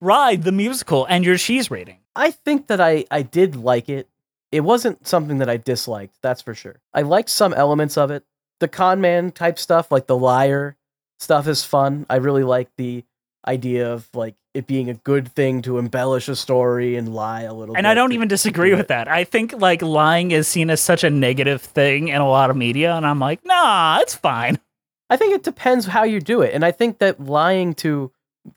Ride 0.00 0.44
the 0.44 0.52
musical 0.52 1.06
and 1.06 1.24
your 1.24 1.36
cheese 1.36 1.72
rating? 1.72 1.98
I 2.14 2.30
think 2.30 2.68
that 2.68 2.80
I 2.80 3.04
I 3.10 3.22
did 3.22 3.56
like 3.56 3.88
it. 3.88 4.08
It 4.52 4.60
wasn't 4.60 5.06
something 5.06 5.38
that 5.38 5.50
I 5.50 5.56
disliked, 5.56 6.14
that's 6.22 6.40
for 6.40 6.54
sure. 6.54 6.80
I 6.94 7.02
liked 7.02 7.28
some 7.30 7.52
elements 7.52 7.98
of 7.98 8.10
it. 8.10 8.24
The 8.60 8.68
con 8.68 9.00
man 9.00 9.32
type 9.32 9.58
stuff, 9.58 9.90
like 9.90 10.06
the 10.06 10.16
liar 10.16 10.76
stuff 11.18 11.48
is 11.48 11.64
fun. 11.64 12.06
I 12.08 12.16
really 12.16 12.44
like 12.44 12.70
the 12.76 13.04
idea 13.48 13.92
of 13.92 14.08
like 14.14 14.34
it 14.54 14.66
being 14.66 14.90
a 14.90 14.94
good 14.94 15.32
thing 15.34 15.62
to 15.62 15.78
embellish 15.78 16.28
a 16.28 16.36
story 16.36 16.96
and 16.96 17.14
lie 17.14 17.42
a 17.42 17.52
little 17.54 17.74
bit. 17.74 17.78
And 17.78 17.86
I 17.86 17.94
don't 17.94 18.10
to- 18.10 18.14
even 18.14 18.28
disagree 18.28 18.70
do 18.70 18.76
with 18.76 18.88
that. 18.88 19.08
I 19.08 19.24
think 19.24 19.54
like 19.58 19.82
lying 19.82 20.30
is 20.30 20.46
seen 20.46 20.68
as 20.70 20.80
such 20.80 21.02
a 21.04 21.10
negative 21.10 21.62
thing 21.62 22.08
in 22.08 22.20
a 22.20 22.28
lot 22.28 22.50
of 22.50 22.56
media, 22.56 22.94
and 22.94 23.06
I'm 23.06 23.18
like, 23.18 23.44
nah, 23.44 23.98
it's 24.00 24.14
fine. 24.14 24.58
I 25.10 25.16
think 25.16 25.34
it 25.34 25.42
depends 25.42 25.86
how 25.86 26.04
you 26.04 26.20
do 26.20 26.42
it. 26.42 26.52
And 26.54 26.64
I 26.64 26.70
think 26.72 26.98
that 26.98 27.18
lying 27.20 27.74
to 27.76 28.12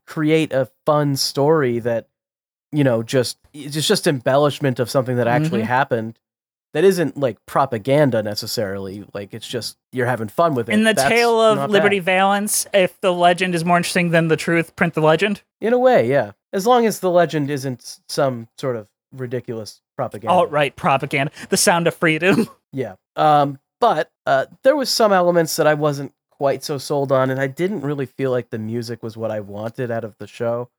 create 0.05 0.51
a 0.53 0.69
fun 0.85 1.15
story 1.15 1.79
that, 1.79 2.07
you 2.71 2.83
know, 2.83 3.03
just 3.03 3.37
it's 3.53 3.87
just 3.87 4.07
embellishment 4.07 4.79
of 4.79 4.89
something 4.89 5.15
that 5.17 5.27
actually 5.27 5.61
Mhm. 5.61 5.65
happened 5.67 6.19
that 6.73 6.83
isn't 6.83 7.17
like 7.17 7.37
propaganda 7.45 8.23
necessarily. 8.23 9.05
Like 9.13 9.33
it's 9.33 9.47
just 9.47 9.77
you're 9.91 10.07
having 10.07 10.27
fun 10.27 10.55
with 10.55 10.69
it. 10.69 10.73
In 10.73 10.83
the 10.83 10.93
That's 10.93 11.09
tale 11.09 11.39
of 11.39 11.69
Liberty 11.69 11.99
bad. 11.99 12.05
Valance, 12.05 12.67
if 12.73 12.99
the 13.01 13.13
legend 13.13 13.55
is 13.55 13.65
more 13.65 13.77
interesting 13.77 14.11
than 14.11 14.27
the 14.27 14.37
truth, 14.37 14.75
print 14.75 14.93
the 14.93 15.01
legend. 15.01 15.41
In 15.59 15.73
a 15.73 15.79
way, 15.79 16.09
yeah. 16.09 16.31
As 16.53 16.67
long 16.67 16.85
as 16.85 16.99
the 16.99 17.09
legend 17.09 17.49
isn't 17.49 17.99
some 18.09 18.47
sort 18.57 18.75
of 18.75 18.87
ridiculous 19.11 19.81
propaganda. 19.95 20.33
Alt 20.33 20.51
right 20.51 20.75
propaganda. 20.75 21.31
The 21.49 21.57
sound 21.57 21.87
of 21.87 21.95
freedom. 21.95 22.47
Yeah. 22.73 22.95
Um, 23.17 23.59
but 23.81 24.09
uh, 24.25 24.45
there 24.63 24.77
was 24.77 24.89
some 24.89 25.11
elements 25.11 25.57
that 25.57 25.67
I 25.67 25.73
wasn't 25.73 26.13
quite 26.29 26.63
so 26.63 26.77
sold 26.77 27.11
on, 27.11 27.29
and 27.29 27.37
I 27.37 27.47
didn't 27.47 27.81
really 27.81 28.05
feel 28.05 28.31
like 28.31 28.49
the 28.49 28.57
music 28.57 29.03
was 29.03 29.17
what 29.17 29.29
I 29.29 29.41
wanted 29.41 29.91
out 29.91 30.05
of 30.05 30.17
the 30.19 30.25
show. 30.27 30.69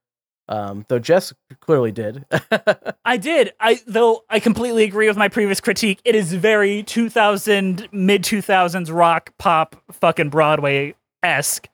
Um, 0.53 0.85
though 0.89 0.99
Jess 0.99 1.33
clearly 1.61 1.93
did. 1.93 2.27
I 3.07 3.17
did. 3.17 3.55
I 3.59 3.81
though 3.87 4.25
I 4.29 4.39
completely 4.39 4.85
agree 4.85 5.09
with 5.09 5.17
my 5.17 5.29
previous 5.29 5.63
critique. 5.63 5.99
It 6.05 6.15
is 6.15 6.35
very 6.35 6.83
2000 6.83 7.89
mid 7.91 8.23
2000s 8.23 8.95
rock 8.95 9.33
pop 9.39 9.83
fucking 9.93 10.29
Broadway 10.29 10.95
esque, 11.23 11.69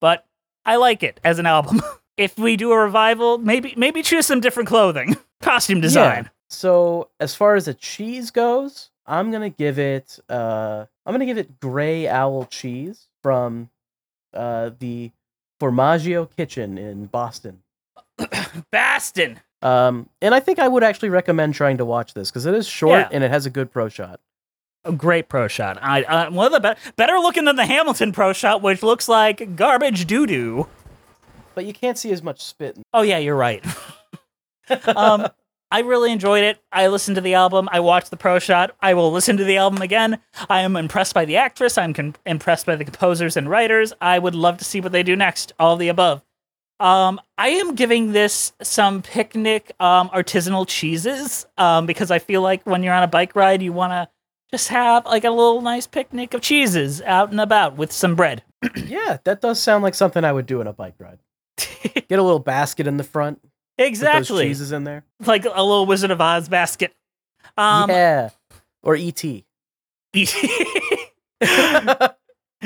but 0.00 0.24
I 0.64 0.76
like 0.76 1.02
it 1.02 1.20
as 1.22 1.38
an 1.38 1.44
album. 1.44 1.82
if 2.16 2.38
we 2.38 2.56
do 2.56 2.72
a 2.72 2.78
revival, 2.78 3.36
maybe 3.36 3.74
maybe 3.76 4.00
choose 4.00 4.24
some 4.24 4.40
different 4.40 4.70
clothing, 4.70 5.18
costume 5.42 5.82
design. 5.82 6.24
Yeah. 6.24 6.30
So 6.48 7.10
as 7.20 7.34
far 7.34 7.56
as 7.56 7.68
a 7.68 7.74
cheese 7.74 8.30
goes, 8.30 8.88
I'm 9.06 9.32
gonna 9.32 9.50
give 9.50 9.78
it. 9.78 10.18
Uh, 10.30 10.86
I'm 11.04 11.12
gonna 11.12 11.26
give 11.26 11.36
it 11.36 11.60
Gray 11.60 12.08
Owl 12.08 12.46
cheese 12.46 13.06
from 13.22 13.68
uh, 14.32 14.70
the 14.78 15.12
Formaggio 15.60 16.34
Kitchen 16.34 16.78
in 16.78 17.04
Boston. 17.04 17.60
Bastin. 18.72 19.38
Um, 19.62 20.08
and 20.20 20.34
I 20.34 20.40
think 20.40 20.58
I 20.58 20.68
would 20.68 20.82
actually 20.84 21.08
recommend 21.10 21.54
trying 21.54 21.78
to 21.78 21.84
watch 21.84 22.14
this 22.14 22.30
because 22.30 22.44
it 22.46 22.54
is 22.54 22.66
short 22.66 22.98
Yeah. 23.00 23.08
and 23.10 23.24
it 23.24 23.30
has 23.30 23.46
a 23.46 23.50
good 23.50 23.70
pro 23.72 23.88
shot. 23.88 24.20
A 24.84 24.92
great 24.92 25.28
pro 25.30 25.48
shot. 25.48 25.78
I 25.80 26.02
uh, 26.02 26.30
one 26.30 26.52
of 26.52 26.62
the 26.62 26.74
be- 26.74 26.90
better 26.96 27.14
looking 27.18 27.46
than 27.46 27.56
the 27.56 27.64
Hamilton 27.64 28.12
pro 28.12 28.34
shot, 28.34 28.60
which 28.60 28.82
looks 28.82 29.08
like 29.08 29.56
garbage 29.56 30.06
doo 30.06 30.26
doo. 30.26 30.66
But 31.54 31.64
you 31.64 31.72
can't 31.72 31.96
see 31.96 32.10
as 32.12 32.22
much 32.22 32.42
spit. 32.42 32.76
Oh 32.92 33.00
yeah, 33.00 33.16
you're 33.18 33.36
right. 33.36 33.64
um, 34.96 35.28
I 35.70 35.80
really 35.80 36.12
enjoyed 36.12 36.44
it. 36.44 36.58
I 36.70 36.88
listened 36.88 37.14
to 37.14 37.20
the 37.22 37.34
album. 37.34 37.68
I 37.72 37.80
watched 37.80 38.10
the 38.10 38.16
pro 38.18 38.38
shot. 38.38 38.76
I 38.80 38.92
will 38.94 39.10
listen 39.10 39.36
to 39.38 39.44
the 39.44 39.56
album 39.56 39.80
again. 39.80 40.18
I 40.50 40.60
am 40.60 40.76
impressed 40.76 41.14
by 41.14 41.24
the 41.24 41.36
actress. 41.36 41.78
I'm 41.78 41.94
con- 41.94 42.16
impressed 42.26 42.66
by 42.66 42.76
the 42.76 42.84
composers 42.84 43.36
and 43.38 43.48
writers. 43.48 43.92
I 44.00 44.18
would 44.18 44.34
love 44.34 44.58
to 44.58 44.64
see 44.64 44.80
what 44.82 44.92
they 44.92 45.02
do 45.02 45.16
next. 45.16 45.52
All 45.58 45.76
the 45.76 45.88
above. 45.88 46.22
Um, 46.80 47.20
I 47.38 47.48
am 47.48 47.74
giving 47.74 48.12
this 48.12 48.52
some 48.62 49.02
picnic 49.02 49.72
um, 49.80 50.08
artisanal 50.10 50.66
cheeses 50.66 51.46
um, 51.56 51.86
because 51.86 52.10
I 52.10 52.18
feel 52.18 52.42
like 52.42 52.66
when 52.66 52.82
you're 52.82 52.94
on 52.94 53.02
a 53.02 53.08
bike 53.08 53.36
ride, 53.36 53.62
you 53.62 53.72
want 53.72 53.92
to 53.92 54.08
just 54.50 54.68
have 54.68 55.06
like 55.06 55.24
a 55.24 55.30
little 55.30 55.62
nice 55.62 55.86
picnic 55.86 56.34
of 56.34 56.40
cheeses 56.40 57.00
out 57.02 57.30
and 57.30 57.40
about 57.40 57.76
with 57.76 57.92
some 57.92 58.14
bread. 58.14 58.42
yeah, 58.76 59.18
that 59.24 59.40
does 59.40 59.60
sound 59.60 59.82
like 59.82 59.94
something 59.94 60.24
I 60.24 60.32
would 60.32 60.46
do 60.46 60.60
in 60.60 60.66
a 60.66 60.72
bike 60.72 60.94
ride. 60.98 61.18
Get 61.58 62.18
a 62.18 62.22
little 62.22 62.38
basket 62.38 62.86
in 62.86 62.96
the 62.96 63.04
front. 63.04 63.40
Exactly, 63.78 64.46
cheeses 64.46 64.72
in 64.72 64.84
there. 64.84 65.04
like 65.24 65.44
a 65.44 65.48
little 65.48 65.86
Wizard 65.86 66.10
of 66.10 66.20
Oz 66.20 66.48
basket. 66.48 66.94
Um, 67.56 67.90
yeah. 67.90 68.30
Or 68.82 68.96
ET. 68.96 69.24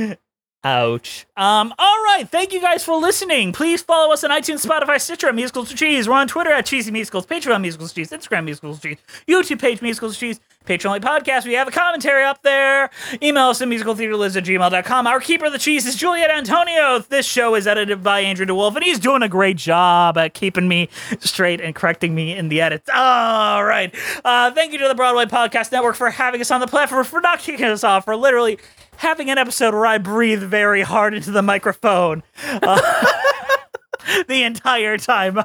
Ouch. 0.65 1.25
Um, 1.37 1.73
all 1.79 2.05
right. 2.05 2.29
Thank 2.29 2.53
you 2.53 2.61
guys 2.61 2.85
for 2.85 2.97
listening. 2.97 3.53
Please 3.53 3.81
follow 3.81 4.13
us 4.13 4.25
on 4.25 4.31
iTunes, 4.31 4.67
Spotify, 4.67 5.01
Stitcher 5.01 5.33
Musicals 5.33 5.73
Cheese. 5.73 6.09
We're 6.09 6.15
on 6.15 6.27
Twitter 6.27 6.51
at 6.51 6.67
Cheesy 6.67 6.91
Musicals, 6.91 7.27
Patreon 7.27 7.61
Musicals 7.61 7.93
Cheese, 7.93 8.11
Instagram 8.11 8.45
Musicals 8.45 8.81
Cheese, 8.81 8.99
YouTube 9.29 9.61
page 9.61 9.81
Musicals 9.83 10.19
Cheese, 10.19 10.41
Patreon 10.67 11.01
podcast. 11.01 11.45
We 11.47 11.55
have 11.55 11.69
a 11.69 11.71
commentary 11.71 12.25
up 12.25 12.43
there. 12.43 12.91
Email 13.23 13.47
us 13.47 13.63
at 13.63 13.69
musicaltheatrelives 13.69 14.37
at 14.37 14.45
gmail.com. 14.45 15.07
Our 15.07 15.21
keeper 15.21 15.47
of 15.47 15.53
the 15.53 15.59
cheese 15.59 15.87
is 15.87 15.95
Juliet 15.95 16.31
Antonio. 16.31 16.99
This 16.99 17.25
show 17.25 17.55
is 17.55 17.69
edited 17.69 18.03
by 18.03 18.21
Andrew 18.21 18.45
DeWolf, 18.45 18.75
and 18.75 18.85
he's 18.85 18.99
doing 18.99 19.23
a 19.23 19.29
great 19.29 19.57
job 19.57 20.19
at 20.19 20.35
keeping 20.35 20.67
me 20.67 20.89
straight 21.21 21.61
and 21.61 21.73
correcting 21.73 22.17
me 22.17 22.37
in 22.37 22.49
the 22.49 22.61
edits. 22.61 22.91
All 22.93 23.65
right. 23.65 23.95
Uh, 24.25 24.51
thank 24.51 24.73
you 24.73 24.79
to 24.79 24.89
the 24.89 24.95
Broadway 24.97 25.27
Podcast 25.27 25.71
Network 25.71 25.95
for 25.95 26.11
having 26.11 26.41
us 26.41 26.51
on 26.51 26.61
the 26.61 26.67
platform, 26.67 27.05
for 27.05 27.21
not 27.21 27.39
kicking 27.39 27.65
us 27.65 27.85
off, 27.85 28.05
for 28.05 28.17
literally 28.17 28.59
having 28.99 29.31
an 29.31 29.39
episode 29.39 29.75
where 29.75 29.87
I 29.87 29.99
breathe 29.99 30.43
very 30.43 30.83
hard 30.83 31.15
into 31.15 31.31
the 31.31 31.43
microphone 31.43 32.23
uh, 32.45 33.13
the 34.29 34.43
entire 34.43 34.99
time. 34.99 35.41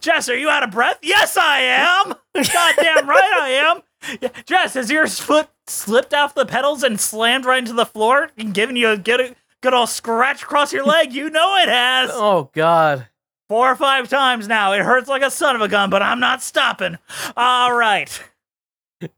Jess, 0.00 0.28
are 0.28 0.36
you 0.36 0.48
out 0.48 0.62
of 0.62 0.70
breath? 0.70 0.98
Yes, 1.02 1.36
I 1.36 1.60
am. 1.60 2.14
Goddamn 2.34 3.08
right 3.08 3.32
I 3.40 3.48
am. 3.50 3.82
Yeah, 4.20 4.28
Jess, 4.46 4.74
has 4.74 4.90
your 4.90 5.06
foot 5.06 5.48
slipped 5.66 6.14
off 6.14 6.34
the 6.34 6.46
pedals 6.46 6.82
and 6.82 7.00
slammed 7.00 7.44
right 7.44 7.58
into 7.58 7.72
the 7.72 7.86
floor 7.86 8.30
and 8.38 8.54
given 8.54 8.76
you 8.76 8.90
a 8.90 8.96
good, 8.96 9.34
good 9.60 9.74
old 9.74 9.88
scratch 9.88 10.42
across 10.42 10.72
your 10.72 10.84
leg? 10.84 11.12
You 11.12 11.30
know 11.30 11.56
it 11.56 11.68
has. 11.68 12.10
oh 12.12 12.50
God. 12.52 13.08
Four 13.48 13.70
or 13.70 13.76
five 13.76 14.08
times 14.08 14.48
now. 14.48 14.72
It 14.72 14.82
hurts 14.82 15.08
like 15.08 15.22
a 15.22 15.30
son 15.30 15.56
of 15.56 15.62
a 15.62 15.68
gun, 15.68 15.90
but 15.90 16.00
I'm 16.00 16.20
not 16.20 16.42
stopping. 16.42 16.96
All 17.36 17.74
right. 17.74 18.22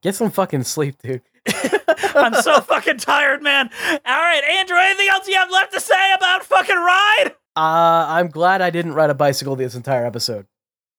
Get 0.02 0.14
some 0.14 0.30
fucking 0.30 0.64
sleep, 0.64 0.96
dude. 1.02 1.22
I'm 2.14 2.34
so 2.34 2.60
fucking 2.60 2.98
tired, 2.98 3.42
man. 3.42 3.70
All 3.90 3.98
right, 4.04 4.42
Andrew, 4.44 4.76
anything 4.78 5.08
else 5.08 5.28
you 5.28 5.34
have 5.34 5.50
left 5.50 5.72
to 5.72 5.80
say 5.80 6.12
about 6.16 6.44
fucking 6.44 6.76
ride? 6.76 7.32
Uh, 7.56 8.06
I'm 8.08 8.28
glad 8.28 8.62
I 8.62 8.70
didn't 8.70 8.94
ride 8.94 9.10
a 9.10 9.14
bicycle 9.14 9.54
this 9.56 9.74
entire 9.74 10.04
episode. 10.06 10.46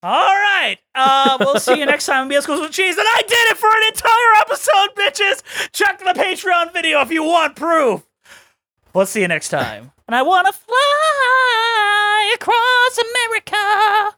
All 0.04 0.12
right. 0.36 0.78
Uh, 0.94 1.38
we'll 1.40 1.60
see 1.60 1.80
you 1.80 1.86
next 1.86 2.06
time 2.06 2.22
on 2.24 2.28
Musicals 2.28 2.62
with 2.62 2.72
Cheese. 2.72 2.96
And 2.96 3.08
I 3.10 3.22
did 3.22 3.52
it 3.52 3.58
for 3.58 3.68
an 3.68 3.88
entire 3.88 4.34
episode, 4.42 4.96
bitches. 4.96 5.72
Check 5.72 5.98
the 5.98 6.14
Patreon 6.14 6.72
video 6.74 7.02
if 7.02 7.12
you 7.12 7.24
want 7.24 7.56
proof. 7.56 8.04
We'll 8.94 9.08
see 9.08 9.22
you 9.22 9.28
next 9.28 9.50
time. 9.50 9.92
And 10.08 10.16
I 10.16 10.22
want 10.22 10.46
to 10.48 10.54
fly 10.54 12.32
across 12.36 13.00
America. 13.00 14.18